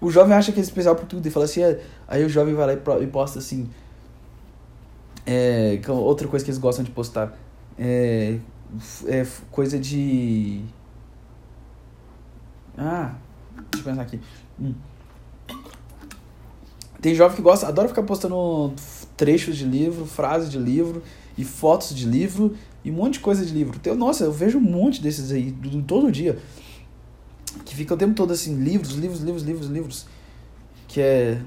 O 0.00 0.10
jovem 0.10 0.36
acha 0.36 0.52
que 0.52 0.60
é 0.60 0.62
especial 0.62 0.96
por 0.96 1.06
tudo 1.06 1.26
e 1.26 1.30
fala 1.30 1.44
assim, 1.44 1.62
é, 1.62 1.80
aí 2.08 2.24
o 2.24 2.28
jovem 2.28 2.54
vai 2.54 2.66
lá 2.66 3.00
e 3.00 3.06
posta 3.06 3.38
assim. 3.38 3.70
É, 5.24 5.80
outra 5.88 6.26
coisa 6.26 6.44
que 6.44 6.50
eles 6.50 6.60
gostam 6.60 6.84
de 6.84 6.90
postar 6.90 7.38
é, 7.78 8.38
é 9.06 9.26
coisa 9.50 9.78
de. 9.78 10.62
Ah, 12.76 13.14
deixa 13.70 13.78
eu 13.78 13.84
pensar 13.84 14.02
aqui. 14.02 14.20
Hum. 14.60 14.74
Tem 17.00 17.14
jovem 17.14 17.36
que 17.36 17.42
gosta, 17.42 17.66
adora 17.66 17.88
ficar 17.88 18.04
postando 18.04 18.72
trechos 19.16 19.56
de 19.56 19.64
livro, 19.64 20.06
frases 20.06 20.48
de 20.48 20.58
livro 20.58 21.02
e 21.36 21.44
fotos 21.44 21.94
de 21.94 22.06
livro 22.06 22.54
e 22.84 22.90
um 22.90 22.94
monte 22.94 23.14
de 23.14 23.20
coisa 23.20 23.44
de 23.44 23.52
livro. 23.52 23.78
Tem, 23.78 23.94
nossa, 23.94 24.24
eu 24.24 24.32
vejo 24.32 24.58
um 24.58 24.62
monte 24.62 25.02
desses 25.02 25.32
aí 25.32 25.52
todo 25.86 26.12
dia. 26.12 26.38
Que 27.64 27.74
fica 27.74 27.94
o 27.94 27.96
tempo 27.96 28.14
todo 28.14 28.32
assim, 28.32 28.56
livros, 28.56 28.92
livros, 28.92 29.20
livros, 29.20 29.42
livros, 29.42 29.66
livros. 29.66 30.06
Que 30.86 31.00
é 31.00 31.40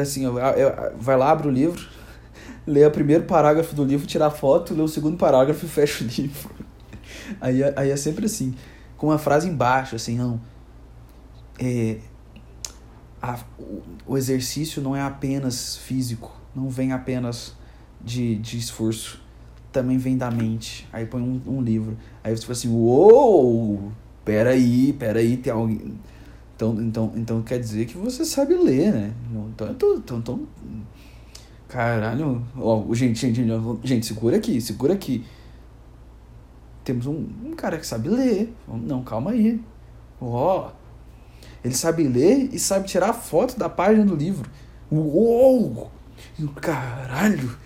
assim, 0.00 0.24
eu, 0.24 0.38
eu, 0.38 0.92
vai 0.98 1.16
lá, 1.16 1.30
abre 1.30 1.48
o 1.48 1.50
livro, 1.50 1.86
lê 2.66 2.84
o 2.84 2.90
primeiro 2.90 3.24
parágrafo 3.24 3.74
do 3.74 3.84
livro, 3.84 4.06
tira 4.06 4.26
a 4.26 4.30
foto, 4.30 4.74
lê 4.74 4.82
o 4.82 4.88
segundo 4.88 5.16
parágrafo 5.16 5.66
e 5.66 5.68
fecha 5.70 6.04
o 6.04 6.06
livro. 6.06 6.50
Aí, 7.40 7.62
aí 7.76 7.90
é 7.90 7.96
sempre 7.96 8.26
assim, 8.26 8.54
com 8.96 9.08
uma 9.08 9.18
frase 9.18 9.48
embaixo, 9.48 9.96
assim, 9.96 10.16
não. 10.16 10.40
É, 11.58 11.98
a, 13.22 13.38
o, 14.06 14.16
exercício 14.16 14.82
não 14.82 14.94
é 14.94 15.00
apenas 15.00 15.76
físico, 15.76 16.32
não 16.54 16.68
vem 16.68 16.92
apenas 16.92 17.54
de, 18.00 18.36
de 18.36 18.58
esforço 18.58 19.22
também 19.72 19.98
vem 19.98 20.16
da 20.16 20.30
mente. 20.30 20.86
Aí 20.92 21.04
põe 21.04 21.20
um, 21.20 21.40
um 21.46 21.60
livro. 21.60 21.96
Aí 22.22 22.34
você 22.34 22.42
fala 22.42 22.52
assim, 22.52 22.68
uou, 22.68 23.90
peraí, 24.24 24.92
peraí, 24.92 25.36
tem 25.36 25.52
alguém. 25.52 25.94
Então, 26.54 26.80
então, 26.80 27.12
então 27.16 27.42
quer 27.42 27.58
dizer 27.58 27.84
que 27.86 27.96
você 27.98 28.24
sabe 28.24 28.54
ler, 28.54 28.92
né? 28.92 29.12
Então, 29.52 29.70
então, 29.70 29.96
então, 29.96 30.18
então 30.18 30.48
caralho, 31.66 32.40
ó, 32.56 32.84
gente, 32.94 33.18
gente, 33.18 33.44
gente, 33.82 34.06
segura 34.06 34.36
aqui, 34.36 34.60
segura 34.60 34.94
aqui. 34.94 35.24
Temos 36.84 37.06
um, 37.06 37.26
um 37.44 37.52
cara 37.56 37.76
que 37.78 37.86
sabe 37.86 38.08
ler. 38.08 38.54
Não, 38.68 39.02
calma 39.02 39.32
aí. 39.32 39.60
Ó, 40.20 40.70
ele 41.64 41.74
sabe 41.74 42.06
ler 42.06 42.50
e 42.52 42.58
sabe 42.58 42.86
tirar 42.86 43.14
foto 43.14 43.58
da 43.58 43.68
página 43.68 44.04
do 44.04 44.14
livro. 44.14 44.50
Uou! 44.92 45.90
Caralho! 46.60 47.56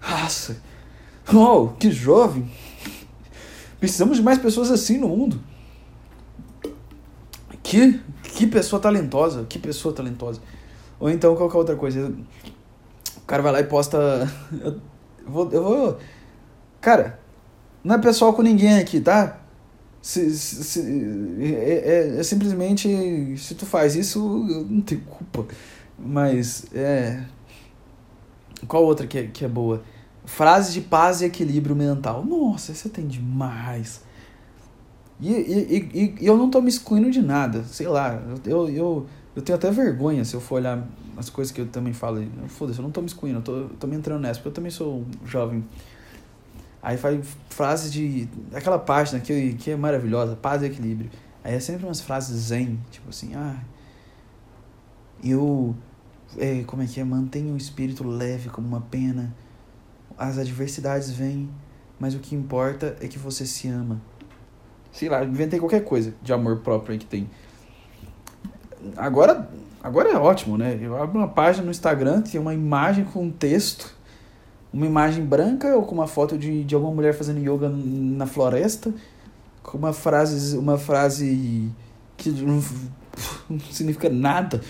Nossa! 0.00 0.62
Oh, 1.32 1.68
que 1.68 1.90
jovem! 1.90 2.48
Precisamos 3.80 4.18
de 4.18 4.22
mais 4.22 4.38
pessoas 4.38 4.70
assim 4.70 4.98
no 4.98 5.08
mundo. 5.08 5.40
Que, 7.62 8.00
que 8.22 8.46
pessoa 8.46 8.80
talentosa, 8.80 9.44
que 9.48 9.58
pessoa 9.58 9.94
talentosa. 9.94 10.40
Ou 11.00 11.10
então 11.10 11.34
qualquer 11.34 11.56
outra 11.56 11.76
coisa. 11.76 12.14
O 13.16 13.20
cara 13.26 13.42
vai 13.42 13.52
lá 13.52 13.60
e 13.60 13.64
posta. 13.64 14.30
Eu 14.62 14.80
vou. 15.26 15.50
Eu 15.50 15.62
vou 15.62 15.98
cara, 16.80 17.20
não 17.84 17.96
é 17.96 17.98
pessoal 17.98 18.32
com 18.32 18.42
ninguém 18.42 18.78
aqui, 18.78 19.00
tá? 19.00 19.39
Se, 20.02 20.30
se, 20.34 20.80
é, 21.40 22.14
é, 22.14 22.18
é, 22.18 22.22
simplesmente. 22.22 23.36
Se 23.36 23.54
tu 23.54 23.66
faz 23.66 23.94
isso, 23.94 24.18
eu 24.48 24.64
não 24.64 24.80
tenho 24.80 25.02
culpa. 25.02 25.46
Mas 25.98 26.66
é. 26.74 27.22
Qual 28.66 28.84
outra 28.84 29.06
que 29.06 29.18
é, 29.18 29.26
que 29.26 29.44
é 29.44 29.48
boa? 29.48 29.82
Frases 30.24 30.72
de 30.72 30.80
paz 30.80 31.20
e 31.20 31.26
equilíbrio 31.26 31.76
mental. 31.76 32.24
Nossa, 32.24 32.74
você 32.74 32.88
tem 32.88 33.06
demais. 33.06 34.02
E, 35.20 35.32
e, 35.32 35.90
e, 35.92 36.14
e, 36.20 36.26
eu 36.26 36.36
não 36.36 36.48
tô 36.48 36.62
me 36.62 36.68
excluindo 36.68 37.10
de 37.10 37.20
nada, 37.20 37.62
sei 37.64 37.86
lá. 37.86 38.22
Eu, 38.44 38.68
eu, 38.70 39.06
eu 39.36 39.42
tenho 39.42 39.56
até 39.56 39.70
vergonha 39.70 40.24
se 40.24 40.34
eu 40.34 40.40
for 40.40 40.56
olhar 40.56 40.86
as 41.16 41.28
coisas 41.28 41.52
que 41.52 41.60
eu 41.60 41.66
também 41.66 41.92
falo. 41.92 42.24
Foda-se, 42.48 42.78
eu 42.78 42.82
não 42.82 42.90
tô 42.90 43.00
me 43.00 43.06
excluindo, 43.06 43.38
eu 43.38 43.42
tô, 43.42 43.56
eu 43.56 43.68
tô 43.78 43.86
me 43.86 43.96
entrando 43.96 44.22
nessa, 44.22 44.38
porque 44.38 44.48
eu 44.48 44.54
também 44.54 44.70
sou 44.70 45.04
jovem. 45.24 45.62
Aí 46.82 46.96
faz 46.96 47.24
frases 47.48 47.92
de. 47.92 48.28
aquela 48.54 48.78
página 48.78 49.20
que, 49.20 49.54
que 49.54 49.70
é 49.70 49.76
maravilhosa, 49.76 50.36
paz 50.36 50.62
e 50.62 50.66
equilíbrio. 50.66 51.10
Aí 51.44 51.54
é 51.54 51.60
sempre 51.60 51.84
umas 51.84 52.00
frases 52.00 52.48
zen, 52.48 52.78
tipo 52.90 53.10
assim, 53.10 53.34
ah. 53.34 53.56
Eu. 55.22 55.74
É, 56.38 56.62
como 56.64 56.82
é 56.82 56.86
que 56.86 57.00
é? 57.00 57.04
Mantenho 57.04 57.54
o 57.54 57.56
espírito 57.56 58.06
leve 58.06 58.48
como 58.48 58.66
uma 58.66 58.80
pena 58.80 59.34
as 60.20 60.36
adversidades 60.36 61.10
vêm, 61.10 61.48
mas 61.98 62.14
o 62.14 62.18
que 62.18 62.34
importa 62.34 62.94
é 63.00 63.08
que 63.08 63.18
você 63.18 63.46
se 63.46 63.68
ama. 63.68 63.98
Sei 64.92 65.08
lá, 65.08 65.24
inventei 65.24 65.58
qualquer 65.58 65.82
coisa 65.82 66.12
de 66.22 66.30
amor 66.30 66.58
próprio 66.58 66.92
aí 66.92 66.98
que 66.98 67.06
tem. 67.06 67.30
Agora, 68.98 69.48
agora 69.82 70.10
é 70.10 70.16
ótimo, 70.16 70.58
né? 70.58 70.78
Eu 70.78 71.02
abro 71.02 71.18
uma 71.18 71.28
página 71.28 71.64
no 71.64 71.70
Instagram, 71.70 72.20
tem 72.20 72.38
uma 72.38 72.52
imagem 72.52 73.02
com 73.06 73.22
um 73.24 73.30
texto, 73.30 73.96
uma 74.72 74.86
imagem 74.86 75.24
branca 75.24 75.76
ou 75.76 75.84
com 75.84 75.94
uma 75.94 76.06
foto 76.06 76.38
de, 76.38 76.64
de 76.64 76.74
alguma 76.74 76.94
mulher 76.94 77.14
fazendo 77.14 77.40
yoga 77.40 77.68
na 77.68 78.26
floresta, 78.26 78.92
com 79.62 79.78
uma 79.78 79.92
frase, 79.92 80.56
uma 80.56 80.78
frase 80.78 81.70
que 82.16 82.30
não, 82.30 82.62
não 83.48 83.60
significa 83.70 84.08
nada 84.08 84.60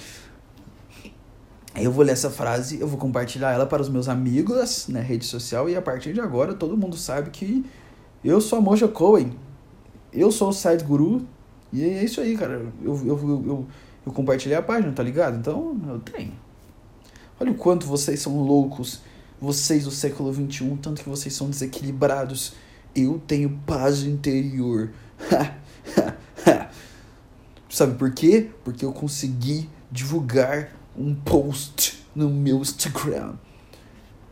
eu 1.76 1.92
vou 1.92 2.04
ler 2.04 2.12
essa 2.12 2.30
frase, 2.30 2.80
eu 2.80 2.86
vou 2.86 2.98
compartilhar 2.98 3.52
ela 3.52 3.64
para 3.64 3.80
os 3.80 3.88
meus 3.88 4.08
amigos 4.08 4.88
na 4.88 5.00
rede 5.00 5.24
social 5.24 5.68
e 5.68 5.76
a 5.76 5.82
partir 5.82 6.12
de 6.12 6.20
agora 6.20 6.54
todo 6.54 6.76
mundo 6.76 6.96
sabe 6.96 7.30
que 7.30 7.64
eu 8.24 8.40
sou 8.40 8.58
a 8.58 8.62
Moja 8.62 8.88
Cohen. 8.88 9.32
Eu 10.12 10.32
sou 10.32 10.48
o 10.48 10.52
site 10.52 10.82
guru 10.82 11.24
e 11.72 11.84
é 11.84 12.02
isso 12.02 12.20
aí, 12.20 12.36
cara. 12.36 12.66
Eu, 12.82 12.96
eu, 13.06 13.06
eu, 13.06 13.44
eu, 13.46 13.66
eu 14.04 14.12
compartilhei 14.12 14.56
a 14.56 14.62
página, 14.62 14.92
tá 14.92 15.02
ligado? 15.02 15.38
Então 15.38 15.80
eu 15.88 16.00
tenho. 16.00 16.32
Olha 17.38 17.52
o 17.52 17.54
quanto 17.54 17.86
vocês 17.86 18.20
são 18.20 18.42
loucos, 18.42 19.00
vocês 19.40 19.84
do 19.84 19.90
século 19.90 20.32
XXI, 20.32 20.78
tanto 20.82 21.02
que 21.02 21.08
vocês 21.08 21.34
são 21.34 21.48
desequilibrados. 21.48 22.52
Eu 22.94 23.20
tenho 23.26 23.58
paz 23.66 24.02
interior. 24.02 24.90
Sabe 27.70 27.94
por 27.94 28.12
quê? 28.12 28.50
Porque 28.64 28.84
eu 28.84 28.92
consegui 28.92 29.70
divulgar 29.90 30.72
um 30.96 31.14
post 31.14 32.04
no 32.14 32.28
meu 32.28 32.58
Instagram. 32.58 33.34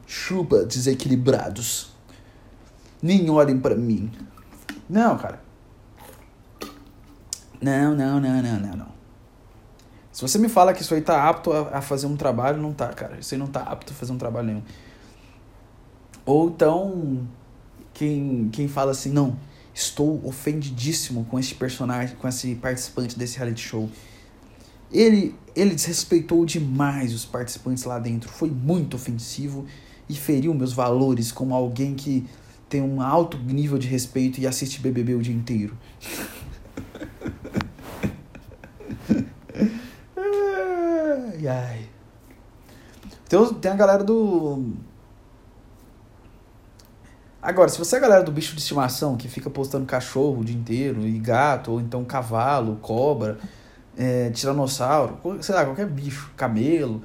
Chupa 0.07 0.65
desequilibrados. 0.65 1.93
Nem 3.01 3.31
olhem 3.31 3.59
para 3.59 3.77
mim. 3.77 4.11
Não, 4.89 5.17
cara. 5.17 5.41
Não, 7.61 7.95
não, 7.95 8.21
não, 8.21 8.43
não, 8.43 8.61
não, 8.61 8.77
não. 8.77 8.99
Se 10.13 10.23
você 10.23 10.39
me 10.39 10.49
fala 10.49 10.73
que 10.73 10.83
isso 10.83 10.95
aí 10.95 11.01
tá 11.01 11.29
apto 11.29 11.53
a, 11.53 11.79
a 11.79 11.81
fazer 11.81 12.07
um 12.07 12.17
trabalho, 12.17 12.61
não 12.61 12.73
tá, 12.73 12.89
cara. 12.89 13.19
Isso 13.21 13.35
aí 13.35 13.39
não 13.39 13.47
tá 13.47 13.61
apto 13.61 13.93
a 13.93 13.97
fazer 13.97 14.13
um 14.13 14.19
trabalho 14.19 14.49
nenhum. 14.49 14.63
Ou 16.29 16.51
então, 16.51 17.27
quem, 17.95 18.51
quem 18.53 18.69
fala 18.69 18.91
assim, 18.91 19.11
não, 19.11 19.35
estou 19.73 20.21
ofendidíssimo 20.27 21.25
com 21.25 21.39
esse 21.39 21.55
personagem, 21.55 22.15
com 22.17 22.29
esse 22.29 22.55
participante 22.57 23.19
desse 23.19 23.39
reality 23.39 23.63
show. 23.63 23.89
Ele, 24.93 25.35
ele 25.57 25.75
desrespeitou 25.75 26.45
demais 26.45 27.15
os 27.15 27.25
participantes 27.25 27.85
lá 27.85 27.99
dentro, 27.99 28.29
foi 28.29 28.51
muito 28.51 28.95
ofensivo 28.95 29.65
e 30.07 30.15
feriu 30.15 30.53
meus 30.53 30.75
valores 30.75 31.33
como 31.33 31.55
alguém 31.55 31.95
que 31.95 32.27
tem 32.69 32.83
um 32.83 33.01
alto 33.01 33.39
nível 33.39 33.79
de 33.79 33.89
respeito 33.89 34.39
e 34.39 34.47
assiste 34.47 34.83
BBB 34.83 35.15
o 35.15 35.23
dia 35.23 35.35
inteiro. 35.35 35.75
ai, 40.15 41.49
ai. 41.49 41.89
Tem, 43.27 43.55
tem 43.55 43.71
a 43.71 43.77
galera 43.77 44.05
do. 44.05 44.75
Agora, 47.49 47.71
se 47.71 47.79
você 47.79 47.95
é 47.95 47.99
a 47.99 48.03
galera 48.03 48.23
do 48.23 48.31
bicho 48.31 48.55
de 48.55 48.61
estimação 48.61 49.17
que 49.17 49.27
fica 49.27 49.49
postando 49.49 49.87
cachorro 49.87 50.41
o 50.41 50.45
dia 50.45 50.55
inteiro, 50.55 51.07
e 51.07 51.19
gato, 51.19 51.73
ou 51.73 51.81
então 51.81 52.05
cavalo, 52.05 52.77
cobra, 52.83 53.39
é, 53.97 54.29
tiranossauro, 54.29 55.19
sei 55.41 55.55
lá, 55.55 55.65
qualquer 55.65 55.87
bicho, 55.87 56.31
camelo, 56.37 57.03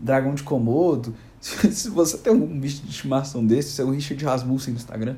dragão 0.00 0.34
de 0.34 0.42
Komodo. 0.42 1.14
Se 1.40 1.90
você 1.90 2.18
tem 2.18 2.32
algum 2.32 2.58
bicho 2.58 2.82
de 2.82 2.90
estimação 2.90 3.46
desse, 3.46 3.70
se 3.70 3.80
é 3.80 3.84
o 3.84 3.92
Richard 3.92 4.24
Rasmussen 4.24 4.74
no 4.74 4.80
Instagram, 4.80 5.14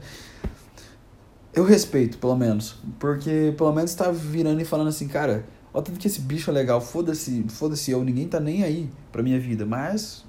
eu 1.55 1.65
respeito, 1.65 2.19
pelo 2.19 2.37
menos. 2.37 2.77
Porque 2.99 3.55
pelo 3.57 3.73
menos 3.73 3.95
tá 3.95 4.11
virando 4.11 4.61
e 4.61 4.65
falando 4.67 4.89
assim, 4.89 5.09
cara, 5.09 5.47
Ó, 5.73 5.81
tanto 5.81 5.99
que 5.99 6.07
esse 6.07 6.21
bicho 6.21 6.51
é 6.51 6.53
legal, 6.53 6.83
foda-se, 6.83 7.47
foda-se 7.49 7.93
eu, 7.93 8.05
ninguém 8.05 8.29
tá 8.29 8.41
nem 8.41 8.63
aí 8.63 8.91
pra 9.11 9.23
minha 9.23 9.41
vida, 9.41 9.65
mas 9.65 10.23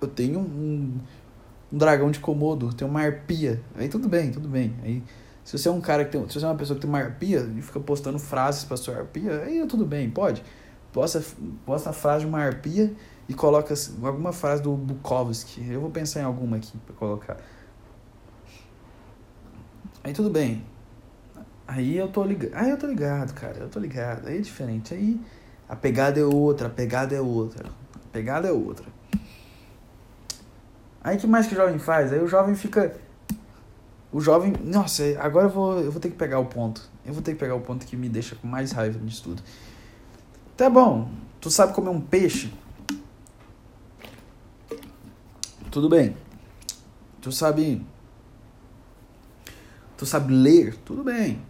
eu 0.00 0.08
tenho 0.08 0.40
um, 0.40 0.98
um 1.72 1.78
dragão 1.78 2.10
de 2.10 2.20
Komodo, 2.20 2.72
tenho 2.74 2.90
uma 2.90 3.00
arpia. 3.00 3.60
Aí 3.74 3.88
tudo 3.88 4.08
bem, 4.08 4.30
tudo 4.30 4.48
bem. 4.48 4.74
Aí 4.82 5.02
se 5.44 5.58
você 5.58 5.68
é 5.68 5.72
um 5.72 5.80
cara 5.80 6.04
que 6.04 6.12
tem, 6.12 6.28
se 6.28 6.38
você 6.38 6.44
é 6.44 6.48
uma 6.48 6.54
pessoa 6.54 6.76
que 6.76 6.82
tem 6.82 6.88
uma 6.88 7.00
arpia 7.00 7.40
e 7.56 7.62
fica 7.62 7.80
postando 7.80 8.18
frases 8.18 8.64
pra 8.64 8.76
sua 8.76 8.98
arpia, 8.98 9.42
aí 9.42 9.66
tudo 9.66 9.84
bem, 9.84 10.08
pode. 10.08 10.42
Posta, 10.92 11.24
posta 11.64 11.90
a 11.90 11.92
frase 11.92 12.24
de 12.24 12.28
uma 12.28 12.38
arpia 12.38 12.92
e 13.28 13.34
coloca 13.34 13.74
alguma 14.02 14.32
frase 14.32 14.62
do 14.62 14.72
Bukowski. 14.72 15.66
Eu 15.68 15.80
vou 15.80 15.90
pensar 15.90 16.20
em 16.20 16.24
alguma 16.24 16.58
aqui 16.58 16.76
pra 16.86 16.94
colocar. 16.94 17.38
Aí 20.04 20.12
tudo 20.12 20.28
bem. 20.28 20.64
Aí 21.66 21.96
eu 21.96 22.08
tô 22.08 22.22
ligado. 22.24 22.52
Aí 22.54 22.70
eu 22.70 22.76
tô 22.76 22.86
ligado, 22.86 23.32
cara. 23.32 23.56
Eu 23.58 23.68
tô 23.68 23.80
ligado. 23.80 24.28
Aí 24.28 24.36
é 24.36 24.40
diferente. 24.40 24.92
Aí 24.92 25.18
a 25.68 25.74
pegada 25.74 26.20
é 26.20 26.24
outra, 26.24 26.66
a 26.66 26.70
pegada 26.70 27.14
é 27.14 27.20
outra. 27.20 27.66
A 27.68 28.08
pegada 28.12 28.48
é 28.48 28.52
outra. 28.52 28.84
Aí 31.02 31.16
que 31.16 31.26
mais 31.26 31.46
que 31.46 31.54
o 31.54 31.56
jovem 31.56 31.78
faz? 31.78 32.12
Aí 32.12 32.22
o 32.22 32.28
jovem 32.28 32.54
fica. 32.54 32.94
O 34.12 34.20
jovem. 34.20 34.52
Nossa, 34.62 35.02
agora 35.18 35.46
eu 35.46 35.50
vou, 35.50 35.80
eu 35.80 35.90
vou 35.90 36.00
ter 36.00 36.10
que 36.10 36.16
pegar 36.16 36.38
o 36.38 36.46
ponto. 36.46 36.82
Eu 37.04 37.12
vou 37.12 37.22
ter 37.22 37.32
que 37.32 37.38
pegar 37.38 37.54
o 37.54 37.60
ponto 37.60 37.84
que 37.84 37.96
me 37.96 38.08
deixa 38.08 38.36
com 38.36 38.46
mais 38.46 38.72
raiva 38.72 38.98
disso 39.00 39.24
tudo. 39.24 39.42
Tá 40.56 40.70
bom. 40.70 41.10
Tu 41.40 41.50
sabe 41.50 41.74
comer 41.74 41.90
um 41.90 42.00
peixe? 42.00 42.52
Tudo 45.70 45.88
bem. 45.88 46.16
Tu 47.20 47.32
sabe. 47.32 47.84
Tu 49.96 50.06
sabe 50.06 50.32
ler? 50.32 50.76
Tudo 50.84 51.02
bem. 51.02 51.42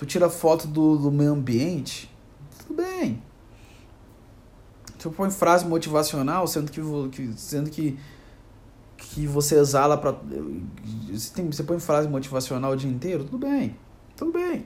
Tu 0.00 0.06
tira 0.06 0.30
foto 0.30 0.66
do, 0.66 0.96
do 0.96 1.10
meio 1.10 1.32
ambiente, 1.32 2.10
tudo 2.58 2.82
bem. 2.82 3.22
Tu 4.98 5.10
põe 5.10 5.30
frase 5.30 5.66
motivacional, 5.66 6.46
sendo 6.46 6.72
que, 6.72 6.80
que 7.10 7.32
sendo 7.38 7.68
que 7.68 7.98
que 9.00 9.26
você 9.26 9.58
exala 9.58 9.98
para 9.98 10.12
você, 11.10 11.34
tem, 11.34 11.50
você 11.50 11.64
põe 11.64 11.80
frase 11.80 12.08
motivacional 12.08 12.72
o 12.72 12.76
dia 12.76 12.90
inteiro, 12.90 13.24
tudo 13.24 13.38
bem. 13.38 13.76
Tudo 14.16 14.32
bem. 14.32 14.64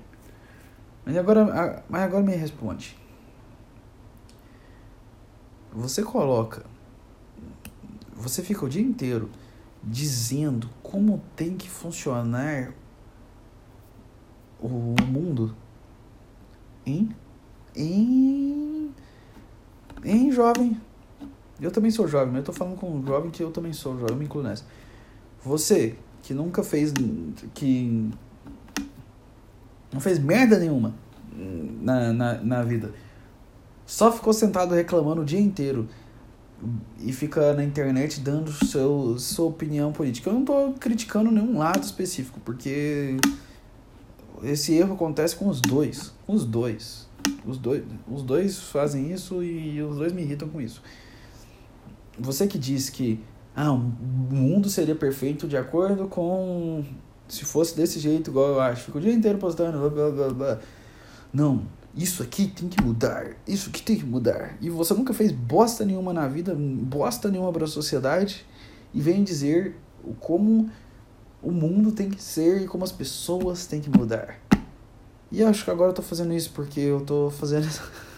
Mas 1.06 1.16
agora, 1.16 1.84
mas 1.88 2.02
agora 2.02 2.22
me 2.22 2.34
responde. 2.34 2.96
Você 5.72 6.02
coloca 6.02 6.64
você 8.24 8.42
fica 8.42 8.64
o 8.64 8.68
dia 8.68 8.82
inteiro 8.82 9.28
dizendo 9.82 10.70
como 10.82 11.22
tem 11.36 11.56
que 11.56 11.68
funcionar 11.68 12.72
o 14.60 14.94
mundo 15.06 15.54
em 16.86 17.14
em 17.76 18.94
em 20.04 20.30
jovem. 20.30 20.80
Eu 21.60 21.70
também 21.70 21.90
sou 21.90 22.08
jovem, 22.08 22.28
mas 22.28 22.38
eu 22.38 22.44
tô 22.44 22.52
falando 22.52 22.76
com 22.76 22.90
um 22.90 23.06
jovem 23.06 23.30
que 23.30 23.42
eu 23.42 23.50
também 23.50 23.72
sou 23.72 23.94
jovem, 23.94 24.10
eu 24.10 24.16
me 24.16 24.24
incluo 24.24 24.42
nessa. 24.42 24.64
Você 25.44 25.96
que 26.22 26.32
nunca 26.32 26.62
fez 26.62 26.92
que 27.54 28.10
não 29.92 30.00
fez 30.00 30.18
merda 30.18 30.58
nenhuma 30.58 30.94
na, 31.80 32.12
na, 32.12 32.34
na 32.34 32.62
vida. 32.62 32.92
Só 33.86 34.10
ficou 34.10 34.32
sentado 34.32 34.74
reclamando 34.74 35.22
o 35.22 35.24
dia 35.24 35.40
inteiro 35.40 35.88
e 36.98 37.12
fica 37.12 37.52
na 37.52 37.62
internet 37.62 38.20
dando 38.20 38.50
seu, 38.50 39.16
sua 39.18 39.46
opinião 39.46 39.92
política. 39.92 40.30
Eu 40.30 40.34
não 40.34 40.44
tô 40.44 40.72
criticando 40.80 41.30
nenhum 41.30 41.58
lado 41.58 41.82
específico, 41.82 42.40
porque 42.44 43.16
esse 44.42 44.74
erro 44.74 44.94
acontece 44.94 45.36
com 45.36 45.48
os 45.48 45.60
dois. 45.60 46.12
Com 46.26 46.32
os 46.34 46.44
dois. 46.44 47.06
Os 47.46 47.58
dois, 47.58 47.82
os 48.10 48.22
dois 48.22 48.58
fazem 48.58 49.12
isso 49.12 49.42
e 49.42 49.80
os 49.82 49.96
dois 49.96 50.12
me 50.12 50.22
irritam 50.22 50.48
com 50.48 50.60
isso. 50.60 50.82
Você 52.18 52.46
que 52.46 52.58
diz 52.58 52.90
que 52.90 53.20
ah, 53.56 53.72
o 53.72 53.78
mundo 53.78 54.68
seria 54.68 54.94
perfeito 54.94 55.46
de 55.46 55.56
acordo 55.56 56.08
com. 56.08 56.84
Se 57.28 57.44
fosse 57.44 57.76
desse 57.76 57.98
jeito, 57.98 58.30
igual 58.30 58.48
eu 58.48 58.60
acho. 58.60 58.84
Fico 58.84 58.98
o 58.98 59.00
dia 59.00 59.12
inteiro 59.12 59.38
postando. 59.38 59.78
Blá, 59.78 59.88
blá, 59.88 60.10
blá, 60.10 60.28
blá. 60.30 60.60
Não, 61.32 61.66
isso 61.96 62.22
aqui 62.22 62.48
tem 62.48 62.68
que 62.68 62.82
mudar. 62.82 63.36
Isso 63.46 63.70
aqui 63.70 63.82
tem 63.82 63.96
que 63.96 64.04
mudar. 64.04 64.56
E 64.60 64.68
você 64.68 64.92
nunca 64.94 65.14
fez 65.14 65.30
bosta 65.30 65.84
nenhuma 65.84 66.12
na 66.12 66.26
vida, 66.26 66.54
bosta 66.54 67.30
nenhuma 67.30 67.52
para 67.52 67.64
a 67.64 67.68
sociedade. 67.68 68.44
E 68.92 69.00
vem 69.00 69.22
dizer 69.22 69.76
como 70.20 70.70
o 71.42 71.50
mundo 71.50 71.92
tem 71.92 72.10
que 72.10 72.22
ser 72.22 72.62
e 72.62 72.66
como 72.66 72.84
as 72.84 72.92
pessoas 72.92 73.66
têm 73.66 73.80
que 73.80 73.90
mudar. 73.90 74.38
E 75.30 75.40
eu 75.40 75.48
acho 75.48 75.64
que 75.64 75.70
agora 75.70 75.90
eu 75.90 75.94
tô 75.94 76.02
fazendo 76.02 76.32
isso 76.32 76.50
porque 76.52 76.80
eu 76.80 77.00
tô 77.00 77.30
fazendo. 77.30 77.68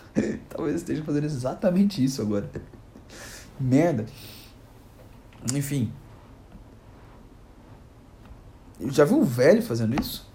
Talvez 0.48 0.76
esteja 0.76 1.02
fazendo 1.02 1.24
exatamente 1.24 2.02
isso 2.02 2.22
agora. 2.22 2.50
Merda. 3.58 4.06
Enfim. 5.54 5.92
Já 8.80 9.04
viu 9.04 9.18
um 9.18 9.24
velho 9.24 9.62
fazendo 9.62 9.98
isso? 10.00 10.30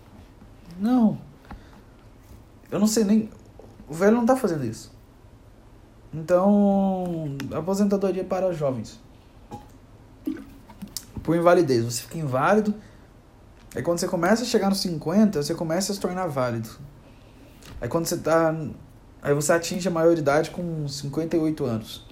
Não. 0.79 1.19
Eu 2.71 2.79
não 2.79 2.87
sei 2.87 3.03
nem. 3.03 3.29
O 3.87 3.93
velho 3.93 4.15
não 4.15 4.25
tá 4.25 4.35
fazendo 4.35 4.65
isso. 4.65 4.91
Então. 6.13 7.37
Aposentadoria 7.53 8.23
para 8.23 8.51
jovens 8.53 8.99
por 11.23 11.35
invalidez. 11.35 11.83
Você 11.85 12.01
fica 12.03 12.17
inválido. 12.17 12.73
Aí 13.75 13.81
quando 13.81 13.99
você 13.99 14.07
começa 14.07 14.43
a 14.43 14.45
chegar 14.45 14.69
nos 14.69 14.81
50, 14.81 15.41
você 15.41 15.55
começa 15.55 15.91
a 15.91 15.95
se 15.95 16.01
tornar 16.01 16.27
válido. 16.27 16.69
Aí 17.79 17.87
quando 17.87 18.05
você 18.05 18.17
tá. 18.17 18.53
Aí 19.21 19.33
você 19.33 19.53
atinge 19.53 19.87
a 19.87 19.91
maioridade 19.91 20.49
com 20.51 20.87
58 20.87 21.65
anos. 21.65 22.05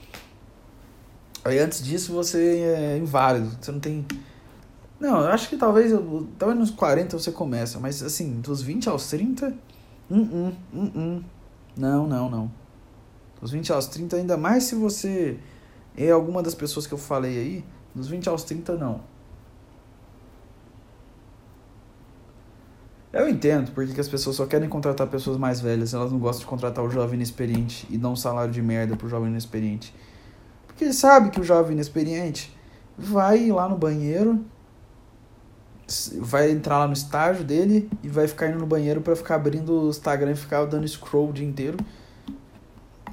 Aí 1.49 1.59
antes 1.59 1.83
disso 1.83 2.13
você 2.13 2.59
é 2.59 2.97
inválido. 2.97 3.49
Você 3.59 3.71
não 3.71 3.79
tem. 3.79 4.05
Não, 4.99 5.21
eu 5.21 5.29
acho 5.29 5.49
que 5.49 5.57
talvez. 5.57 5.91
Talvez 6.37 6.59
nos 6.59 6.71
40 6.71 7.17
você 7.17 7.31
começa, 7.31 7.79
mas 7.79 8.03
assim, 8.03 8.39
dos 8.39 8.61
20 8.61 8.87
aos 8.89 9.09
30. 9.09 9.53
Hum, 10.11 10.21
hum, 10.21 10.53
hum, 10.73 10.91
hum. 10.95 11.23
Não, 11.75 12.07
não, 12.07 12.29
não. 12.29 12.51
Dos 13.41 13.51
20 13.51 13.71
aos 13.71 13.87
30, 13.87 14.17
ainda 14.17 14.37
mais 14.37 14.65
se 14.65 14.75
você 14.75 15.39
é 15.97 16.11
alguma 16.11 16.43
das 16.43 16.53
pessoas 16.53 16.85
que 16.85 16.93
eu 16.93 16.97
falei 16.97 17.37
aí 17.37 17.65
dos 17.95 18.07
20 18.07 18.29
aos 18.29 18.43
30, 18.43 18.75
não. 18.75 19.01
Eu 23.11 23.27
entendo 23.27 23.71
porque 23.71 23.93
que 23.93 23.99
as 23.99 24.07
pessoas 24.07 24.35
só 24.35 24.45
querem 24.45 24.69
contratar 24.69 25.07
pessoas 25.07 25.35
mais 25.37 25.59
velhas, 25.59 25.95
elas 25.95 26.11
não 26.11 26.19
gostam 26.19 26.41
de 26.41 26.45
contratar 26.45 26.85
o 26.85 26.91
jovem 26.91 27.15
inexperiente 27.15 27.87
e 27.89 27.97
dar 27.97 28.09
um 28.09 28.15
salário 28.15 28.53
de 28.53 28.61
merda 28.61 28.95
pro 28.95 29.09
jovem 29.09 29.29
inexperiente. 29.29 29.93
Porque 30.79 30.85
ele 30.85 30.93
sabe 30.93 31.29
que 31.29 31.41
o 31.41 31.43
jovem 31.43 31.73
inexperiente 31.73 32.57
vai 32.97 33.51
lá 33.51 33.67
no 33.67 33.77
banheiro, 33.77 34.45
vai 36.21 36.51
entrar 36.51 36.79
lá 36.79 36.87
no 36.87 36.93
estágio 36.93 37.43
dele 37.43 37.89
e 38.01 38.07
vai 38.07 38.29
ficar 38.29 38.47
indo 38.47 38.59
no 38.59 38.65
banheiro 38.65 39.01
para 39.01 39.13
ficar 39.13 39.35
abrindo 39.35 39.87
o 39.87 39.89
Instagram 39.89 40.31
e 40.31 40.35
ficar 40.37 40.63
dando 40.63 40.87
scroll 40.87 41.31
o 41.31 41.33
dia 41.33 41.45
inteiro 41.45 41.77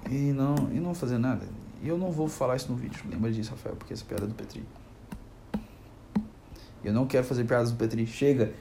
e 0.09 0.33
não, 0.33 0.55
e 0.71 0.79
não 0.79 0.95
fazer 0.95 1.19
nada. 1.19 1.45
E 1.83 1.89
eu 1.89 1.99
não 1.99 2.13
vou 2.13 2.29
falar 2.29 2.55
isso 2.55 2.71
no 2.71 2.79
vídeo, 2.79 3.03
lembra 3.11 3.33
disso, 3.33 3.51
Rafael, 3.51 3.75
porque 3.75 3.93
essa 3.93 4.05
piada 4.05 4.27
é 4.27 4.29
do 4.29 4.35
Petri. 4.35 4.65
Eu 6.85 6.93
não 6.93 7.05
quero 7.05 7.27
fazer 7.27 7.43
piadas 7.43 7.73
do 7.73 7.77
Petri, 7.77 8.07
chega. 8.07 8.53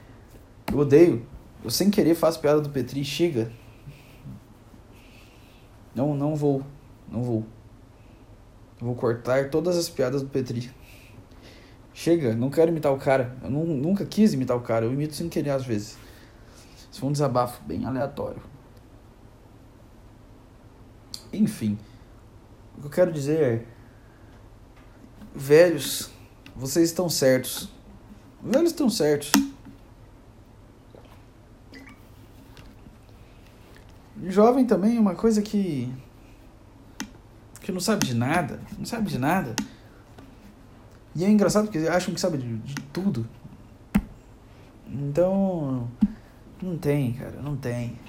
Eu 0.74 0.80
odeio. 0.80 1.24
Eu 1.64 1.70
sem 1.70 1.92
querer 1.92 2.16
faço 2.16 2.40
piada 2.40 2.60
do 2.60 2.72
Petri, 2.72 3.06
chega. 3.06 3.52
Não, 5.94 6.16
não 6.16 6.36
vou. 6.36 6.64
Não 7.08 7.22
vou. 7.22 7.46
Vou 8.80 8.96
cortar 8.96 9.50
todas 9.50 9.78
as 9.78 9.90
piadas 9.90 10.22
do 10.22 10.30
Petri. 10.30 10.72
Chega, 11.94 12.36
não 12.36 12.50
quero 12.50 12.72
imitar 12.72 12.94
o 12.94 12.98
cara. 12.98 13.38
Eu 13.42 13.50
não, 13.50 13.66
nunca 13.66 14.06
quis 14.06 14.34
imitar 14.34 14.58
o 14.58 14.62
cara, 14.62 14.86
eu 14.86 14.94
imito 14.94 15.16
sem 15.16 15.30
querer 15.30 15.52
às 15.52 15.66
vezes. 15.66 15.98
Isso 16.92 17.00
foi 17.00 17.10
um 17.10 17.14
desabafo 17.14 17.64
bem 17.64 17.86
aleatório. 17.86 18.42
Enfim, 21.32 21.78
o 22.78 22.82
que 22.82 22.88
eu 22.88 22.92
quero 22.92 23.12
dizer 23.12 23.42
é: 23.42 23.66
velhos, 25.34 26.10
vocês 26.56 26.90
estão 26.90 27.10
certos. 27.10 27.70
Velhos 28.42 28.72
estão 28.72 28.90
certos. 28.90 29.32
Jovem 34.28 34.66
também 34.66 34.98
é 34.98 35.00
uma 35.00 35.16
coisa 35.16 35.42
que. 35.42 35.92
Que 37.66 37.72
não 37.72 37.80
sabe 37.80 38.06
de 38.06 38.14
nada. 38.14 38.60
Não 38.78 38.86
sabe 38.86 39.10
de 39.10 39.18
nada. 39.18 39.56
E 41.16 41.26
é 41.26 41.30
engraçado 41.30 41.66
porque 41.66 41.80
acham 41.88 42.14
que 42.14 42.22
sabe 42.22 42.38
de, 42.38 42.58
de 42.58 42.76
tudo. 42.94 43.28
Então. 44.88 45.90
Não 46.62 46.78
tem, 46.78 47.14
cara, 47.14 47.42
não 47.42 47.56
tem. 47.56 48.00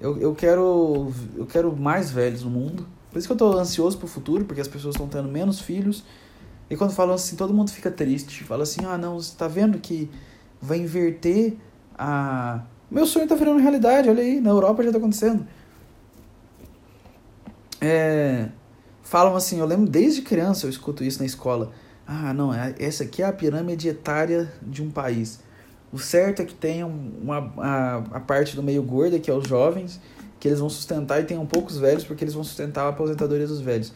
Eu, 0.00 0.18
eu 0.18 0.34
quero. 0.34 1.12
Eu 1.36 1.46
quero 1.46 1.74
mais 1.76 2.10
velhos 2.10 2.42
no 2.42 2.50
mundo. 2.50 2.86
Por 3.10 3.18
isso 3.18 3.28
que 3.28 3.32
eu 3.32 3.36
tô 3.36 3.56
ansioso 3.56 3.96
pro 3.96 4.08
futuro, 4.08 4.44
porque 4.44 4.60
as 4.60 4.66
pessoas 4.66 4.96
estão 4.96 5.06
tendo 5.06 5.28
menos 5.28 5.60
filhos. 5.60 6.04
E 6.68 6.76
quando 6.76 6.92
falam 6.92 7.14
assim, 7.14 7.36
todo 7.36 7.54
mundo 7.54 7.70
fica 7.70 7.90
triste. 7.90 8.42
Fala 8.42 8.64
assim, 8.64 8.84
ah 8.84 8.98
não, 8.98 9.20
você 9.20 9.36
tá 9.36 9.46
vendo 9.46 9.78
que 9.78 10.10
vai 10.60 10.78
inverter 10.78 11.56
a 11.96 12.64
meu 12.90 13.06
sonho 13.06 13.26
tá 13.26 13.34
virando 13.34 13.60
realidade, 13.60 14.08
olha 14.08 14.22
aí, 14.22 14.40
na 14.40 14.50
Europa 14.50 14.82
já 14.82 14.92
tá 14.92 14.98
acontecendo. 14.98 15.46
É, 17.86 18.48
falam 19.02 19.36
assim, 19.36 19.60
eu 19.60 19.66
lembro 19.66 19.86
desde 19.86 20.22
criança 20.22 20.64
eu 20.64 20.70
escuto 20.70 21.04
isso 21.04 21.18
na 21.18 21.26
escola. 21.26 21.70
Ah, 22.06 22.32
não, 22.32 22.52
é, 22.52 22.74
essa 22.78 23.04
aqui 23.04 23.22
é 23.22 23.26
a 23.26 23.32
pirâmide 23.32 23.88
etária 23.88 24.50
de 24.62 24.82
um 24.82 24.90
país. 24.90 25.40
O 25.92 25.98
certo 25.98 26.40
é 26.40 26.46
que 26.46 26.54
tenham 26.54 26.88
uma, 26.88 27.52
a, 27.58 27.96
a 28.12 28.20
parte 28.20 28.56
do 28.56 28.62
meio 28.62 28.82
gorda, 28.82 29.18
que 29.18 29.30
é 29.30 29.34
os 29.34 29.46
jovens, 29.46 30.00
que 30.40 30.48
eles 30.48 30.60
vão 30.60 30.70
sustentar 30.70 31.20
e 31.20 31.24
tenham 31.24 31.44
poucos 31.44 31.76
velhos, 31.76 32.04
porque 32.04 32.24
eles 32.24 32.32
vão 32.32 32.42
sustentar 32.42 32.86
a 32.86 32.88
aposentadoria 32.88 33.46
dos 33.46 33.60
velhos. 33.60 33.92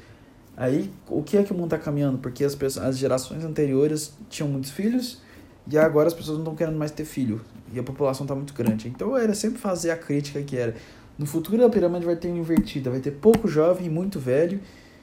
Aí, 0.55 0.93
o 1.09 1.23
que 1.23 1.39
é 1.39 1.43
que 1.43 1.53
o 1.53 1.55
mundo 1.55 1.75
está 1.75 1.79
caminhando? 1.79 2.19
Porque 2.19 2.45
as, 2.45 2.55
pessoas, 2.55 2.85
as 2.85 2.99
gerações 2.99 3.43
anteriores 3.43 4.13
tinham 4.29 4.51
muitos 4.51 4.71
filhos 4.71 5.23
e 5.67 5.79
agora 5.79 6.09
as 6.09 6.15
pessoas 6.15 6.37
não 6.37 6.45
estão 6.45 6.55
querendo 6.55 6.77
mais 6.77 6.91
ter 6.91 7.07
filho. 7.07 7.41
E 7.73 7.79
a 7.79 7.83
população 7.83 8.25
está 8.25 8.35
muito 8.35 8.53
grande. 8.53 8.87
Então 8.87 9.17
era 9.17 9.35
sempre 9.35 9.59
fazer 9.59 9.91
a 9.91 9.97
crítica 9.97 10.43
que 10.43 10.57
era. 10.57 10.75
No 11.19 11.27
futuro 11.27 11.65
a 11.65 11.69
pirâmide 11.69 12.07
vai 12.07 12.15
ter 12.15 12.29
invertida. 12.29 12.91
Vai 12.91 13.01
ter 13.01 13.11
pouco 13.11 13.49
jovem 13.49 13.87
e 13.87 13.91
muito 13.91 14.21
velho. 14.21 14.61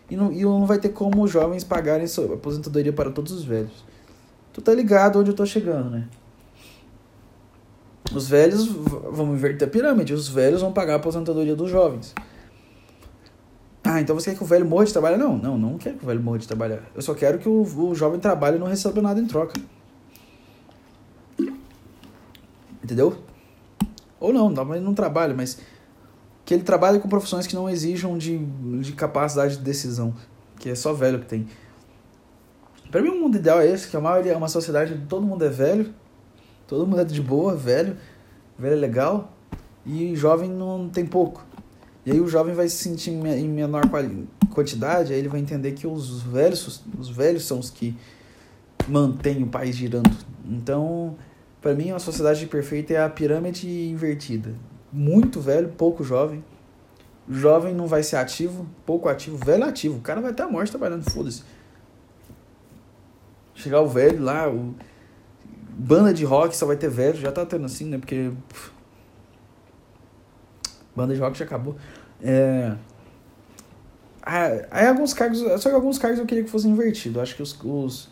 E 0.10 0.16
não, 0.16 0.32
e 0.32 0.44
não 0.44 0.66
vai 0.66 0.80
ter 0.80 0.90
como 0.90 1.24
os 1.24 1.32
jovens 1.32 1.64
pagarem 1.64 2.08
sua 2.08 2.36
aposentadoria 2.36 2.94
para 2.94 3.12
todos 3.12 3.34
os 3.34 3.44
velhos. 3.44 3.84
Tu 4.54 4.62
tá 4.62 4.74
ligado 4.74 5.20
onde 5.20 5.32
eu 5.32 5.36
tô 5.36 5.46
chegando, 5.46 5.90
né? 5.90 6.08
Os 8.14 8.30
velhos 8.30 8.66
vão 8.68 9.34
inverter 9.34 9.68
a 9.68 9.72
pirâmide. 9.72 10.14
Os 10.14 10.30
velhos 10.30 10.62
vão 10.62 10.72
pagar 10.72 10.94
a 10.94 10.96
aposentadoria 10.98 11.56
dos 11.56 11.70
jovens. 11.70 12.14
Ah, 13.84 14.00
então 14.00 14.16
você 14.16 14.32
quer 14.32 14.38
que 14.38 14.44
o 14.44 14.48
velho 14.48 14.66
morra 14.66 14.86
de 14.86 14.94
trabalhar? 14.94 15.18
Não, 15.18 15.38
não, 15.38 15.58
não 15.58 15.78
quero 15.78 15.98
que 15.98 16.04
o 16.04 16.08
velho 16.08 16.22
morra 16.22 16.40
de 16.40 16.48
trabalhar. 16.48 16.82
Eu 16.96 17.02
só 17.02 17.14
quero 17.14 17.38
que 17.38 17.50
o, 17.50 17.62
o 17.62 17.94
jovem 17.94 18.20
trabalhe 18.20 18.56
e 18.56 18.60
não 18.60 18.68
receba 18.68 19.02
nada 19.02 19.20
em 19.20 19.28
troca. 19.28 19.60
Entendeu? 22.84 23.18
Ou 24.20 24.32
não, 24.32 24.50
não 24.50 24.94
trabalha, 24.94 25.36
mas 25.36 25.60
que 26.46 26.54
ele 26.54 26.64
trabalhe 26.64 27.00
com 27.00 27.10
profissões 27.10 27.48
que 27.48 27.56
não 27.56 27.68
exijam 27.68 28.18
de, 28.18 28.38
de 28.38 28.94
capacidade 28.94 29.58
de 29.58 29.64
decisão, 29.64 30.14
que 30.60 30.70
é 30.70 30.76
só 30.76 30.94
velho 30.94 31.20
que 31.20 31.26
tem. 31.26 31.48
Para 32.92 33.02
mim, 33.02 33.10
o 33.10 33.20
mundo 33.20 33.38
ideal 33.38 33.60
é 33.60 33.68
esse, 33.68 33.88
que 33.90 33.98
a 33.98 34.00
maioria 34.00 34.34
é 34.34 34.38
uma 34.38 34.48
sociedade 34.48 34.94
onde 34.94 35.08
todo 35.08 35.26
mundo 35.26 35.44
é 35.44 35.50
velho, 35.50 35.94
todo 36.68 36.86
mundo 36.86 37.02
é 37.02 37.04
de 37.04 37.22
boa, 37.22 37.56
velho, 37.56 37.98
velho 38.58 38.74
é 38.74 38.78
legal, 38.78 39.34
e 39.86 40.16
jovem 40.16 40.50
não 40.50 40.88
tem 40.88 41.06
pouco. 41.06 41.44
E 42.06 42.12
aí 42.12 42.22
o 42.22 42.28
jovem 42.28 42.54
vai 42.54 42.70
se 42.70 42.78
sentir 42.78 43.10
em 43.10 43.50
menor 43.50 43.82
quantidade, 44.54 45.12
aí 45.12 45.18
ele 45.18 45.28
vai 45.28 45.40
entender 45.40 45.72
que 45.72 45.88
os 45.88 46.22
velhos, 46.22 46.84
os 46.98 47.10
velhos 47.10 47.44
são 47.44 47.58
os 47.58 47.72
que 47.72 47.98
mantêm 48.88 49.42
o 49.42 49.48
país 49.48 49.76
girando. 49.76 50.16
Então, 50.48 51.16
para 51.60 51.74
mim, 51.74 51.90
uma 51.90 52.00
sociedade 52.00 52.46
perfeita 52.46 52.94
é 52.94 53.04
a 53.04 53.10
pirâmide 53.10 53.68
invertida. 53.90 54.54
Muito 54.92 55.42
velho, 55.42 55.70
pouco 55.70 56.04
jovem. 56.04 56.44
Jovem 57.30 57.74
não 57.74 57.88
vai 57.88 58.04
ser 58.04 58.18
ativo, 58.18 58.68
pouco 58.86 59.10
ativo, 59.10 59.38
velho 59.38 59.64
ativo. 59.64 59.98
O 59.98 60.02
cara 60.02 60.22
vai 60.22 60.32
até 60.32 60.44
a 60.44 60.48
morte 60.48 60.70
trabalhando, 60.70 61.10
foda-se. 61.10 61.44
Chegar 63.56 63.82
o 63.82 63.88
velho 63.88 64.22
lá, 64.22 64.50
o... 64.50 64.76
banda 65.72 66.14
de 66.14 66.24
rock 66.24 66.56
só 66.56 66.66
vai 66.66 66.76
ter 66.76 66.90
velho, 66.90 67.18
já 67.18 67.32
tá 67.32 67.46
tendo 67.46 67.66
assim, 67.66 67.86
né? 67.86 67.98
Porque. 67.98 68.32
Banda 70.96 71.14
de 71.14 71.20
rock 71.20 71.38
já 71.38 71.46
acabou. 71.46 71.76
É. 72.22 72.76
Aí 74.22 74.88
alguns 74.88 75.14
cargos. 75.14 75.40
Só 75.62 75.70
que 75.70 75.76
alguns 75.76 75.98
cargos 75.98 76.20
eu 76.20 76.26
queria 76.26 76.44
que 76.44 76.50
fosse 76.50 76.68
invertido. 76.68 77.22
acho 77.22 77.36
que 77.36 77.42
os, 77.42 77.58
os, 77.64 78.10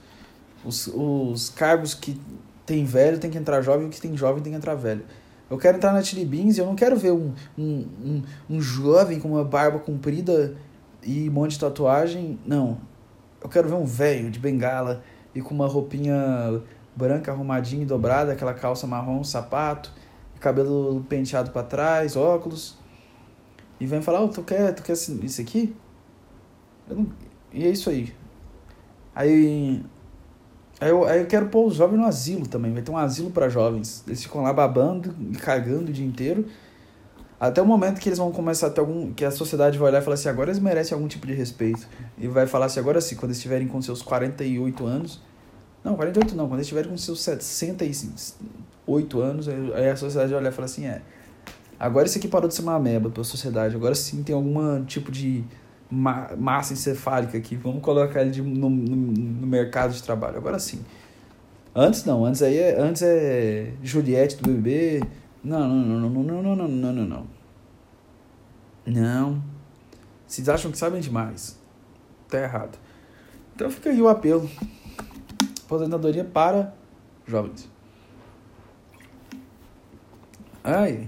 os, 0.64 0.88
os 0.88 1.50
cargos 1.50 1.94
que 1.94 2.20
tem 2.66 2.86
velho, 2.86 3.20
tem 3.20 3.30
que 3.30 3.38
entrar 3.38 3.62
jovem, 3.62 3.88
o 3.88 3.90
que 3.90 4.00
tem 4.00 4.16
jovem 4.16 4.42
tem 4.42 4.54
que 4.54 4.58
entrar 4.58 4.76
velho. 4.76 5.04
Eu 5.54 5.60
quero 5.60 5.78
entrar 5.78 5.94
na 5.94 6.02
Chili 6.02 6.26
Beans 6.26 6.58
e 6.58 6.62
eu 6.62 6.66
não 6.66 6.74
quero 6.74 6.98
ver 6.98 7.12
um, 7.12 7.32
um, 7.56 7.86
um, 8.04 8.24
um 8.50 8.60
jovem 8.60 9.20
com 9.20 9.28
uma 9.28 9.44
barba 9.44 9.78
comprida 9.78 10.56
e 11.04 11.30
um 11.30 11.32
monte 11.32 11.52
de 11.52 11.60
tatuagem. 11.60 12.40
Não. 12.44 12.80
Eu 13.40 13.48
quero 13.48 13.70
ver 13.70 13.76
um 13.76 13.86
velho 13.86 14.32
de 14.32 14.40
bengala 14.40 15.04
e 15.36 15.42
com 15.42 15.54
uma 15.54 15.68
roupinha 15.68 16.60
branca 16.96 17.32
arrumadinha 17.32 17.84
e 17.84 17.86
dobrada, 17.86 18.32
aquela 18.32 18.56
calça 18.56 18.88
marrom, 18.88 19.24
sapato, 19.24 19.92
cabelo 20.40 21.06
penteado 21.08 21.52
para 21.52 21.62
trás, 21.62 22.16
óculos. 22.16 22.76
E 23.80 23.86
vem 23.86 24.02
falar, 24.02 24.22
oh, 24.22 24.30
tu 24.30 24.42
quer, 24.42 24.74
tu 24.74 24.82
quer 24.82 24.94
isso 24.94 25.40
aqui? 25.40 25.76
Não... 26.90 27.06
E 27.52 27.64
é 27.64 27.70
isso 27.70 27.92
aí. 27.92 28.12
Aí 29.14 29.86
Aí 30.84 30.90
eu, 30.90 31.06
aí 31.06 31.22
eu 31.22 31.28
quero 31.28 31.46
pôr 31.46 31.66
os 31.66 31.76
jovens 31.76 31.98
no 31.98 32.06
asilo 32.06 32.46
também. 32.46 32.74
Vai 32.74 32.82
ter 32.82 32.92
um 32.92 32.98
asilo 32.98 33.32
para 33.32 33.48
jovens. 33.48 34.04
Eles 34.06 34.22
ficam 34.22 34.44
lá 34.44 34.52
babando 34.52 35.16
e 35.32 35.38
cagando 35.38 35.90
o 35.90 35.94
dia 35.94 36.06
inteiro. 36.06 36.46
Até 37.40 37.62
o 37.62 37.66
momento 37.66 38.02
que 38.02 38.10
eles 38.10 38.20
vão 38.20 38.34
começar 38.34 38.68
a 38.68 38.70
ter 38.70 38.82
algum. 38.82 39.14
que 39.14 39.24
a 39.24 39.32
sociedade 39.32 39.78
vai 39.78 39.88
olhar 39.88 40.02
e 40.02 40.04
falar 40.04 40.16
assim: 40.16 40.28
agora 40.28 40.50
eles 40.50 40.60
merecem 40.60 40.94
algum 40.94 41.08
tipo 41.08 41.26
de 41.26 41.34
respeito. 41.34 41.88
E 42.18 42.28
vai 42.28 42.48
falar 42.48 42.66
assim: 42.66 42.82
agora 42.82 43.00
sim, 43.00 43.16
quando 43.16 43.30
eles 43.30 43.38
estiverem 43.38 43.66
com 43.66 43.82
seus 43.82 44.02
48 44.02 44.86
anos. 44.86 45.22
Não, 45.86 45.96
48 45.96 46.36
não, 46.36 46.48
quando 46.48 46.56
eles 46.56 46.66
estiverem 46.66 46.92
com 46.92 46.98
seus 46.98 47.22
68 47.22 49.22
anos, 49.22 49.48
aí 49.48 49.90
a 49.90 49.96
sociedade 49.96 50.32
vai 50.32 50.42
olhar 50.42 50.52
e 50.52 50.54
falar 50.54 50.66
assim: 50.66 50.86
é. 50.86 51.02
Agora 51.80 52.08
isso 52.08 52.18
aqui 52.18 52.28
parou 52.28 52.50
de 52.50 52.56
ser 52.56 52.62
uma 52.62 52.76
ameba 52.76 53.10
pela 53.10 53.24
sociedade. 53.24 53.74
Agora 53.74 53.96
sim 53.96 54.22
tem 54.22 54.36
algum 54.36 54.84
tipo 54.84 55.14
de 55.14 55.46
ma 55.90 56.36
massa 56.38 56.74
encefálica 56.74 57.38
aqui, 57.38 57.56
vamos 57.56 57.82
colocar 57.82 58.22
ele 58.22 58.32
de, 58.32 58.42
no, 58.42 58.70
no, 58.70 58.96
no, 58.96 59.48
mercado 59.48 59.94
de 59.94 60.02
trabalho. 60.02 60.38
Agora 60.38 60.60
sim. 60.60 60.84
Antes 61.76 62.06
não, 62.06 62.26
antes 62.26 62.42
aí 62.42 62.58
é, 62.58 62.80
antes 62.80 63.02
é 63.02 63.74
Juliette 63.82 64.38
do 64.38 64.48
BBB. 64.48 65.04
Não, 65.44 65.68
não, 65.68 66.00
não, 66.00 66.10
não, 66.10 66.24
não, 66.24 66.44
não, 66.44 66.56
não, 66.56 66.68
não, 66.68 66.94
não, 66.94 67.06
não. 67.06 67.28
Não. 68.86 69.44
Vocês 70.28 70.50
acham 70.50 70.72
que 70.72 70.78
sabem 70.78 71.02
demais. 71.02 71.60
Tá 72.30 72.40
errado. 72.40 72.78
Então 73.56 73.70
fica 73.70 73.90
aí 73.90 74.02
o 74.02 74.08
apelo. 74.08 74.50
Aposentadoria 75.66 76.24
para 76.24 76.74
jovens. 77.26 77.70
Ai. 80.64 81.08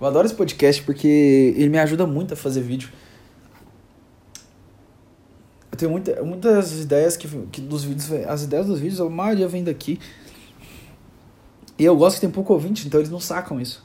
Eu 0.00 0.06
adoro 0.06 0.26
esse 0.26 0.34
podcast 0.34 0.82
porque 0.82 1.54
ele 1.56 1.68
me 1.68 1.78
ajuda 1.78 2.06
muito 2.06 2.34
a 2.34 2.36
fazer 2.36 2.60
vídeo. 2.60 2.90
Eu 5.72 5.78
tenho 5.78 5.90
muita, 5.90 6.22
muitas 6.22 6.80
ideias 6.80 7.16
que, 7.16 7.28
que 7.48 7.60
dos 7.60 7.84
vídeos. 7.84 8.10
As 8.26 8.42
ideias 8.42 8.66
dos 8.66 8.78
vídeos, 8.78 9.00
a 9.00 9.08
maioria 9.08 9.48
vem 9.48 9.64
daqui. 9.64 9.98
E 11.78 11.84
eu 11.84 11.96
gosto 11.96 12.16
que 12.16 12.22
tem 12.22 12.30
pouco 12.30 12.52
ouvinte, 12.52 12.86
então 12.86 13.00
eles 13.00 13.10
não 13.10 13.20
sacam 13.20 13.60
isso. 13.60 13.84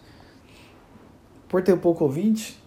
Por 1.48 1.62
ter 1.62 1.78
pouco 1.78 2.04
ouvinte, 2.04 2.58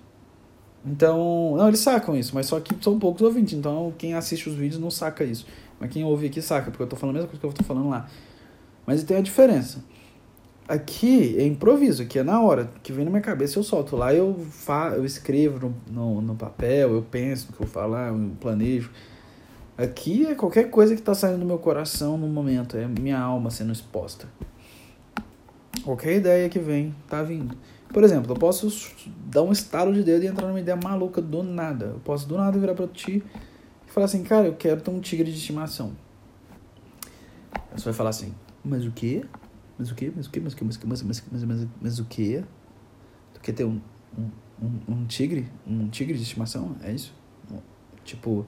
então. 0.85 1.55
Não, 1.57 1.69
eles 1.69 1.81
sacam 1.81 2.17
isso, 2.17 2.35
mas 2.35 2.47
só 2.47 2.61
que 2.61 2.75
são 2.83 2.99
poucos 2.99 3.23
ouvintes. 3.23 3.55
Então 3.55 3.93
quem 3.97 4.15
assiste 4.15 4.49
os 4.49 4.55
vídeos 4.55 4.81
não 4.81 4.91
saca 4.91 5.25
isso. 5.25 5.47
Mas 5.79 5.91
quem 5.91 6.05
ouve 6.05 6.27
aqui 6.27 6.41
saca, 6.41 6.71
porque 6.71 6.83
eu 6.83 6.87
tô 6.87 6.97
falando 6.97 7.17
a 7.17 7.19
mesma 7.21 7.29
coisa 7.29 7.41
que 7.41 7.47
eu 7.47 7.53
tô 7.53 7.65
falando 7.65 7.89
lá. 7.89 8.09
Mas 8.87 9.03
tem 9.05 9.17
a 9.17 9.23
diferença. 9.23 9.83
Aqui 10.67 11.37
é 11.39 11.47
improviso, 11.47 12.03
aqui 12.03 12.19
é 12.19 12.23
na 12.23 12.41
hora, 12.41 12.71
que 12.83 12.91
vem 12.91 13.05
na 13.05 13.11
minha 13.11 13.23
cabeça 13.23 13.59
eu 13.59 13.63
solto. 13.63 13.97
Lá 13.97 14.15
eu, 14.15 14.35
fa 14.51 14.95
eu 14.97 15.05
escrevo 15.05 15.69
no, 15.69 15.75
no, 15.91 16.21
no 16.23 16.35
papel, 16.35 16.95
eu 16.95 17.03
penso 17.03 17.49
no 17.51 17.57
que 17.57 17.63
eu 17.63 17.67
falar, 17.67 18.09
eu 18.09 18.31
planejo. 18.41 18.91
Aqui 19.77 20.25
é 20.27 20.35
qualquer 20.35 20.71
coisa 20.71 20.95
que 20.95 21.01
está 21.01 21.13
saindo 21.15 21.41
do 21.41 21.45
meu 21.45 21.59
coração 21.59 22.17
no 22.17 22.27
momento, 22.29 22.77
é 22.79 22.87
minha 22.87 23.19
alma 23.19 23.51
sendo 23.51 23.73
exposta. 23.73 24.27
Qualquer 25.83 26.17
ideia 26.17 26.49
que 26.49 26.59
vem, 26.59 26.95
tá 27.11 27.23
vindo. 27.23 27.55
Por 27.93 28.03
exemplo, 28.03 28.33
eu 28.33 28.37
posso 28.37 28.95
dar 29.27 29.43
um 29.43 29.53
estalo 29.53 29.93
de 29.93 30.03
dedo 30.03 30.25
e 30.25 30.29
entrar 30.29 30.49
numa 30.49 30.61
ideia 30.61 30.79
maluca 30.83 31.21
do 31.21 31.43
nada. 31.43 31.87
Eu 31.87 32.01
posso 32.01 32.27
do 32.27 32.37
nada 32.37 32.59
virar 32.59 32.75
pra 32.75 32.87
ti 32.89 33.23
e 33.87 33.91
fala 33.91 34.07
assim, 34.07 34.23
cara, 34.23 34.47
eu 34.47 34.55
quero 34.55 34.81
ter 34.81 34.91
um 34.91 34.99
tigre 34.99 35.31
de 35.31 35.37
estimação. 35.37 35.93
Você 37.77 37.85
vai 37.85 37.93
falar 37.93 38.11
assim, 38.11 38.33
mas 38.65 38.87
o 38.87 38.91
quê? 38.93 39.25
Mas 39.79 39.91
o 39.91 39.95
quê? 39.95 40.13
Mas 40.15 40.27
o 40.27 40.31
quê? 40.31 40.41
Mas 40.41 40.53
o 40.53 40.57
quê? 40.57 40.65
Mas, 40.65 40.79
mas, 40.85 41.03
mas, 41.03 41.23
mas, 41.31 41.45
mas, 41.45 41.69
mas 41.81 41.99
o 41.99 42.05
quê? 42.05 42.45
Tu 43.35 43.41
quer 43.41 43.53
ter 43.53 43.65
um, 43.65 43.81
um, 44.17 44.31
um, 44.63 44.93
um 44.95 45.07
tigre? 45.07 45.49
Um 45.67 45.89
tigre 45.89 46.17
de 46.17 46.23
estimação? 46.23 46.77
É 46.83 46.93
isso? 46.93 47.15
Tipo, 48.05 48.47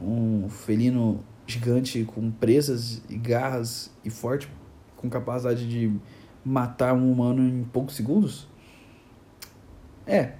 um 0.00 0.48
felino 0.48 1.22
gigante 1.46 2.04
com 2.04 2.30
presas 2.30 3.02
e 3.08 3.16
garras 3.16 3.90
e 4.04 4.10
forte, 4.10 4.48
com 4.96 5.08
capacidade 5.08 5.68
de 5.68 5.92
matar 6.44 6.94
um 6.94 7.10
humano 7.10 7.46
em 7.46 7.64
poucos 7.64 7.94
segundos? 7.94 8.48
É. 10.06 10.34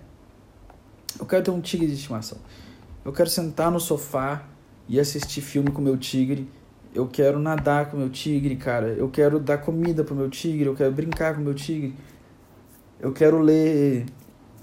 Eu 1.18 1.26
quero 1.26 1.44
ter 1.44 1.50
um 1.50 1.60
tigre 1.60 1.86
de 1.86 1.94
estimação. 1.94 2.38
Eu 3.04 3.12
quero 3.12 3.28
sentar 3.28 3.70
no 3.70 3.80
sofá 3.80 4.46
e 4.88 4.98
assistir 4.98 5.40
filme 5.40 5.70
com 5.70 5.80
meu 5.80 5.96
tigre. 5.96 6.48
Eu 6.94 7.06
quero 7.06 7.38
nadar 7.38 7.90
com 7.90 7.96
meu 7.96 8.08
tigre, 8.08 8.56
cara. 8.56 8.88
Eu 8.88 9.08
quero 9.08 9.38
dar 9.38 9.58
comida 9.58 10.02
pro 10.02 10.14
meu 10.14 10.30
tigre. 10.30 10.66
Eu 10.66 10.74
quero 10.74 10.92
brincar 10.92 11.34
com 11.34 11.40
meu 11.40 11.54
tigre. 11.54 11.94
Eu 13.00 13.12
quero 13.12 13.38
ler. 13.38 14.06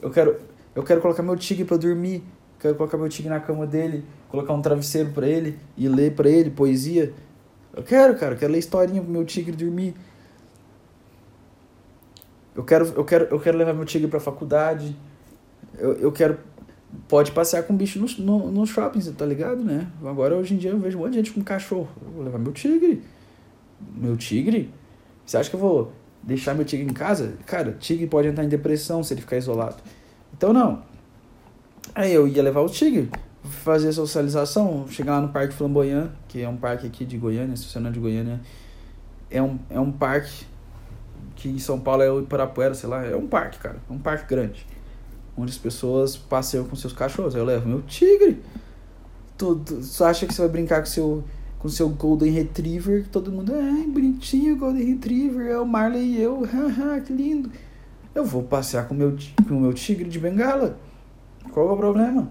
Eu 0.02 0.10
quero, 0.12 0.38
eu 0.76 0.84
quero 0.84 1.02
colocar 1.02 1.24
meu 1.24 1.36
tigre 1.36 1.64
para 1.64 1.78
dormir. 1.78 2.24
Eu 2.56 2.60
quero 2.60 2.76
colocar 2.76 2.98
meu 2.98 3.10
tigre 3.10 3.30
na 3.30 3.40
cama 3.40 3.68
dele, 3.68 4.04
colocar 4.30 4.54
um 4.54 4.62
travesseiro 4.62 5.12
para 5.12 5.28
ele 5.28 5.60
e 5.78 5.88
ler 5.88 6.16
para 6.16 6.30
ele 6.30 6.50
poesia. 6.50 7.14
Eu 7.74 7.84
quero, 7.84 8.18
cara. 8.18 8.34
Eu 8.34 8.38
quero 8.38 8.52
ler 8.52 8.60
historinha 8.60 9.02
pro 9.02 9.12
meu 9.12 9.24
tigre 9.24 9.52
dormir. 9.52 9.94
Eu 12.56 12.64
quero, 12.64 12.86
eu 12.86 13.04
quero, 13.04 13.26
eu 13.26 13.40
quero 13.40 13.58
levar 13.58 13.74
meu 13.74 13.86
tigre 13.86 14.08
pra 14.08 14.20
faculdade. 14.20 14.96
Eu, 15.78 15.94
eu 15.94 16.12
quero. 16.12 16.38
Pode 17.08 17.32
passear 17.32 17.64
com 17.64 17.76
bicho 17.76 18.00
no, 18.00 18.08
no, 18.26 18.52
no 18.52 18.66
shopping, 18.66 19.02
você 19.02 19.12
tá 19.12 19.26
ligado, 19.26 19.64
né? 19.64 19.88
Agora, 20.04 20.36
hoje 20.36 20.54
em 20.54 20.58
dia, 20.58 20.72
eu 20.72 20.80
vejo 20.80 20.98
um 20.98 21.02
monte 21.02 21.12
de 21.12 21.18
gente 21.18 21.32
com 21.32 21.42
cachorro. 21.42 21.88
Eu 22.02 22.12
vou 22.12 22.24
levar 22.24 22.40
meu 22.40 22.52
tigre. 22.52 23.04
Meu 23.96 24.16
tigre? 24.18 24.72
Você 25.26 25.38
acha 25.38 25.50
que 25.50 25.56
eu 25.56 25.60
vou 25.60 25.92
deixar 26.24 26.54
meu 26.54 26.66
tigre 26.66 26.86
em 26.86 26.94
casa? 26.94 27.34
Cara, 27.46 27.76
tigre 27.80 28.08
pode 28.08 28.28
entrar 28.28 28.44
em 28.44 28.50
depressão 28.50 29.04
se 29.04 29.14
ele 29.14 29.22
ficar 29.22 29.38
isolado. 29.38 29.78
Então, 30.34 30.52
não. 30.52 30.84
Aí 31.94 32.14
eu 32.14 32.28
ia 32.28 32.44
levar 32.44 32.62
o 32.62 32.70
tigre, 32.70 33.10
fazer 33.44 33.92
socialização, 33.94 34.88
chegar 34.90 35.14
lá 35.14 35.22
no 35.22 35.30
Parque 35.30 35.54
Flamboyant, 35.54 36.10
que 36.28 36.42
é 36.42 36.50
um 36.50 36.58
parque 36.58 36.88
aqui 36.88 37.06
de 37.06 37.18
Goiânia, 37.18 37.56
se 37.56 37.66
você 37.66 37.80
não 37.80 37.90
é 37.90 37.94
de 37.94 38.00
Goiânia. 38.00 38.42
É 39.30 39.42
um, 39.42 39.58
é 39.70 39.80
um 39.80 39.92
parque 39.92 40.46
que 41.36 41.50
em 41.50 41.60
São 41.60 41.80
Paulo 41.80 42.02
é 42.02 42.12
o 42.12 42.22
Iparapuera, 42.22 42.74
sei 42.74 42.90
lá, 42.90 43.06
é 43.06 43.16
um 43.16 43.28
parque, 43.28 43.60
cara, 43.60 43.78
é 43.90 43.94
um 43.94 44.00
parque 44.00 44.28
grande. 44.28 44.66
Onde 45.38 45.52
as 45.52 45.58
pessoas 45.58 46.16
passeiam 46.16 46.66
com 46.66 46.76
seus 46.76 46.94
cachorros. 46.94 47.36
Aí 47.36 47.42
eu 47.42 47.46
levo 47.46 47.68
meu 47.68 47.82
tigre. 47.82 48.42
Tu, 49.38 49.56
tu, 49.58 49.80
tu 49.82 50.04
acha 50.04 50.26
que 50.26 50.34
você 50.34 50.42
vai 50.42 50.50
brincar 50.50 50.80
com 50.80 50.86
seu 50.86 51.24
com 51.66 51.70
seu 51.70 51.90
Golden 51.90 52.32
Retriever, 52.32 53.08
todo 53.12 53.32
mundo, 53.32 53.52
ai, 53.56 53.88
bonitinho, 53.88 54.56
Golden 54.56 54.86
Retriever, 54.86 55.48
é 55.48 55.58
o 55.58 55.66
Marley 55.66 56.18
e 56.18 56.22
eu, 56.22 56.46
haha, 56.46 57.02
que 57.02 57.12
lindo. 57.12 57.50
Eu 58.14 58.24
vou 58.24 58.44
passear 58.44 58.88
com 58.88 58.94
meu, 58.94 59.18
com 59.48 59.56
o 59.56 59.62
meu 59.62 59.74
tigre 59.74 60.08
de 60.08 60.20
bengala. 60.20 60.78
Qual 61.52 61.68
é 61.68 61.72
o 61.72 61.76
problema? 61.76 62.30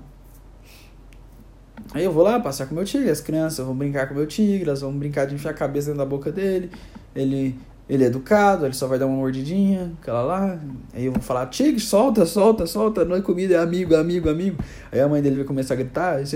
Aí 1.93 2.05
eu 2.05 2.13
vou 2.13 2.23
lá 2.23 2.39
passear 2.39 2.69
com 2.69 2.77
meu 2.77 2.85
tigre, 2.85 3.11
as 3.11 3.21
crianças 3.21 3.67
vão 3.67 3.75
brincar 3.75 4.09
com 4.09 4.15
meu 4.15 4.27
tigre, 4.27 4.69
elas 4.69 4.83
vão 4.83 4.97
brincar 4.97 5.27
de 5.27 5.35
enfiar 5.35 5.51
a 5.51 5.55
cabeça 5.55 5.89
dentro 5.89 5.99
da 5.99 6.09
boca 6.09 6.31
dele. 6.31 6.71
Ele 7.13 7.59
ele 7.89 8.05
é 8.05 8.07
educado, 8.07 8.65
ele 8.65 8.73
só 8.75 8.87
vai 8.87 8.99
dar 8.99 9.07
uma 9.07 9.17
mordidinha, 9.17 9.93
aquela 10.01 10.23
lá. 10.23 10.59
Aí 10.93 11.05
eu 11.05 11.13
vou 11.13 11.23
falar, 11.23 11.47
Tigre, 11.47 11.81
solta, 11.81 12.25
solta, 12.25 12.67
solta, 12.67 13.05
não 13.05 13.17
é 13.17 13.21
comida, 13.21 13.55
é 13.55 13.59
amigo, 13.59 13.95
amigo, 13.95 14.29
amigo. 14.29 14.63
Aí 14.91 15.01
a 15.01 15.09
mãe 15.09 15.21
dele 15.21 15.37
vai 15.37 15.45
começar 15.45 15.75
a 15.75 15.77
gritar, 15.77 16.23
e 16.23 16.27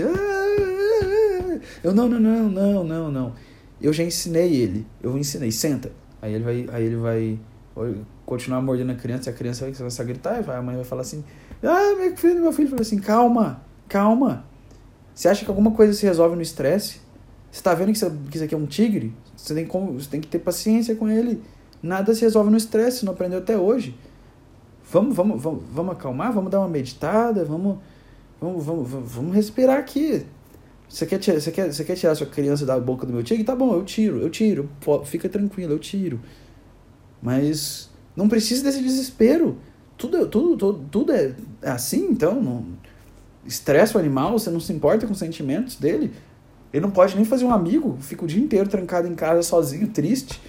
eu, 1.83 1.93
não, 1.93 2.07
não, 2.07 2.19
não, 2.19 2.49
não, 2.49 2.83
não, 2.83 3.11
não. 3.11 3.33
Eu 3.81 3.91
já 3.91 4.03
ensinei 4.03 4.53
ele, 4.55 4.85
eu 5.01 5.17
ensinei, 5.17 5.51
senta. 5.51 5.91
Aí 6.21 6.33
ele 6.33 6.43
vai, 6.43 6.67
aí 6.71 6.83
ele 6.85 6.97
vai 6.97 7.39
continuar 8.25 8.61
mordendo 8.61 8.91
a 8.91 8.95
criança, 8.95 9.29
e 9.29 9.33
a 9.33 9.35
criança 9.35 9.65
vai 9.65 9.73
começar 9.73 10.03
a 10.03 10.05
gritar, 10.05 10.43
e 10.45 10.51
a 10.51 10.61
mãe 10.61 10.75
vai 10.75 10.85
falar 10.85 11.01
assim, 11.01 11.23
ah, 11.63 11.95
meu 11.97 12.15
filho, 12.15 12.41
meu 12.41 12.51
filho, 12.51 12.69
fala 12.69 12.81
assim, 12.81 12.99
calma, 12.99 13.61
calma. 13.87 14.45
Você 15.15 15.27
acha 15.27 15.43
que 15.43 15.49
alguma 15.49 15.71
coisa 15.71 15.93
se 15.93 16.05
resolve 16.05 16.35
no 16.35 16.41
estresse? 16.41 17.01
Você 17.51 17.61
tá 17.61 17.73
vendo 17.73 17.91
que 17.91 17.97
isso 17.97 18.43
aqui 18.43 18.53
é 18.53 18.57
um 18.57 18.65
tigre? 18.65 19.13
Você 19.35 19.53
tem, 19.53 19.65
como, 19.65 19.93
você 19.93 20.09
tem 20.09 20.21
que 20.21 20.27
ter 20.27 20.39
paciência 20.39 20.95
com 20.95 21.09
ele. 21.09 21.41
Nada 21.81 22.13
se 22.13 22.21
resolve 22.21 22.51
no 22.51 22.57
estresse, 22.57 23.05
não 23.05 23.13
aprendeu 23.13 23.39
até 23.39 23.57
hoje. 23.57 23.95
Vamos, 24.91 25.15
vamos, 25.15 25.41
vamos, 25.41 25.63
vamos 25.71 25.93
acalmar, 25.93 26.33
vamos 26.33 26.51
dar 26.51 26.59
uma 26.59 26.67
meditada, 26.67 27.45
vamos, 27.45 27.77
vamos, 28.39 28.65
vamos, 28.65 29.11
vamos 29.11 29.35
respirar 29.35 29.77
aqui. 29.77 30.25
Você 30.87 31.05
quer, 31.05 31.19
tirar, 31.19 31.39
você, 31.39 31.51
quer, 31.51 31.71
você 31.71 31.83
quer 31.83 31.95
tirar 31.95 32.15
sua 32.15 32.25
criança 32.25 32.65
da 32.65 32.79
boca 32.79 33.05
do 33.05 33.13
meu 33.13 33.23
tigre? 33.23 33.43
Tá 33.43 33.55
bom, 33.55 33.73
eu 33.73 33.83
tiro, 33.83 34.19
eu 34.19 34.29
tiro. 34.29 34.69
Fica 35.05 35.29
tranquilo, 35.29 35.73
eu 35.73 35.79
tiro. 35.79 36.19
Mas 37.21 37.89
não 38.15 38.27
precisa 38.27 38.63
desse 38.63 38.81
desespero. 38.81 39.57
Tudo, 39.95 40.27
tudo, 40.27 40.57
tudo, 40.57 40.85
tudo 40.89 41.13
é 41.13 41.35
assim, 41.61 42.07
então. 42.09 42.41
Não, 42.41 42.65
estressa 43.45 43.97
o 43.97 44.01
animal, 44.01 44.37
você 44.37 44.49
não 44.49 44.59
se 44.59 44.73
importa 44.73 45.05
com 45.05 45.13
os 45.13 45.19
sentimentos 45.19 45.75
dele. 45.75 46.11
Ele 46.71 46.81
não 46.81 46.91
pode 46.91 47.15
nem 47.15 47.25
fazer 47.25 47.45
um 47.45 47.51
amigo, 47.51 47.97
fica 47.99 48.23
o 48.23 48.27
dia 48.27 48.41
inteiro 48.41 48.69
trancado 48.69 49.07
em 49.07 49.15
casa 49.15 49.41
sozinho, 49.41 49.87
triste. 49.87 50.39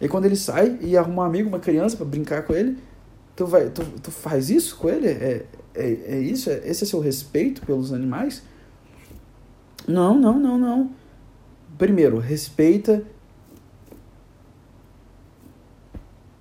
E 0.00 0.08
quando 0.08 0.24
ele 0.24 0.36
sai 0.36 0.78
e 0.80 0.96
arruma 0.96 1.22
um 1.22 1.26
amigo, 1.26 1.48
uma 1.48 1.60
criança 1.60 1.96
para 1.96 2.06
brincar 2.06 2.42
com 2.42 2.52
ele, 2.52 2.78
tu, 3.36 3.46
vai, 3.46 3.70
tu, 3.70 3.84
tu 4.02 4.10
faz 4.10 4.50
isso 4.50 4.76
com 4.76 4.88
ele? 4.88 5.06
É, 5.06 5.46
é, 5.74 5.86
é 6.06 6.18
isso? 6.18 6.50
É, 6.50 6.62
esse 6.64 6.84
é 6.84 6.86
seu 6.86 7.00
respeito 7.00 7.62
pelos 7.64 7.92
animais? 7.92 8.42
Não, 9.86 10.18
não, 10.18 10.38
não, 10.38 10.58
não. 10.58 10.90
Primeiro, 11.78 12.18
respeita 12.18 13.04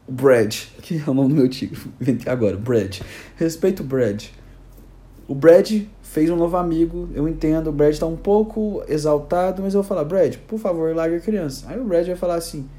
o 0.08 0.12
Brad, 0.12 0.56
que 0.82 1.02
é 1.06 1.10
o 1.10 1.14
nome 1.14 1.30
do 1.30 1.36
meu 1.36 1.50
tio, 1.50 1.72
inventei 2.02 2.32
agora, 2.32 2.58
Brad. 2.58 3.00
Respeita 3.36 3.84
o 3.84 3.86
Brad. 3.86 4.26
O 5.28 5.36
Brad 5.36 5.84
fez 6.14 6.30
um 6.30 6.36
novo 6.36 6.56
amigo, 6.58 7.10
eu 7.16 7.28
entendo, 7.28 7.72
o 7.72 7.72
Brad 7.72 7.98
tá 7.98 8.06
um 8.06 8.16
pouco 8.16 8.84
exaltado, 8.88 9.64
mas 9.64 9.74
eu 9.74 9.82
vou 9.82 9.88
falar, 9.88 10.04
Brad, 10.04 10.36
por 10.48 10.60
favor, 10.60 10.96
larga 10.96 11.18
a 11.18 11.20
criança. 11.20 11.66
Aí 11.68 11.80
o 11.80 11.84
Brad 11.84 12.06
vai 12.06 12.16
falar 12.16 12.36
assim, 12.36 12.70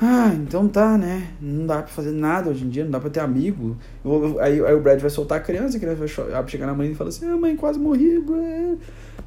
ah, 0.00 0.32
então 0.34 0.66
tá, 0.66 0.96
né? 0.96 1.28
Não 1.42 1.66
dá 1.66 1.82
pra 1.82 1.88
fazer 1.88 2.10
nada 2.10 2.48
hoje 2.48 2.64
em 2.64 2.70
dia, 2.70 2.84
não 2.84 2.90
dá 2.90 3.00
pra 3.00 3.10
ter 3.10 3.20
amigo. 3.20 3.76
Eu, 4.02 4.40
aí, 4.40 4.64
aí 4.64 4.74
o 4.74 4.80
Brad 4.80 4.98
vai 4.98 5.10
soltar 5.10 5.36
a 5.36 5.40
criança, 5.42 5.76
a 5.76 5.80
criança 5.80 5.98
vai 5.98 6.48
chegar 6.48 6.66
na 6.66 6.72
mãe 6.72 6.90
e 6.90 6.94
falar 6.94 7.10
assim, 7.10 7.26
ah, 7.26 7.36
mãe, 7.36 7.54
quase 7.54 7.78
morri. 7.78 8.16
Aí 8.16 8.78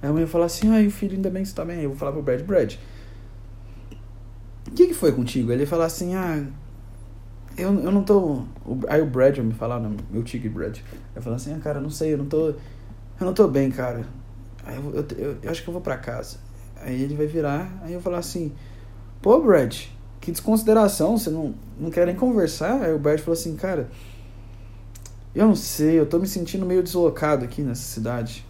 a 0.01 0.11
mãe 0.11 0.23
vai 0.23 0.25
falar 0.25 0.45
assim, 0.45 0.71
ai, 0.71 0.87
o 0.87 0.91
filho, 0.91 1.15
ainda 1.15 1.29
bem 1.29 1.43
que 1.43 1.49
você 1.49 1.55
tá 1.55 1.63
bem. 1.63 1.77
Aí 1.77 1.83
eu 1.83 1.89
vou 1.89 1.99
falar 1.99 2.13
pro 2.13 2.23
Brad, 2.23 2.41
Brad, 2.41 2.73
o 4.67 4.71
que, 4.71 4.87
que 4.87 4.95
foi 4.95 5.11
contigo? 5.11 5.51
Ele 5.51 5.59
vai 5.59 5.67
falar 5.67 5.85
assim, 5.85 6.15
ah, 6.15 6.43
eu, 7.55 7.71
eu 7.81 7.91
não 7.91 8.01
tô... 8.01 8.41
Aí 8.87 8.99
o 8.99 9.05
Brad 9.05 9.35
vai 9.35 9.45
me 9.45 9.53
falar, 9.53 9.79
meu 10.09 10.23
tigre 10.23 10.49
Brad, 10.49 10.79
vai 11.13 11.21
falar 11.21 11.35
assim, 11.35 11.53
ah, 11.53 11.59
cara, 11.59 11.79
não 11.79 11.91
sei, 11.91 12.13
eu 12.13 12.17
não 12.17 12.25
tô 12.25 12.55
eu 13.23 13.27
não 13.27 13.33
tô 13.33 13.47
bem, 13.47 13.69
cara. 13.69 14.05
Aí 14.65 14.75
eu, 14.75 14.95
eu, 14.95 15.05
eu, 15.17 15.37
eu, 15.43 15.51
acho 15.51 15.63
que 15.63 15.69
eu 15.69 15.73
vou 15.73 15.81
pra 15.81 15.97
casa. 15.97 16.37
Aí 16.81 17.01
ele 17.01 17.15
vai 17.15 17.27
virar, 17.27 17.71
aí 17.83 17.93
eu 17.93 18.01
falar 18.01 18.17
assim, 18.17 18.51
pô, 19.21 19.39
Brad, 19.39 19.85
que 20.19 20.31
desconsideração, 20.31 21.17
você 21.17 21.29
não, 21.29 21.53
não 21.79 21.91
quer 21.91 22.07
nem 22.07 22.15
conversar? 22.15 22.81
Aí 22.81 22.93
o 22.93 22.99
Brad 22.99 23.19
falou 23.19 23.33
assim, 23.33 23.55
cara, 23.55 23.89
eu 25.35 25.47
não 25.47 25.55
sei, 25.55 25.99
eu 25.99 26.05
tô 26.05 26.19
me 26.19 26.27
sentindo 26.27 26.65
meio 26.65 26.81
deslocado 26.81 27.45
aqui 27.45 27.61
nessa 27.61 27.83
cidade. 27.83 28.45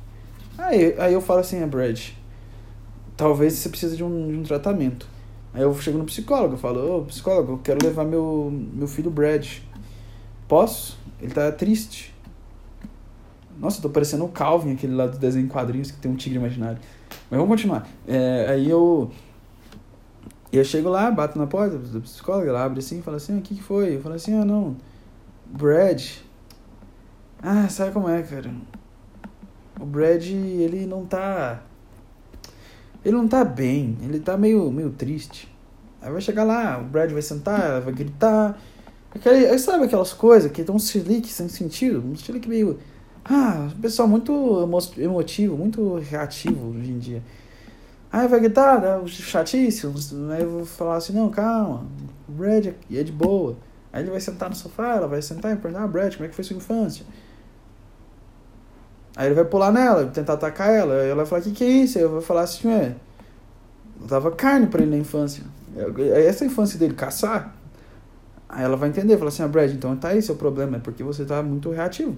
Aí, 0.57 0.95
aí 0.97 1.13
eu 1.13 1.22
falo 1.22 1.39
assim, 1.39 1.61
é, 1.61 1.65
Brad, 1.65 2.09
talvez 3.17 3.53
você 3.53 3.69
precise 3.69 3.97
de 3.97 4.03
um, 4.03 4.32
de 4.32 4.38
um 4.38 4.43
tratamento. 4.43 5.07
Aí 5.53 5.63
eu 5.63 5.76
chego 5.82 5.97
no 5.97 6.05
psicólogo, 6.05 6.53
eu 6.53 6.57
falo, 6.57 6.99
ô 6.99 7.05
psicólogo, 7.05 7.53
eu 7.53 7.57
quero 7.57 7.86
levar 7.86 8.05
meu, 8.05 8.49
meu 8.74 8.88
filho 8.88 9.11
Brad. 9.11 9.59
Posso? 10.47 10.97
Ele 11.22 11.34
tá 11.34 11.51
triste. 11.51 12.11
Nossa, 13.62 13.78
eu 13.78 13.84
tô 13.84 13.89
parecendo 13.89 14.26
o 14.26 14.28
Calvin, 14.28 14.74
aquele 14.74 14.95
lá 14.95 15.05
do 15.05 15.20
desenho 15.20 15.45
em 15.45 15.47
quadrinhos 15.47 15.91
que 15.91 15.97
tem 15.97 16.12
um 16.12 16.16
tigre 16.16 16.39
imaginário. 16.39 16.80
Mas 17.30 17.39
vamos 17.39 17.47
continuar. 17.47 17.88
É, 18.07 18.47
aí 18.49 18.68
eu. 18.68 19.12
Eu 20.51 20.66
chego 20.66 20.89
lá, 20.89 21.12
bato 21.12 21.38
na 21.38 21.45
porta 21.45 21.78
do 21.78 22.01
psicólogo, 22.01 22.49
ela 22.49 22.66
abre 22.66 22.80
assim 22.80 22.99
e 22.99 23.01
fala 23.03 23.18
assim: 23.18 23.38
o 23.38 23.41
que, 23.41 23.53
que 23.53 23.62
foi? 23.62 23.95
Eu 23.95 24.01
falo 24.01 24.16
assim: 24.16 24.36
ah, 24.36 24.43
não. 24.43 24.76
Brad. 25.45 26.03
Ah, 27.39 27.70
sabe 27.70 27.91
como 27.91 28.09
é, 28.09 28.24
cara? 28.24 28.51
O 29.80 29.86
Brad, 29.86 30.26
ele 30.26 30.88
não 30.88 31.05
tá. 31.05 31.62
Ele 33.05 33.16
não 33.16 33.28
tá 33.28 33.43
bem, 33.43 33.95
ele 34.01 34.20
tá 34.20 34.36
meio, 34.38 34.72
meio 34.72 34.89
triste. 34.89 35.47
Aí 36.01 36.12
vai 36.12 36.22
chegar 36.22 36.43
lá, 36.43 36.80
o 36.80 36.84
Brad 36.84 37.12
vai 37.12 37.22
sentar, 37.22 37.64
ela 37.64 37.80
vai 37.80 37.93
gritar. 37.93 38.59
Aquele, 39.14 39.57
sabe 39.59 39.86
aquelas 39.86 40.14
coisas 40.14 40.51
que 40.51 40.64
dão 40.64 40.76
um 40.76 40.80
silique 40.80 41.30
sem 41.30 41.47
sentido? 41.47 42.03
Um 42.03 42.16
silique 42.16 42.49
meio 42.49 42.80
ah, 43.26 43.69
pessoal 43.82 44.07
muito 44.07 44.67
emotivo, 44.97 45.57
muito 45.57 45.95
reativo 45.99 46.69
hoje 46.69 46.91
em 46.91 46.99
dia. 46.99 47.24
Aí 48.11 48.28
vai 48.28 48.39
gritar, 48.39 48.82
né, 48.82 49.01
chatíssimo. 49.07 49.93
Aí 50.32 50.41
eu 50.41 50.49
vou 50.49 50.65
falar 50.65 50.97
assim, 50.97 51.13
não, 51.13 51.30
calma, 51.30 51.86
o 52.28 52.32
Brad 52.32 52.67
é 52.67 53.03
de 53.03 53.11
boa. 53.11 53.55
Aí 53.93 54.03
ele 54.03 54.11
vai 54.11 54.19
sentar 54.19 54.49
no 54.49 54.55
sofá, 54.55 54.95
ela 54.95 55.07
vai 55.07 55.22
sentar 55.22 55.53
e 55.53 55.55
perguntar, 55.57 55.84
ah, 55.84 55.88
Brad, 55.88 56.13
como 56.13 56.26
é 56.26 56.30
que 56.30 56.36
foi 56.36 56.43
sua 56.43 56.57
infância? 56.57 57.05
Aí 59.15 59.28
ele 59.28 59.36
vai 59.36 59.45
pular 59.45 59.72
nela, 59.72 60.05
tentar 60.05 60.34
atacar 60.34 60.69
ela. 60.69 60.95
Aí 60.95 61.07
ela 61.07 61.17
vai 61.17 61.26
falar, 61.26 61.41
que, 61.41 61.51
que 61.51 61.63
é 61.63 61.69
isso? 61.69 61.97
Aí 61.97 62.03
eu 62.03 62.09
vou 62.09 62.22
falar 62.22 62.41
assim, 62.41 62.67
ué, 62.67 62.95
dava 64.07 64.32
carne 64.32 64.67
pra 64.67 64.82
ele 64.82 64.91
na 64.91 64.97
infância. 64.97 65.43
Essa 66.26 66.43
é 66.43 66.47
a 66.47 66.51
infância 66.51 66.80
dele, 66.80 66.93
caçar. 66.93 67.55
Aí 68.49 68.63
ela 68.63 68.76
vai 68.76 68.89
entender, 68.89 69.17
falar 69.17 69.30
assim, 69.30 69.43
ah, 69.43 69.47
Brad, 69.47 69.72
então 69.72 69.95
tá 69.95 70.09
aí 70.09 70.22
seu 70.22 70.36
problema, 70.36 70.78
é 70.78 70.80
porque 70.80 71.03
você 71.03 71.24
tá 71.24 71.41
muito 71.41 71.69
reativo. 71.69 72.17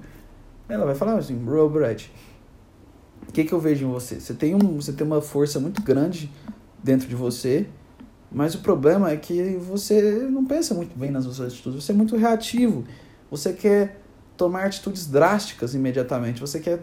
Ela 0.68 0.86
vai 0.86 0.96
falar 0.96 1.18
assim, 1.18 1.36
bro, 1.36 1.70
Brad, 1.70 2.04
o 3.28 3.32
que, 3.32 3.44
que 3.44 3.54
eu 3.54 3.60
vejo 3.60 3.86
em 3.86 3.92
você? 3.92 4.20
Você 4.20 4.34
tem, 4.34 4.56
um, 4.56 4.80
você 4.80 4.94
tem 4.94 5.06
uma 5.06 5.22
força 5.22 5.60
muito 5.60 5.82
grande 5.82 6.32
dentro 6.84 7.08
de 7.08 7.16
você, 7.16 7.68
mas 8.32 8.56
o 8.56 8.60
problema 8.60 9.12
é 9.12 9.18
que 9.18 9.58
você 9.58 10.28
não 10.30 10.46
pensa 10.46 10.74
muito 10.74 10.98
bem 10.98 11.12
nas 11.12 11.26
suas 11.26 11.40
atitudes, 11.40 11.84
você 11.84 11.92
é 11.92 11.96
muito 11.96 12.16
reativo. 12.16 12.84
Você 13.30 13.54
quer 13.54 14.02
tomar 14.36 14.66
atitudes 14.66 15.06
drásticas 15.06 15.76
imediatamente, 15.76 16.40
você 16.40 16.60
quer 16.60 16.80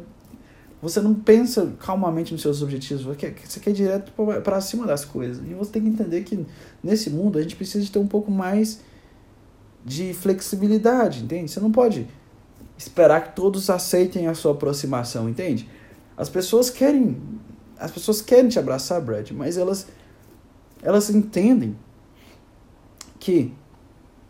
você 0.83 0.99
não 1.01 1.13
pensa 1.15 1.75
calmamente 1.79 2.33
nos 2.33 2.41
seus 2.41 2.63
objetivos, 2.63 3.05
você 3.05 3.17
quer, 3.17 3.35
você 3.45 3.61
quer 3.61 3.71
ir 3.71 3.75
direto 3.75 4.13
para 4.43 4.61
cima 4.63 4.87
das 4.87 5.05
coisas. 5.05 5.47
E 5.47 5.53
você 5.53 5.73
tem 5.73 5.83
que 5.83 5.89
entender 5.89 6.23
que 6.23 6.47
nesse 6.83 7.11
mundo 7.11 7.39
a 7.39 7.43
gente 7.43 7.55
precisa 7.55 7.85
de 7.85 7.91
ter 7.91 7.99
um 7.99 8.07
pouco 8.07 8.31
mais 8.31 8.81
de 9.85 10.15
flexibilidade, 10.15 11.23
entende? 11.23 11.51
Você 11.51 11.61
não 11.61 11.71
pode 11.71 12.09
esperar 12.81 13.21
que 13.21 13.37
todos 13.37 13.69
aceitem 13.69 14.27
a 14.27 14.35
sua 14.35 14.53
aproximação, 14.53 15.29
entende? 15.29 15.69
As 16.17 16.29
pessoas 16.29 16.71
querem 16.71 17.21
as 17.79 17.91
pessoas 17.91 18.21
querem 18.21 18.49
te 18.49 18.59
abraçar, 18.59 19.01
Brad, 19.01 19.31
mas 19.33 19.57
elas 19.57 19.87
elas 20.83 21.11
entendem 21.11 21.77
que 23.19 23.53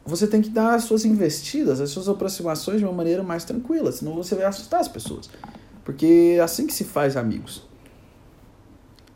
você 0.05 0.27
tem 0.27 0.43
que 0.43 0.51
dar 0.51 0.75
as 0.75 0.85
suas 0.85 1.05
investidas, 1.05 1.81
as 1.81 1.91
suas 1.91 2.09
aproximações 2.09 2.79
de 2.79 2.85
uma 2.85 2.93
maneira 2.93 3.23
mais 3.23 3.45
tranquila, 3.45 3.93
senão 3.93 4.15
você 4.15 4.35
vai 4.35 4.45
assustar 4.45 4.81
as 4.81 4.89
pessoas. 4.89 5.31
Porque 5.85 6.35
é 6.37 6.41
assim 6.41 6.67
que 6.67 6.73
se 6.73 6.85
faz 6.85 7.17
amigos. 7.17 7.69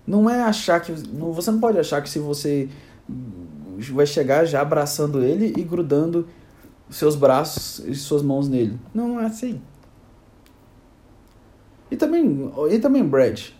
Não 0.06 0.30
é 0.30 0.42
achar 0.42 0.80
que. 0.80 0.92
Você 0.92 1.50
não 1.50 1.58
pode 1.58 1.78
achar 1.78 2.00
que 2.02 2.08
se 2.08 2.18
você 2.18 2.68
vai 3.92 4.06
chegar 4.06 4.44
já 4.44 4.60
abraçando 4.60 5.24
ele 5.24 5.52
e 5.56 5.62
grudando 5.62 6.28
seus 6.90 7.16
braços 7.16 7.78
e 7.86 7.94
suas 7.94 8.22
mãos 8.22 8.48
nele. 8.48 8.78
Não, 8.92 9.08
não 9.08 9.20
é 9.20 9.26
assim. 9.26 9.60
E 11.90 11.96
também, 11.96 12.50
e 12.70 12.78
também 12.78 13.04
Brad. 13.04 13.50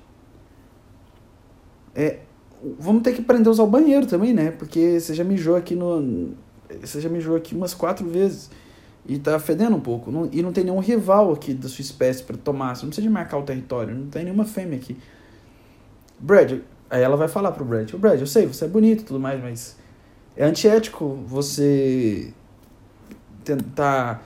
É, 1.95 2.21
vamos 2.79 3.03
ter 3.03 3.13
que 3.13 3.21
aprender 3.21 3.49
a 3.49 3.53
usar 3.53 3.63
o 3.63 3.69
banheiro 3.69 4.07
também, 4.07 4.33
né? 4.33 4.51
Porque 4.51 4.99
você 4.99 5.15
já 5.15 5.25
mijou 5.25 5.57
aqui 5.57 5.75
no. 5.75 6.35
Você 6.81 7.01
já 7.01 7.09
mijou 7.09 7.37
aqui 7.37 7.55
umas 7.55 7.75
quatro 7.75 8.09
vezes. 8.09 8.51
E 9.07 9.19
tá 9.19 9.39
fedendo 9.39 9.77
um 9.77 9.81
pouco. 9.81 10.11
Não, 10.11 10.29
e 10.33 10.43
não 10.43 10.51
tem 10.51 10.65
nenhum 10.65 10.81
rival 10.81 11.33
aqui 11.33 11.53
da 11.53 11.69
sua 11.69 11.83
espécie 11.83 12.23
para 12.23 12.37
tomar. 12.39 12.75
Você 12.75 12.83
não 12.83 12.89
precisa 12.89 13.07
de 13.07 13.13
marcar 13.13 13.37
o 13.39 13.43
território. 13.43 13.95
Não 13.95 14.07
tem 14.07 14.25
nenhuma 14.25 14.47
fêmea 14.47 14.79
aqui. 14.79 14.97
Brad, 16.19 16.61
aí 16.89 17.03
ela 17.03 17.17
vai 17.17 17.29
falar 17.29 17.53
pro 17.53 17.65
Brad: 17.65 17.93
o 17.93 17.99
Brad, 17.99 18.19
eu 18.19 18.27
sei, 18.27 18.47
você 18.47 18.65
é 18.65 18.69
bonito 18.69 19.03
e 19.03 19.05
tudo 19.05 19.21
mais, 19.21 19.41
mas 19.43 19.77
é 20.37 20.45
antiético 20.45 21.19
você 21.27 22.33
tentar 23.45 24.23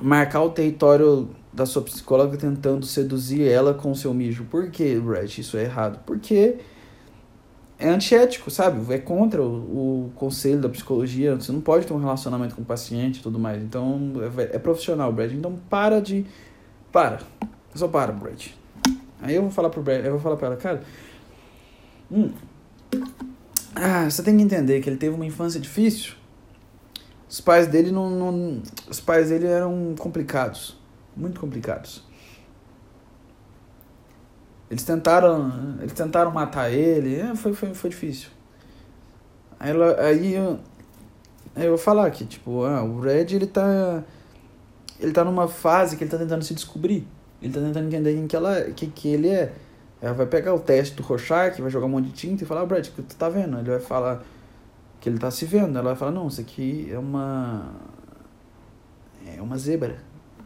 marcar 0.00 0.42
o 0.42 0.50
território 0.50 1.28
da 1.52 1.66
sua 1.66 1.82
psicóloga 1.82 2.36
tentando 2.36 2.86
seduzir 2.86 3.46
ela 3.46 3.74
com 3.74 3.90
o 3.90 3.96
seu 3.96 4.14
mijo. 4.14 4.44
Por 4.44 4.70
que, 4.70 4.98
Brad, 4.98 5.38
isso 5.38 5.56
é 5.56 5.64
errado? 5.64 6.00
Porque 6.06 6.56
é 7.78 7.88
antiético, 7.88 8.50
sabe? 8.50 8.92
É 8.94 8.98
contra 8.98 9.42
o, 9.42 10.06
o, 10.06 10.12
conselho 10.14 10.60
da 10.60 10.68
psicologia. 10.68 11.34
Você 11.34 11.52
não 11.52 11.60
pode 11.60 11.86
ter 11.86 11.92
um 11.92 11.98
relacionamento 11.98 12.54
com 12.54 12.62
o 12.62 12.64
paciente 12.64 13.18
e 13.18 13.22
tudo 13.22 13.38
mais. 13.38 13.62
Então, 13.62 14.12
é, 14.38 14.56
é, 14.56 14.58
profissional, 14.58 15.12
Brad. 15.12 15.32
Então, 15.32 15.58
para 15.68 16.00
de... 16.00 16.24
Para. 16.90 17.20
Só 17.74 17.88
para, 17.88 18.12
Brad. 18.12 18.46
Aí 19.20 19.34
eu 19.34 19.42
vou 19.42 19.50
falar 19.50 19.68
pro 19.68 19.82
Brad, 19.82 20.04
eu 20.04 20.12
vou 20.12 20.20
falar 20.20 20.36
pra 20.36 20.48
ela, 20.48 20.56
cara... 20.56 20.82
Hum, 22.10 22.30
ah, 23.74 24.08
você 24.08 24.22
tem 24.22 24.36
que 24.36 24.42
entender 24.42 24.80
que 24.80 24.88
ele 24.88 24.98
teve 24.98 25.14
uma 25.14 25.24
infância 25.24 25.58
difícil. 25.58 26.14
Os 27.32 27.40
pais 27.40 27.66
dele 27.66 27.90
não, 27.90 28.10
não 28.10 28.62
os 28.90 29.00
pais 29.00 29.30
dele 29.30 29.46
eram 29.46 29.94
complicados, 29.98 30.76
muito 31.16 31.40
complicados. 31.40 32.04
Eles 34.70 34.84
tentaram, 34.84 35.78
eles 35.80 35.94
tentaram 35.94 36.30
matar 36.30 36.70
ele, 36.70 37.18
é, 37.18 37.34
foi, 37.34 37.54
foi, 37.54 37.72
foi 37.72 37.88
difícil. 37.88 38.28
Aí, 39.58 39.70
ela, 39.70 39.98
aí, 39.98 40.34
eu, 40.34 40.60
eu 41.56 41.70
vou 41.70 41.78
falar 41.78 42.10
que, 42.10 42.26
tipo, 42.26 42.64
ah, 42.64 42.84
o 42.84 43.00
Red, 43.00 43.34
ele 43.34 43.46
tá, 43.46 44.04
ele 45.00 45.12
tá 45.12 45.24
numa 45.24 45.48
fase 45.48 45.96
que 45.96 46.04
ele 46.04 46.10
tá 46.10 46.18
tentando 46.18 46.44
se 46.44 46.52
descobrir. 46.52 47.08
Ele 47.40 47.50
tá 47.50 47.60
tentando 47.60 47.86
entender 47.86 48.12
quem 48.12 48.26
que, 48.26 48.36
ela, 48.36 48.60
que, 48.72 48.86
que 48.88 49.08
ele 49.08 49.28
é. 49.28 49.54
Ela 50.02 50.12
vai 50.12 50.26
pegar 50.26 50.52
o 50.52 50.60
teste 50.60 50.96
do 50.96 51.02
Rorschach, 51.02 51.62
vai 51.62 51.70
jogar 51.70 51.86
um 51.86 51.90
monte 51.90 52.08
de 52.08 52.12
tinta 52.12 52.44
e 52.44 52.46
falar, 52.46 52.60
ah, 52.60 52.66
Brad, 52.66 52.86
o 52.86 52.90
que 52.90 53.00
tu 53.00 53.16
tá 53.16 53.30
vendo? 53.30 53.58
Ele 53.58 53.70
vai 53.70 53.80
falar 53.80 54.22
que 55.02 55.08
ele 55.08 55.18
tá 55.18 55.30
se 55.32 55.44
vendo. 55.44 55.76
Ela 55.76 55.88
vai 55.88 55.96
falar, 55.96 56.12
não, 56.12 56.28
isso 56.28 56.40
aqui 56.40 56.88
é 56.90 56.98
uma... 56.98 57.72
É 59.36 59.42
uma 59.42 59.58
zebra. 59.58 59.98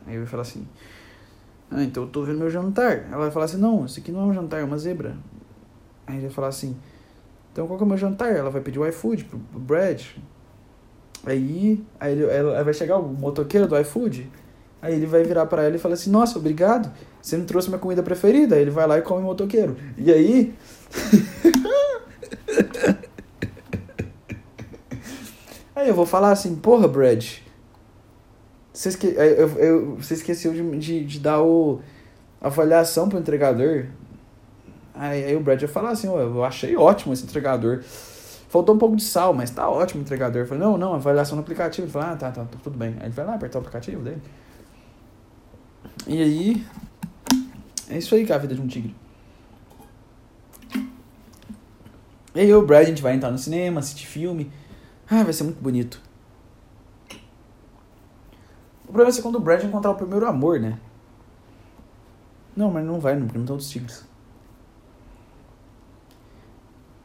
Aí 0.06 0.14
ele 0.14 0.20
vai 0.20 0.26
falar 0.26 0.42
assim, 0.42 0.66
ah, 1.70 1.82
então 1.82 2.04
eu 2.04 2.08
tô 2.08 2.22
vendo 2.22 2.38
meu 2.38 2.48
jantar. 2.48 3.04
Ela 3.10 3.18
vai 3.18 3.30
falar 3.30 3.44
assim, 3.44 3.58
não, 3.58 3.84
isso 3.84 4.00
aqui 4.00 4.10
não 4.10 4.20
é 4.20 4.24
um 4.24 4.32
jantar, 4.32 4.60
é 4.60 4.64
uma 4.64 4.78
zebra. 4.78 5.14
Aí 6.06 6.16
ele 6.16 6.26
vai 6.26 6.34
falar 6.34 6.48
assim, 6.48 6.74
então 7.52 7.66
qual 7.66 7.76
que 7.76 7.84
é 7.84 7.86
o 7.86 7.88
meu 7.88 7.98
jantar? 7.98 8.34
Ela 8.34 8.48
vai 8.48 8.62
pedir 8.62 8.78
o 8.78 8.86
iFood 8.86 9.24
pro, 9.24 9.38
Brad. 9.38 10.02
Aí, 11.26 11.84
aí 12.00 12.12
ele, 12.12 12.24
ela 12.24 12.64
vai 12.64 12.72
chegar 12.72 12.96
o 12.96 13.02
motoqueiro 13.06 13.66
do 13.66 13.78
iFood. 13.78 14.30
Aí 14.80 14.94
ele 14.94 15.06
vai 15.06 15.22
virar 15.22 15.44
para 15.46 15.64
ela 15.64 15.76
e 15.76 15.78
fala 15.78 15.94
assim, 15.94 16.10
nossa, 16.10 16.38
obrigado, 16.38 16.90
você 17.20 17.36
me 17.36 17.44
trouxe 17.44 17.68
minha 17.68 17.78
comida 17.78 18.02
preferida. 18.02 18.54
Aí 18.54 18.62
ele 18.62 18.70
vai 18.70 18.86
lá 18.86 18.96
e 18.98 19.02
come 19.02 19.20
o 19.20 19.24
motoqueiro. 19.24 19.76
E 19.98 20.10
aí... 20.10 20.54
aí 25.76 25.88
eu 25.88 25.94
vou 25.94 26.06
falar 26.06 26.32
assim, 26.32 26.56
porra, 26.56 26.88
Brad, 26.88 27.24
você, 28.72 28.88
esque... 28.88 29.06
eu, 29.06 29.48
eu, 29.58 29.98
esqueceu 29.98 30.52
de, 30.52 30.78
de, 30.78 31.04
de 31.04 31.20
dar 31.20 31.40
o... 31.42 31.80
a 32.40 32.46
avaliação 32.46 33.08
pro 33.08 33.18
entregador. 33.18 33.86
Aí, 34.94 35.24
aí 35.24 35.36
o 35.36 35.40
Brad 35.40 35.60
vai 35.60 35.68
falar 35.68 35.90
assim, 35.90 36.06
eu 36.06 36.42
achei 36.44 36.76
ótimo 36.76 37.12
esse 37.12 37.24
entregador. 37.24 37.82
Faltou 38.48 38.74
um 38.74 38.78
pouco 38.78 38.96
de 38.96 39.02
sal, 39.02 39.34
mas 39.34 39.50
tá 39.50 39.68
ótimo 39.68 40.00
o 40.00 40.04
entregador. 40.04 40.42
Eu 40.42 40.46
falei, 40.46 40.62
não, 40.62 40.78
não, 40.78 40.94
avaliação 40.94 41.36
no 41.36 41.42
aplicativo. 41.42 41.86
Ele 41.86 41.92
falou, 41.92 42.08
ah, 42.08 42.16
tá, 42.16 42.30
tá, 42.30 42.44
tá, 42.44 42.58
tudo 42.62 42.78
bem. 42.78 42.96
Aí 43.00 43.06
ele 43.06 43.14
vai 43.14 43.26
lá 43.26 43.34
apertar 43.34 43.58
o 43.58 43.60
aplicativo 43.60 44.02
dele. 44.02 44.22
E 46.06 46.22
aí. 46.22 46.66
É 47.88 47.98
isso 47.98 48.14
aí 48.14 48.24
que 48.24 48.32
é 48.32 48.34
a 48.34 48.38
vida 48.38 48.54
de 48.54 48.60
um 48.60 48.66
tigre. 48.66 48.94
E 52.34 52.40
aí 52.40 52.54
o 52.54 52.62
Brad, 52.64 52.84
a 52.84 52.88
gente 52.88 53.02
vai 53.02 53.14
entrar 53.14 53.30
no 53.30 53.38
cinema, 53.38 53.80
assistir 53.80 54.06
filme. 54.06 54.50
Ah, 55.08 55.22
vai 55.22 55.32
ser 55.32 55.44
muito 55.44 55.62
bonito. 55.62 56.00
O 58.84 58.92
problema 58.92 59.10
é 59.10 59.22
quando 59.22 59.36
o 59.36 59.40
Brad 59.40 59.62
encontrar 59.64 59.90
o 59.90 59.96
primeiro 59.96 60.26
amor, 60.26 60.60
né? 60.60 60.78
Não, 62.56 62.70
mas 62.70 62.84
não 62.84 62.98
vai, 62.98 63.14
não, 63.14 63.26
porque 63.26 63.38
não 63.38 63.44
estão 63.44 63.56
os 63.56 63.68
tigres. 63.68 64.06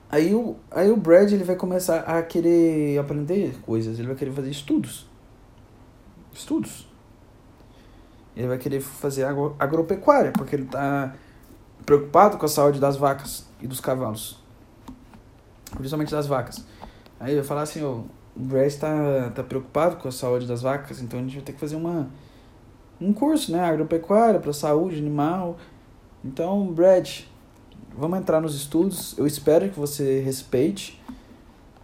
Aí 0.09 0.33
o, 0.33 0.57
aí 0.69 0.91
o 0.91 0.97
Brad 0.97 1.31
ele 1.31 1.43
vai 1.43 1.55
começar 1.55 2.01
a 2.01 2.21
querer 2.21 2.99
aprender 2.99 3.57
coisas, 3.61 3.97
ele 3.97 4.07
vai 4.07 4.15
querer 4.15 4.31
fazer 4.31 4.49
estudos. 4.49 5.09
Estudos. 6.33 6.87
Ele 8.35 8.47
vai 8.47 8.57
querer 8.57 8.81
fazer 8.81 9.23
agro, 9.23 9.55
agropecuária, 9.59 10.31
porque 10.31 10.55
ele 10.55 10.63
está 10.63 11.13
preocupado 11.85 12.37
com 12.37 12.45
a 12.45 12.49
saúde 12.49 12.79
das 12.79 12.95
vacas 12.97 13.45
e 13.61 13.67
dos 13.67 13.79
cavalos. 13.79 14.39
Principalmente 15.71 16.11
das 16.11 16.27
vacas. 16.27 16.65
Aí 17.21 17.35
vai 17.35 17.43
falar 17.43 17.61
assim, 17.61 17.83
ó, 17.83 17.99
o 18.35 18.39
Brad 18.39 18.65
está 18.65 19.29
tá 19.29 19.43
preocupado 19.43 19.97
com 19.97 20.07
a 20.07 20.11
saúde 20.11 20.47
das 20.47 20.63
vacas, 20.63 21.01
então 21.01 21.19
a 21.19 21.21
gente 21.21 21.35
vai 21.35 21.43
ter 21.43 21.53
que 21.53 21.59
fazer 21.59 21.75
uma, 21.75 22.09
um 22.99 23.13
curso, 23.13 23.51
né? 23.51 23.59
Agropecuária 23.59 24.39
para 24.39 24.51
saúde 24.51 24.97
animal. 24.97 25.57
Então, 26.25 26.65
Brad, 26.73 27.21
vamos 27.95 28.17
entrar 28.17 28.41
nos 28.41 28.55
estudos. 28.55 29.15
Eu 29.19 29.27
espero 29.27 29.69
que 29.69 29.79
você 29.79 30.19
respeite, 30.21 30.99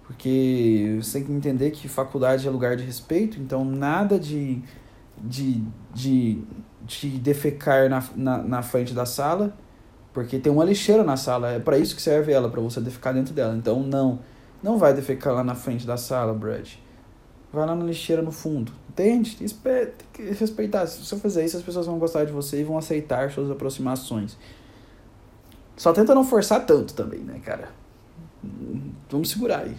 porque 0.07 0.97
você 0.99 1.19
tem 1.19 1.27
que 1.27 1.33
entender 1.33 1.69
que 1.69 1.87
faculdade 1.87 2.47
é 2.47 2.49
lugar 2.49 2.75
de 2.75 2.83
respeito, 2.83 3.39
então 3.39 3.63
nada 3.63 4.19
de, 4.19 4.63
de, 5.21 5.63
de, 5.93 6.41
de 6.83 7.09
defecar 7.19 7.87
na, 7.89 8.03
na, 8.15 8.37
na 8.39 8.61
frente 8.63 8.91
da 8.91 9.05
sala, 9.05 9.55
porque 10.11 10.39
tem 10.39 10.51
uma 10.51 10.65
lixeira 10.65 11.03
na 11.03 11.15
sala, 11.15 11.51
é 11.51 11.59
para 11.59 11.77
isso 11.77 11.95
que 11.95 12.01
serve 12.01 12.31
ela, 12.31 12.49
para 12.49 12.59
você 12.59 12.81
defecar 12.81 13.13
dentro 13.13 13.35
dela. 13.35 13.55
Então, 13.55 13.83
não. 13.83 14.19
Não 14.61 14.77
vai 14.77 14.93
defecar 14.93 15.33
lá 15.33 15.43
na 15.43 15.55
frente 15.55 15.85
da 15.85 15.97
sala, 15.97 16.33
Brad. 16.33 16.73
Vai 17.51 17.65
lá 17.65 17.75
na 17.75 17.83
lixeira 17.83 18.21
no 18.21 18.31
fundo. 18.31 18.71
Entende? 18.89 19.35
Tem 19.35 19.47
que 20.11 20.23
respeitar. 20.33 20.87
Se 20.87 21.05
você 21.05 21.17
fizer 21.17 21.45
isso, 21.45 21.57
as 21.57 21.63
pessoas 21.63 21.85
vão 21.85 21.99
gostar 21.99 22.25
de 22.25 22.31
você 22.31 22.61
e 22.61 22.63
vão 22.63 22.77
aceitar 22.77 23.31
suas 23.31 23.51
aproximações. 23.51 24.37
Só 25.75 25.93
tenta 25.93 26.15
não 26.15 26.23
forçar 26.23 26.65
tanto 26.65 26.93
também, 26.95 27.19
né, 27.19 27.39
cara? 27.43 27.69
Vamos 29.09 29.29
segurar 29.29 29.59
aí. 29.59 29.77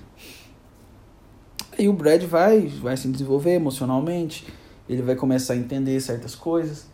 Aí 1.76 1.88
o 1.88 1.92
Brad 1.92 2.22
vai, 2.24 2.66
vai 2.66 2.96
se 2.96 3.08
desenvolver 3.08 3.54
emocionalmente. 3.54 4.46
Ele 4.88 5.02
vai 5.02 5.16
começar 5.16 5.54
a 5.54 5.56
entender 5.56 6.00
certas 6.00 6.34
coisas. 6.34 6.86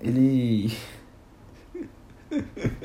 ele. 0.00 0.72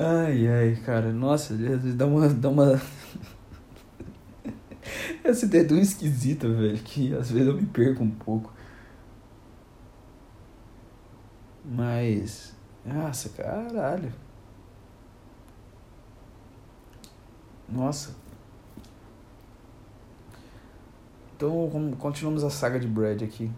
ai, 0.00 0.48
ai, 0.48 0.76
cara, 0.84 1.12
nossa, 1.12 1.54
dá 1.94 2.06
uma. 2.06 2.28
Dá 2.28 2.48
uma... 2.48 2.80
Essa 5.22 5.44
ideia 5.44 5.62
é 5.62 5.66
tão 5.66 5.78
esquisita, 5.78 6.48
velho, 6.48 6.78
que 6.78 7.14
às 7.14 7.30
vezes 7.30 7.46
eu 7.46 7.54
me 7.54 7.66
perco 7.66 8.02
um 8.02 8.10
pouco. 8.10 8.52
Mas. 11.64 12.54
Nossa, 12.84 13.28
caralho. 13.28 14.12
Nossa. 17.68 18.14
Então, 21.36 21.70
continuamos 21.98 22.44
a 22.44 22.50
saga 22.50 22.78
de 22.78 22.86
Brad 22.86 23.22
aqui. 23.22 23.50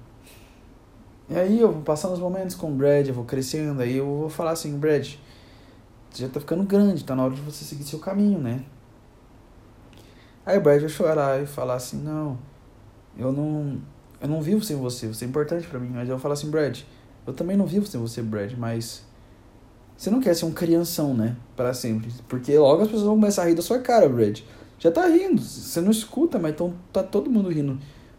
E 1.28 1.36
aí 1.36 1.60
eu 1.60 1.72
vou 1.72 1.82
passando 1.82 2.12
os 2.12 2.20
momentos 2.20 2.54
com 2.54 2.70
o 2.70 2.74
Brad, 2.74 3.08
eu 3.08 3.14
vou 3.14 3.24
crescendo, 3.24 3.80
aí 3.80 3.96
eu 3.96 4.04
vou 4.04 4.28
falar 4.28 4.50
assim, 4.52 4.78
Brad, 4.78 5.14
você 6.12 6.22
já 6.24 6.28
tá 6.28 6.40
ficando 6.40 6.62
grande, 6.64 7.04
tá 7.04 7.16
na 7.16 7.24
hora 7.24 7.34
de 7.34 7.40
você 7.40 7.64
seguir 7.64 7.84
seu 7.84 7.98
caminho, 7.98 8.38
né? 8.38 8.64
Aí 10.44 10.58
o 10.58 10.60
Brad 10.60 10.80
vai 10.80 10.88
chorar 10.88 11.42
e 11.42 11.46
falar 11.46 11.74
assim, 11.74 11.96
não, 12.02 12.38
eu 13.16 13.32
não. 13.32 13.80
Eu 14.20 14.28
não 14.28 14.40
vivo 14.40 14.62
sem 14.62 14.76
você, 14.76 15.08
você 15.08 15.24
é 15.24 15.28
importante 15.28 15.66
para 15.66 15.80
mim. 15.80 15.90
Mas 15.92 16.08
eu 16.08 16.14
vou 16.14 16.18
falar 16.18 16.34
assim, 16.34 16.48
Brad, 16.48 16.80
eu 17.26 17.32
também 17.32 17.56
não 17.56 17.66
vivo 17.66 17.86
sem 17.86 18.00
você, 18.00 18.22
Brad, 18.22 18.52
mas. 18.56 19.04
Você 19.96 20.10
não 20.10 20.20
quer 20.20 20.34
ser 20.34 20.44
um 20.44 20.52
crianção, 20.52 21.14
né? 21.14 21.36
para 21.62 21.72
sempre. 21.72 22.10
Porque 22.28 22.56
logo 22.58 22.82
as 22.82 22.88
pessoas 22.88 23.04
vão 23.04 23.14
começar 23.14 23.42
a 23.42 23.46
rir 23.46 23.54
da 23.54 23.62
sua 23.62 23.78
cara, 23.78 24.08
Brad. 24.08 24.40
Já 24.78 24.90
tá 24.90 25.06
rindo. 25.06 25.40
Você 25.40 25.80
não 25.80 25.90
escuta, 25.90 26.38
mas 26.38 26.56
tão, 26.56 26.74
tá 26.92 27.02
todo 27.02 27.30
mundo 27.30 27.48
rindo. 27.48 27.74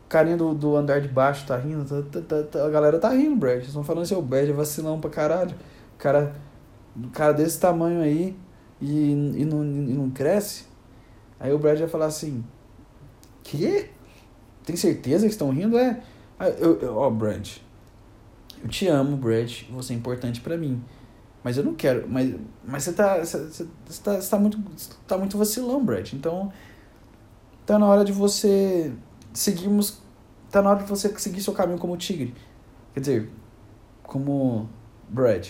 O 0.05 0.07
carinha 0.07 0.37
do, 0.37 0.53
do 0.53 0.75
andar 0.77 1.01
de 1.01 1.09
baixo 1.09 1.45
tá 1.45 1.57
rindo. 1.57 1.83
Tá, 1.83 2.21
tá, 2.21 2.43
tá, 2.43 2.65
a 2.65 2.69
galera 2.69 2.99
tá 2.99 3.09
rindo, 3.09 3.35
Brad. 3.35 3.55
Vocês 3.55 3.67
estão 3.67 3.83
falando 3.83 4.03
assim, 4.03 4.15
o 4.15 4.21
Brad 4.21 4.47
é 4.47 4.53
vacilão 4.53 4.99
pra 4.99 5.09
caralho. 5.09 5.55
O 5.95 5.97
cara, 5.97 6.33
um 6.95 7.09
cara 7.09 7.33
desse 7.33 7.59
tamanho 7.59 8.01
aí 8.01 8.35
e, 8.81 9.11
e, 9.11 9.45
não, 9.45 9.63
e 9.63 9.93
não 9.93 10.09
cresce. 10.09 10.65
Aí 11.39 11.51
o 11.51 11.59
Brad 11.59 11.79
vai 11.79 11.87
falar 11.87 12.05
assim: 12.05 12.43
Que? 13.43 13.89
Tem 14.65 14.75
certeza 14.75 15.25
que 15.25 15.31
estão 15.31 15.51
rindo? 15.51 15.77
É. 15.77 16.01
Ó, 16.39 16.43
eu, 16.45 16.97
oh, 16.97 17.11
Brad. 17.11 17.57
Eu 18.61 18.69
te 18.69 18.87
amo, 18.87 19.17
Brad. 19.17 19.63
Você 19.71 19.93
é 19.93 19.95
importante 19.95 20.41
para 20.41 20.57
mim. 20.57 20.83
Mas 21.43 21.57
eu 21.57 21.63
não 21.63 21.73
quero. 21.73 22.07
Mas, 22.07 22.35
mas 22.65 22.83
você 22.83 22.93
tá. 22.93 23.19
Você, 23.19 23.37
você 23.45 24.01
tá, 24.01 24.21
você 24.21 24.29
tá, 24.29 24.39
muito, 24.39 24.59
tá 25.07 25.17
muito 25.17 25.37
vacilão, 25.37 25.83
Brad. 25.83 26.13
Então. 26.13 26.51
Tá 27.65 27.77
na 27.79 27.87
hora 27.87 28.05
de 28.05 28.11
você. 28.11 28.93
Seguirmos. 29.33 30.01
Tá 30.49 30.61
na 30.61 30.69
hora 30.69 30.83
de 30.83 30.89
você 30.89 31.09
seguir 31.17 31.41
seu 31.41 31.53
caminho 31.53 31.79
como 31.79 31.97
tigre. 31.97 32.33
Quer 32.93 32.99
dizer, 32.99 33.29
como 34.03 34.69
Brad. 35.09 35.49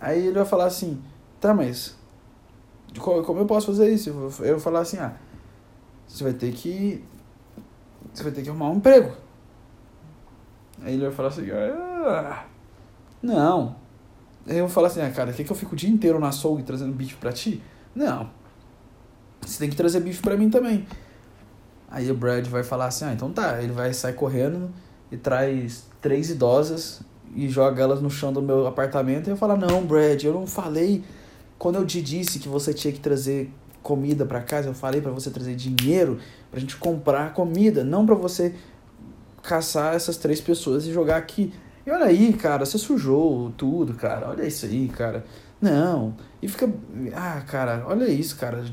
Aí 0.00 0.26
ele 0.26 0.38
vai 0.38 0.44
falar 0.44 0.66
assim: 0.66 1.02
Tá, 1.40 1.54
mas. 1.54 1.96
Como 2.98 3.38
eu 3.38 3.46
posso 3.46 3.68
fazer 3.68 3.92
isso? 3.92 4.10
Eu 4.10 4.52
vou 4.52 4.60
falar 4.60 4.80
assim: 4.80 4.98
Ah, 4.98 5.14
você 6.06 6.24
vai 6.24 6.32
ter 6.32 6.52
que. 6.52 7.04
Você 8.12 8.22
vai 8.22 8.32
ter 8.32 8.42
que 8.42 8.48
arrumar 8.48 8.70
um 8.70 8.76
emprego. 8.76 9.12
Aí 10.82 10.94
ele 10.94 11.02
vai 11.02 11.12
falar 11.12 11.28
assim: 11.28 11.48
ah, 11.50 12.46
Não, 13.22 13.76
Aí 14.46 14.56
eu 14.56 14.66
vou 14.66 14.74
falar 14.74 14.88
assim, 14.88 15.00
ah, 15.00 15.10
cara, 15.10 15.32
quer 15.32 15.44
que 15.44 15.52
eu 15.52 15.56
fique 15.56 15.72
o 15.72 15.76
dia 15.76 15.90
inteiro 15.90 16.18
na 16.18 16.28
açougue 16.28 16.62
trazendo 16.62 16.92
bife 16.92 17.16
pra 17.16 17.32
ti? 17.32 17.62
Não. 17.94 18.30
Você 19.42 19.58
tem 19.58 19.70
que 19.70 19.76
trazer 19.76 20.00
bife 20.00 20.22
pra 20.22 20.36
mim 20.36 20.50
também. 20.50 20.86
Aí 21.90 22.10
o 22.10 22.14
Brad 22.14 22.46
vai 22.46 22.62
falar 22.62 22.86
assim, 22.86 23.04
ah, 23.04 23.12
então 23.12 23.30
tá. 23.32 23.62
Ele 23.62 23.72
vai 23.72 23.92
sair 23.92 24.14
correndo 24.14 24.70
e 25.10 25.16
traz 25.16 25.86
três 26.00 26.30
idosas 26.30 27.02
e 27.34 27.48
joga 27.48 27.82
elas 27.82 28.00
no 28.00 28.10
chão 28.10 28.32
do 28.32 28.42
meu 28.42 28.66
apartamento. 28.66 29.28
E 29.28 29.30
eu 29.30 29.36
falo, 29.36 29.56
não, 29.56 29.84
Brad, 29.84 30.22
eu 30.24 30.32
não 30.32 30.46
falei. 30.46 31.04
Quando 31.58 31.76
eu 31.76 31.86
te 31.86 32.00
disse 32.00 32.38
que 32.38 32.48
você 32.48 32.72
tinha 32.72 32.92
que 32.92 33.00
trazer 33.00 33.52
comida 33.82 34.24
para 34.26 34.40
casa, 34.40 34.68
eu 34.68 34.74
falei 34.74 35.00
para 35.00 35.10
você 35.10 35.30
trazer 35.30 35.54
dinheiro 35.54 36.18
pra 36.50 36.60
gente 36.60 36.76
comprar 36.76 37.32
comida, 37.32 37.84
não 37.84 38.04
para 38.04 38.14
você 38.14 38.54
caçar 39.42 39.94
essas 39.94 40.16
três 40.16 40.40
pessoas 40.40 40.86
e 40.86 40.92
jogar 40.92 41.16
aqui. 41.16 41.52
E 41.86 41.90
olha 41.90 42.06
aí, 42.06 42.32
cara, 42.32 42.64
você 42.64 42.78
sujou 42.78 43.50
tudo, 43.56 43.94
cara. 43.94 44.28
Olha 44.28 44.46
isso 44.46 44.66
aí, 44.66 44.88
cara. 44.88 45.24
Não. 45.60 46.14
E 46.42 46.48
fica. 46.48 46.70
Ah, 47.14 47.42
cara, 47.46 47.84
olha 47.86 48.06
isso, 48.06 48.36
cara. 48.36 48.64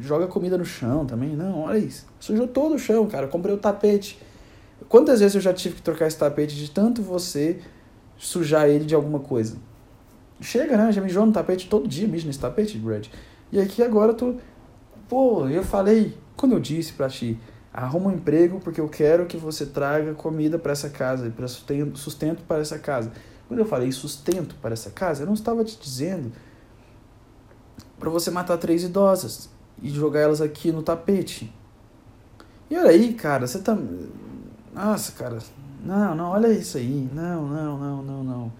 Joga 0.00 0.26
comida 0.26 0.56
no 0.56 0.64
chão 0.64 1.06
também. 1.06 1.34
Não, 1.34 1.62
olha 1.62 1.78
isso. 1.78 2.06
Sujou 2.20 2.46
todo 2.46 2.74
o 2.74 2.78
chão, 2.78 3.06
cara. 3.06 3.26
comprei 3.26 3.54
o 3.54 3.58
tapete. 3.58 4.18
Quantas 4.88 5.20
vezes 5.20 5.34
eu 5.34 5.40
já 5.40 5.52
tive 5.52 5.76
que 5.76 5.82
trocar 5.82 6.06
esse 6.06 6.18
tapete 6.18 6.54
de 6.54 6.70
tanto 6.70 7.02
você 7.02 7.60
sujar 8.16 8.68
ele 8.68 8.84
de 8.84 8.94
alguma 8.94 9.20
coisa? 9.20 9.56
Chega, 10.40 10.76
né? 10.76 10.92
Já 10.92 11.00
mijou 11.00 11.24
no 11.24 11.32
tapete 11.32 11.68
todo 11.68 11.88
dia, 11.88 12.06
mijo 12.06 12.26
nesse 12.26 12.38
tapete, 12.38 12.78
Brad. 12.78 13.06
E 13.50 13.60
aqui 13.60 13.82
agora 13.82 14.12
tu. 14.14 14.36
Pô, 15.08 15.48
eu 15.48 15.62
falei. 15.62 16.16
Quando 16.36 16.52
eu 16.52 16.60
disse 16.60 16.92
pra 16.92 17.08
ti 17.08 17.38
arruma 17.76 18.08
um 18.08 18.14
emprego 18.14 18.58
porque 18.58 18.80
eu 18.80 18.88
quero 18.88 19.26
que 19.26 19.36
você 19.36 19.66
traga 19.66 20.14
comida 20.14 20.58
para 20.58 20.72
essa 20.72 20.88
casa, 20.88 21.30
para 21.30 21.46
sustento 21.46 22.42
para 22.48 22.60
essa 22.60 22.78
casa. 22.78 23.12
Quando 23.46 23.60
eu 23.60 23.66
falei 23.66 23.92
sustento 23.92 24.54
para 24.56 24.72
essa 24.72 24.90
casa, 24.90 25.22
eu 25.22 25.26
não 25.26 25.34
estava 25.34 25.62
te 25.62 25.78
dizendo 25.78 26.32
para 27.98 28.08
você 28.08 28.30
matar 28.30 28.56
três 28.56 28.82
idosas 28.82 29.50
e 29.82 29.90
jogar 29.90 30.20
elas 30.20 30.40
aqui 30.40 30.72
no 30.72 30.82
tapete. 30.82 31.52
E 32.70 32.76
olha 32.76 32.90
aí, 32.90 33.12
cara, 33.12 33.46
você 33.46 33.58
tá. 33.58 33.76
Nossa, 34.74 35.12
cara. 35.12 35.38
Não, 35.86 36.14
não, 36.14 36.30
olha 36.30 36.48
isso 36.48 36.76
aí. 36.78 37.08
Não, 37.12 37.46
não, 37.46 37.78
não, 37.78 38.02
não, 38.02 38.24
não. 38.24 38.52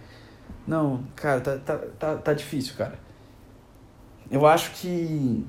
Não, 0.67 1.05
cara, 1.17 1.41
tá, 1.41 1.59
tá, 1.59 1.79
tá, 1.99 2.17
tá 2.17 2.33
difícil, 2.33 2.75
cara. 2.77 2.99
Eu 4.31 4.47
acho 4.47 4.73
que 4.73 5.45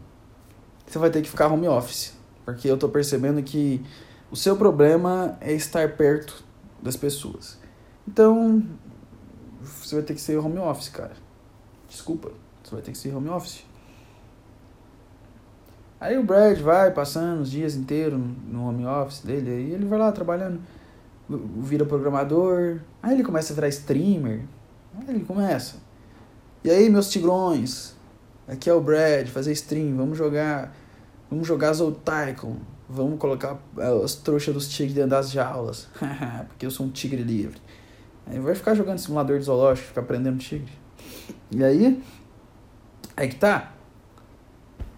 você 0.86 0.98
vai 0.98 1.10
ter 1.10 1.22
que 1.22 1.30
ficar 1.30 1.48
home 1.48 1.68
office. 1.68 2.18
Porque 2.44 2.68
eu 2.68 2.78
tô 2.78 2.90
percebendo 2.90 3.44
que 3.44 3.86
o 4.32 4.36
seu 4.36 4.56
problema 4.56 5.38
é 5.40 5.54
estar 5.54 5.96
perto 5.96 6.44
das 6.82 6.96
pessoas. 6.96 7.60
Então, 8.08 8.64
você 9.62 9.96
vai 9.96 10.04
ter 10.04 10.14
que 10.14 10.22
ser 10.22 10.38
home 10.38 10.58
office, 10.58 10.90
cara. 10.90 11.14
Desculpa, 11.88 12.32
você 12.64 12.72
vai 12.72 12.82
ter 12.82 12.92
que 12.92 12.98
ser 12.98 13.14
home 13.14 13.30
office. 13.30 13.66
Aí 16.00 16.18
o 16.18 16.24
Brad 16.24 16.60
vai 16.60 16.92
passando 16.92 17.42
os 17.42 17.50
dias 17.50 17.76
inteiros 17.76 18.20
no 18.48 18.68
home 18.68 18.86
office 18.86 19.22
dele, 19.22 19.50
aí 19.50 19.72
ele 19.72 19.86
vai 19.86 19.98
lá 19.98 20.12
trabalhando, 20.12 20.62
vira 21.30 21.86
programador, 21.86 22.80
aí 23.02 23.14
ele 23.14 23.24
começa 23.24 23.54
a 23.54 23.56
virar 23.56 23.68
streamer, 23.70 24.42
aí 24.96 25.16
ele 25.16 25.26
começa. 25.26 25.76
E 26.64 26.70
aí, 26.70 26.90
meus 26.90 27.10
tigrões, 27.10 27.94
aqui 28.48 28.70
é 28.70 28.74
o 28.74 28.82
Brad, 28.82 29.28
fazer 29.28 29.52
stream, 29.52 29.96
vamos 29.96 30.18
jogar 30.18 30.74
Vamos 31.30 31.48
jogar 31.48 31.74
Zoltaicon. 31.74 32.56
Vamos 32.90 33.20
colocar 33.20 33.58
eh, 33.78 34.02
as 34.04 34.16
trouxas 34.16 34.54
dos 34.54 34.70
tigres 34.70 34.96
dentro 34.96 35.12
das 35.12 35.30
jaulas. 35.30 35.90
Porque 36.48 36.66
eu 36.66 36.72
sou 36.72 36.86
um 36.86 36.90
tigre 36.90 37.22
livre. 37.22 37.60
Aí 38.26 38.40
vai 38.40 38.56
ficar 38.56 38.76
jogando 38.76 38.98
simulador 38.98 39.38
de 39.38 39.46
zoológico, 39.46 39.90
ficar 39.90 40.04
prendendo 40.04 40.38
tigre. 40.38 40.72
E 41.52 41.64
aí, 41.64 42.02
aí 43.16 43.28
que 43.28 43.36
tá. 43.36 43.74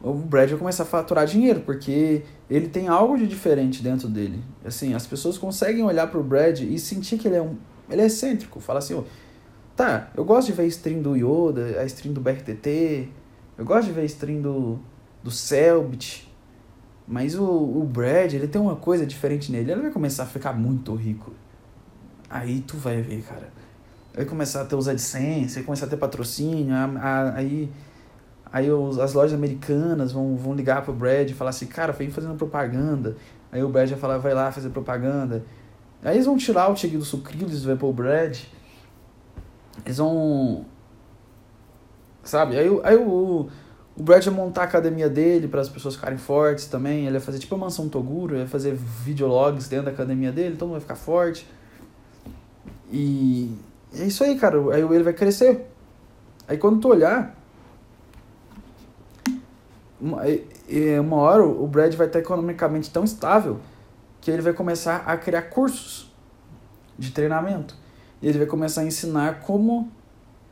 O 0.01 0.13
Brad 0.13 0.49
vai 0.49 0.59
começar 0.59 0.83
a 0.83 0.85
faturar 0.85 1.25
dinheiro, 1.25 1.59
porque 1.61 2.23
ele 2.49 2.69
tem 2.69 2.87
algo 2.87 3.17
de 3.17 3.27
diferente 3.27 3.83
dentro 3.83 4.07
dele. 4.07 4.41
Assim, 4.63 4.93
as 4.93 5.05
pessoas 5.05 5.37
conseguem 5.37 5.83
olhar 5.83 6.07
pro 6.07 6.23
Brad 6.23 6.61
e 6.61 6.79
sentir 6.79 7.17
que 7.17 7.27
ele 7.27 7.35
é 7.35 7.41
um. 7.41 7.57
Ele 7.89 8.01
é 8.01 8.05
excêntrico. 8.05 8.59
Fala 8.61 8.79
assim, 8.79 8.93
ó. 8.93 9.03
Tá, 9.75 10.09
eu 10.15 10.23
gosto 10.23 10.47
de 10.47 10.53
ver 10.53 10.63
a 10.63 10.65
stream 10.67 11.01
do 11.01 11.15
Yoda, 11.15 11.81
a 11.81 11.85
stream 11.85 12.13
do 12.13 12.21
BRTT. 12.21 13.09
Eu 13.57 13.65
gosto 13.65 13.87
de 13.87 13.93
ver 13.93 14.01
a 14.01 14.05
stream 14.05 14.41
do, 14.41 14.79
do 15.21 15.31
Selbit. 15.31 16.29
Mas 17.05 17.35
o, 17.35 17.43
o 17.43 17.83
Brad, 17.83 18.33
ele 18.33 18.47
tem 18.47 18.61
uma 18.61 18.75
coisa 18.75 19.05
diferente 19.05 19.51
nele. 19.51 19.71
Ele 19.71 19.81
vai 19.81 19.91
começar 19.91 20.23
a 20.23 20.25
ficar 20.27 20.53
muito 20.53 20.93
rico. 20.95 21.33
Aí 22.29 22.61
tu 22.61 22.77
vai 22.77 23.01
ver, 23.01 23.21
cara. 23.23 23.49
Vai 24.13 24.25
começar 24.25 24.61
a 24.61 24.65
ter 24.65 24.75
os 24.75 24.87
AdSense, 24.87 25.55
vai 25.55 25.63
começar 25.63 25.87
a 25.87 25.89
ter 25.89 25.97
patrocínio. 25.97 26.73
A, 26.73 26.83
a, 26.83 27.35
aí 27.35 27.69
aí 28.51 28.71
os, 28.71 28.99
as 28.99 29.13
lojas 29.13 29.33
americanas 29.33 30.11
vão, 30.11 30.35
vão 30.35 30.53
ligar 30.53 30.83
pro 30.83 30.93
Brad 30.93 31.29
e 31.29 31.33
falar 31.33 31.51
assim, 31.51 31.65
cara, 31.65 31.93
vem 31.93 32.09
fazendo 32.09 32.35
propaganda. 32.35 33.15
Aí 33.51 33.63
o 33.63 33.69
Brad 33.69 33.89
vai 33.89 33.99
falar, 33.99 34.17
vai 34.17 34.33
lá 34.33 34.51
fazer 34.51 34.69
propaganda. 34.69 35.43
Aí 36.03 36.15
eles 36.15 36.25
vão 36.25 36.37
tirar 36.37 36.69
o 36.69 36.75
Tigre 36.75 36.97
do 36.97 37.05
Sucrilhos, 37.05 37.65
vai 37.65 37.75
pro 37.75 37.91
Brad. 37.91 38.39
Eles 39.85 39.97
vão. 39.97 40.65
Sabe? 42.23 42.57
Aí, 42.57 42.67
aí 42.83 42.95
o 42.95 43.49
o 43.99 44.03
Brad 44.03 44.25
ia 44.25 44.31
montar 44.31 44.61
a 44.61 44.63
academia 44.63 45.09
dele 45.09 45.49
para 45.49 45.59
as 45.59 45.67
pessoas 45.67 45.95
ficarem 45.95 46.17
fortes 46.17 46.67
também. 46.67 47.05
Ele 47.05 47.15
ia 47.15 47.21
fazer 47.21 47.37
tipo 47.37 47.53
a 47.53 47.57
mansão 47.57 47.89
Toguro, 47.89 48.37
ia 48.37 48.47
fazer 48.47 48.73
videologs 48.73 49.67
dentro 49.67 49.87
da 49.87 49.91
academia 49.91 50.31
dele, 50.31 50.55
todo 50.55 50.69
mundo 50.69 50.75
vai 50.75 50.81
ficar 50.81 50.95
forte. 50.95 51.45
E 52.89 53.53
é 53.93 54.05
isso 54.05 54.23
aí, 54.23 54.39
cara. 54.39 54.57
Aí 54.73 54.81
ele 54.81 55.03
vai 55.03 55.11
crescer. 55.11 55.69
Aí 56.47 56.57
quando 56.57 56.79
tu 56.79 56.87
olhar, 56.87 57.37
uma, 59.99 60.21
uma 61.01 61.17
hora 61.17 61.45
o 61.45 61.67
Brad 61.67 61.93
vai 61.95 62.07
estar 62.07 62.19
economicamente 62.19 62.89
tão 62.89 63.03
estável 63.03 63.59
que 64.21 64.29
ele 64.29 64.41
vai 64.41 64.53
começar 64.53 64.97
a 65.05 65.17
criar 65.17 65.43
cursos 65.43 66.13
de 66.97 67.11
treinamento. 67.11 67.75
E 68.21 68.27
ele 68.27 68.37
vai 68.37 68.47
começar 68.47 68.81
a 68.81 68.85
ensinar 68.85 69.41
como 69.41 69.89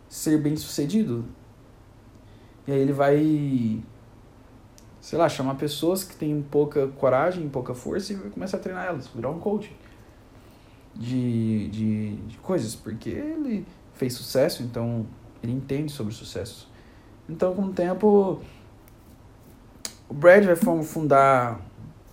ser 0.08 0.38
bem 0.38 0.56
sucedido. 0.56 1.26
E 2.66 2.72
aí 2.72 2.80
ele 2.80 2.94
vai, 2.94 3.82
sei 5.02 5.18
lá, 5.18 5.28
chamar 5.28 5.56
pessoas 5.56 6.04
que 6.04 6.16
têm 6.16 6.42
pouca 6.42 6.88
coragem, 6.88 7.48
pouca 7.50 7.74
força 7.74 8.14
e 8.14 8.16
vai 8.16 8.30
começar 8.30 8.58
a 8.58 8.60
treinar 8.60 8.88
elas, 8.88 9.08
virar 9.08 9.30
um 9.30 9.40
coach 9.40 9.74
de, 10.96 11.68
de, 11.70 12.16
de 12.16 12.38
coisas, 12.38 12.76
porque 12.76 13.10
ele 13.10 13.66
fez 13.94 14.14
sucesso, 14.14 14.64
então 14.64 15.06
ele 15.44 15.52
entende 15.52 15.92
sobre 15.92 16.14
sucesso. 16.14 16.70
Então, 17.30 17.54
com 17.54 17.64
o 17.64 17.74
tempo, 17.74 18.42
o 20.10 20.14
Brad 20.14 20.46
vai 20.46 20.56
fundar, 20.56 21.60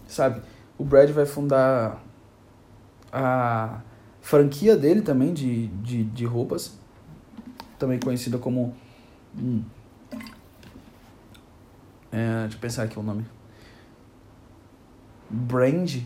sabe? 0.06 0.42
O 0.76 0.84
Brad 0.84 1.10
vai 1.10 1.26
fundar 1.26 2.02
a 3.12 3.80
franquia 4.20 4.76
dele 4.76 5.02
também 5.02 5.32
de, 5.32 5.68
de, 5.68 6.04
de 6.04 6.24
roupas, 6.24 6.78
também 7.78 7.98
conhecida 7.98 8.38
como. 8.38 8.74
Hum, 9.36 9.62
é, 12.10 12.42
deixa 12.42 12.56
eu 12.56 12.60
pensar 12.60 12.82
aqui 12.84 12.98
o 12.98 13.02
nome. 13.02 13.24
Brand. 15.28 15.96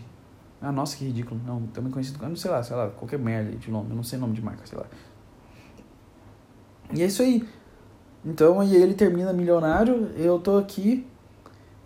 Ah, 0.61 0.71
nossa, 0.71 0.97
que 0.97 1.05
ridículo. 1.05 1.39
Não, 1.45 1.67
também 1.67 1.91
conhecido, 1.91 2.19
não 2.27 2.35
sei 2.35 2.51
lá, 2.51 2.61
sei 2.63 2.75
lá, 2.75 2.89
qualquer 2.89 3.19
merda 3.19 3.55
de 3.55 3.71
nome. 3.71 3.91
Eu 3.91 3.95
não 3.95 4.03
sei 4.03 4.17
nome 4.17 4.33
de 4.33 4.41
marca, 4.41 4.65
sei 4.65 4.77
lá. 4.77 4.85
E 6.93 7.03
é 7.03 7.05
isso 7.05 7.21
aí. 7.21 7.47
Então, 8.25 8.59
aí 8.59 8.75
ele 8.75 8.93
termina 8.93 9.31
milionário, 9.31 10.11
eu 10.17 10.39
tô 10.39 10.57
aqui, 10.57 11.07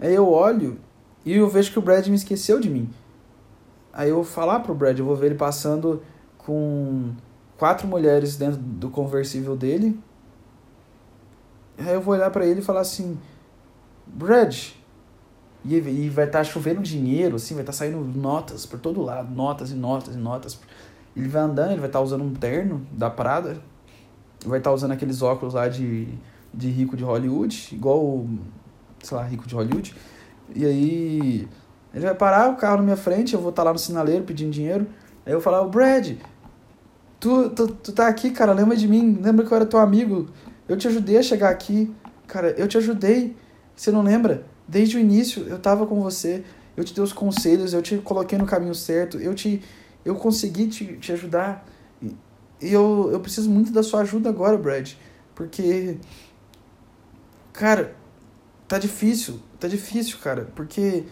aí 0.07 0.15
eu 0.15 0.29
olho 0.29 0.79
e 1.25 1.33
eu 1.37 1.49
vejo 1.49 1.71
que 1.71 1.79
o 1.79 1.81
Brad 1.81 2.07
me 2.07 2.15
esqueceu 2.15 2.59
de 2.59 2.69
mim. 2.69 2.89
Aí 3.91 4.09
eu 4.09 4.15
vou 4.15 4.23
falar 4.23 4.59
pro 4.61 4.73
Brad, 4.73 4.97
eu 4.97 5.05
vou 5.05 5.15
ver 5.15 5.27
ele 5.27 5.35
passando 5.35 6.01
com 6.37 7.13
quatro 7.57 7.87
mulheres 7.87 8.35
dentro 8.35 8.59
do 8.59 8.89
conversível 8.89 9.55
dele. 9.55 9.99
Aí 11.77 11.93
eu 11.93 12.01
vou 12.01 12.13
olhar 12.13 12.29
para 12.31 12.45
ele 12.45 12.59
e 12.59 12.63
falar 12.63 12.81
assim: 12.81 13.17
Brad. 14.05 14.71
E, 15.65 15.75
e 15.75 16.09
vai 16.09 16.25
estar 16.25 16.39
tá 16.39 16.43
chovendo 16.43 16.81
dinheiro, 16.81 17.37
assim, 17.37 17.53
vai 17.53 17.63
estar 17.63 17.71
tá 17.71 17.77
saindo 17.77 17.97
notas 17.99 18.65
por 18.65 18.77
todo 18.79 19.01
lado 19.01 19.33
notas 19.33 19.71
e 19.71 19.75
notas 19.75 20.15
e 20.15 20.17
notas. 20.17 20.59
Ele 21.15 21.29
vai 21.29 21.41
andando, 21.41 21.71
ele 21.71 21.79
vai 21.79 21.87
estar 21.87 21.99
tá 21.99 22.03
usando 22.03 22.23
um 22.23 22.33
terno 22.33 22.85
da 22.91 23.09
Prada, 23.09 23.61
vai 24.45 24.59
estar 24.59 24.71
tá 24.71 24.73
usando 24.73 24.91
aqueles 24.91 25.21
óculos 25.21 25.53
lá 25.53 25.69
de, 25.69 26.07
de 26.53 26.69
rico 26.69 26.97
de 26.97 27.03
Hollywood, 27.03 27.69
igual, 27.71 28.25
sei 29.03 29.17
lá, 29.17 29.23
rico 29.23 29.47
de 29.47 29.53
Hollywood. 29.53 29.95
E 30.55 30.65
aí 30.65 31.47
ele 31.93 32.05
vai 32.05 32.15
parar 32.15 32.49
o 32.49 32.55
carro 32.55 32.77
na 32.77 32.83
minha 32.83 32.97
frente, 32.97 33.33
eu 33.33 33.39
vou 33.39 33.51
estar 33.51 33.61
tá 33.61 33.67
lá 33.67 33.73
no 33.73 33.79
sinaleiro 33.79 34.23
pedindo 34.23 34.51
dinheiro. 34.51 34.87
Aí 35.25 35.31
eu 35.31 35.37
vou 35.37 35.41
falar, 35.41 35.61
o 35.61 35.69
Brad, 35.69 36.13
tu, 37.19 37.49
tu, 37.51 37.67
tu 37.67 37.91
tá 37.91 38.07
aqui, 38.07 38.31
cara, 38.31 38.51
lembra 38.51 38.75
de 38.75 38.87
mim, 38.87 39.19
lembra 39.21 39.45
que 39.45 39.51
eu 39.51 39.55
era 39.55 39.65
teu 39.65 39.79
amigo. 39.79 40.27
Eu 40.67 40.75
te 40.77 40.87
ajudei 40.87 41.17
a 41.17 41.23
chegar 41.23 41.49
aqui. 41.49 41.93
Cara, 42.25 42.51
eu 42.51 42.67
te 42.67 42.77
ajudei. 42.77 43.35
Você 43.75 43.91
não 43.91 44.01
lembra? 44.01 44.45
Desde 44.67 44.97
o 44.97 44.99
início 44.99 45.45
eu 45.47 45.59
tava 45.59 45.85
com 45.85 46.01
você. 46.01 46.43
Eu 46.75 46.83
te 46.83 46.93
dei 46.93 47.03
os 47.03 47.13
conselhos, 47.13 47.73
eu 47.73 47.81
te 47.81 47.97
coloquei 47.97 48.37
no 48.37 48.45
caminho 48.45 48.73
certo. 48.73 49.19
Eu 49.19 49.35
te 49.35 49.61
eu 50.03 50.15
consegui 50.15 50.67
te, 50.67 50.97
te 50.97 51.11
ajudar. 51.11 51.65
E 52.01 52.73
eu, 52.73 53.09
eu 53.11 53.19
preciso 53.19 53.49
muito 53.49 53.71
da 53.71 53.83
sua 53.83 54.01
ajuda 54.01 54.29
agora, 54.29 54.57
Brad. 54.57 54.93
Porque. 55.35 55.97
Cara, 57.51 57.95
tá 58.73 58.79
difícil. 58.79 59.39
Tá 59.59 59.67
difícil, 59.67 60.17
cara. 60.17 60.47
Porque 60.55 61.03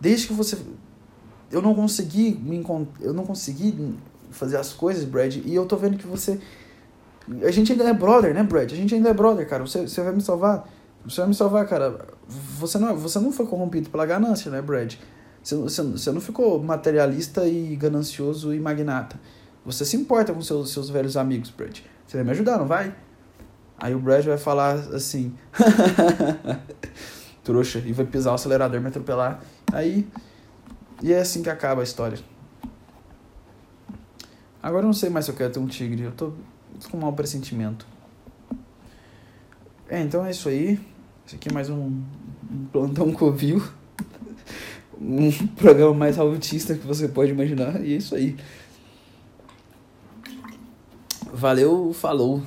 desde 0.00 0.28
que 0.28 0.32
você. 0.32 0.56
Eu 1.50 1.62
não 1.62 1.74
consegui 1.74 2.34
me 2.34 2.56
encont... 2.56 2.88
Eu 3.00 3.12
não 3.12 3.24
consegui 3.24 3.94
fazer 4.30 4.56
as 4.56 4.72
coisas, 4.72 5.04
Brad. 5.04 5.36
E 5.36 5.54
eu 5.54 5.66
tô 5.66 5.76
vendo 5.76 5.98
que 5.98 6.06
você. 6.06 6.40
A 7.42 7.50
gente 7.50 7.72
ainda 7.72 7.84
é 7.84 7.92
brother, 7.92 8.32
né, 8.34 8.42
Brad? 8.42 8.72
A 8.72 8.76
gente 8.76 8.94
ainda 8.94 9.10
é 9.10 9.14
brother, 9.14 9.46
cara. 9.46 9.66
Você, 9.66 9.86
você 9.86 10.02
vai 10.02 10.14
me 10.14 10.22
salvar. 10.22 10.66
Você 11.04 11.20
vai 11.20 11.28
me 11.28 11.34
salvar, 11.34 11.66
cara. 11.68 12.06
Você 12.58 12.78
não, 12.78 12.96
você 12.96 13.18
não 13.18 13.32
foi 13.32 13.46
corrompido 13.46 13.90
pela 13.90 14.06
ganância, 14.06 14.50
né, 14.50 14.62
Brad? 14.62 14.94
Você, 15.42 15.56
você, 15.56 15.82
você 15.82 16.10
não 16.10 16.20
ficou 16.20 16.62
materialista 16.62 17.46
e 17.46 17.76
ganancioso 17.76 18.54
e 18.54 18.60
magnata. 18.60 19.20
Você 19.64 19.84
se 19.84 19.96
importa 19.96 20.32
com 20.32 20.40
seus, 20.40 20.72
seus 20.72 20.88
velhos 20.88 21.16
amigos, 21.18 21.50
Brad. 21.50 21.80
Você 22.06 22.16
vai 22.16 22.24
me 22.24 22.30
ajudar, 22.30 22.58
não 22.58 22.66
vai? 22.66 22.94
Aí 23.78 23.94
o 23.94 23.98
Brad 23.98 24.24
vai 24.24 24.38
falar 24.38 24.74
assim. 24.94 25.32
Trouxa. 27.44 27.78
E 27.78 27.92
vai 27.92 28.04
pisar 28.04 28.32
o 28.32 28.34
acelerador, 28.34 28.80
me 28.80 28.88
atropelar. 28.88 29.40
Aí. 29.72 30.06
E 31.00 31.12
é 31.12 31.20
assim 31.20 31.42
que 31.42 31.48
acaba 31.48 31.80
a 31.80 31.84
história. 31.84 32.18
Agora 34.60 34.82
eu 34.82 34.86
não 34.86 34.92
sei 34.92 35.08
mais 35.08 35.24
se 35.26 35.30
eu 35.30 35.36
quero 35.36 35.52
ter 35.52 35.60
um 35.60 35.66
tigre. 35.68 36.02
Eu 36.02 36.12
tô, 36.12 36.32
com 36.90 36.96
um 36.96 37.00
mau 37.00 37.12
pressentimento. 37.12 37.86
É, 39.88 40.00
então 40.00 40.26
é 40.26 40.30
isso 40.32 40.48
aí. 40.48 40.80
Esse 41.24 41.36
aqui 41.36 41.48
é 41.48 41.52
mais 41.52 41.70
um, 41.70 42.02
um 42.50 42.66
plantão 42.72 43.12
covil. 43.12 43.62
um 45.00 45.30
programa 45.54 45.94
mais 45.94 46.18
autista 46.18 46.74
que 46.74 46.84
você 46.84 47.06
pode 47.06 47.30
imaginar. 47.30 47.80
E 47.80 47.94
é 47.94 47.96
isso 47.96 48.16
aí. 48.16 48.36
Valeu, 51.32 51.92
falou. 51.92 52.42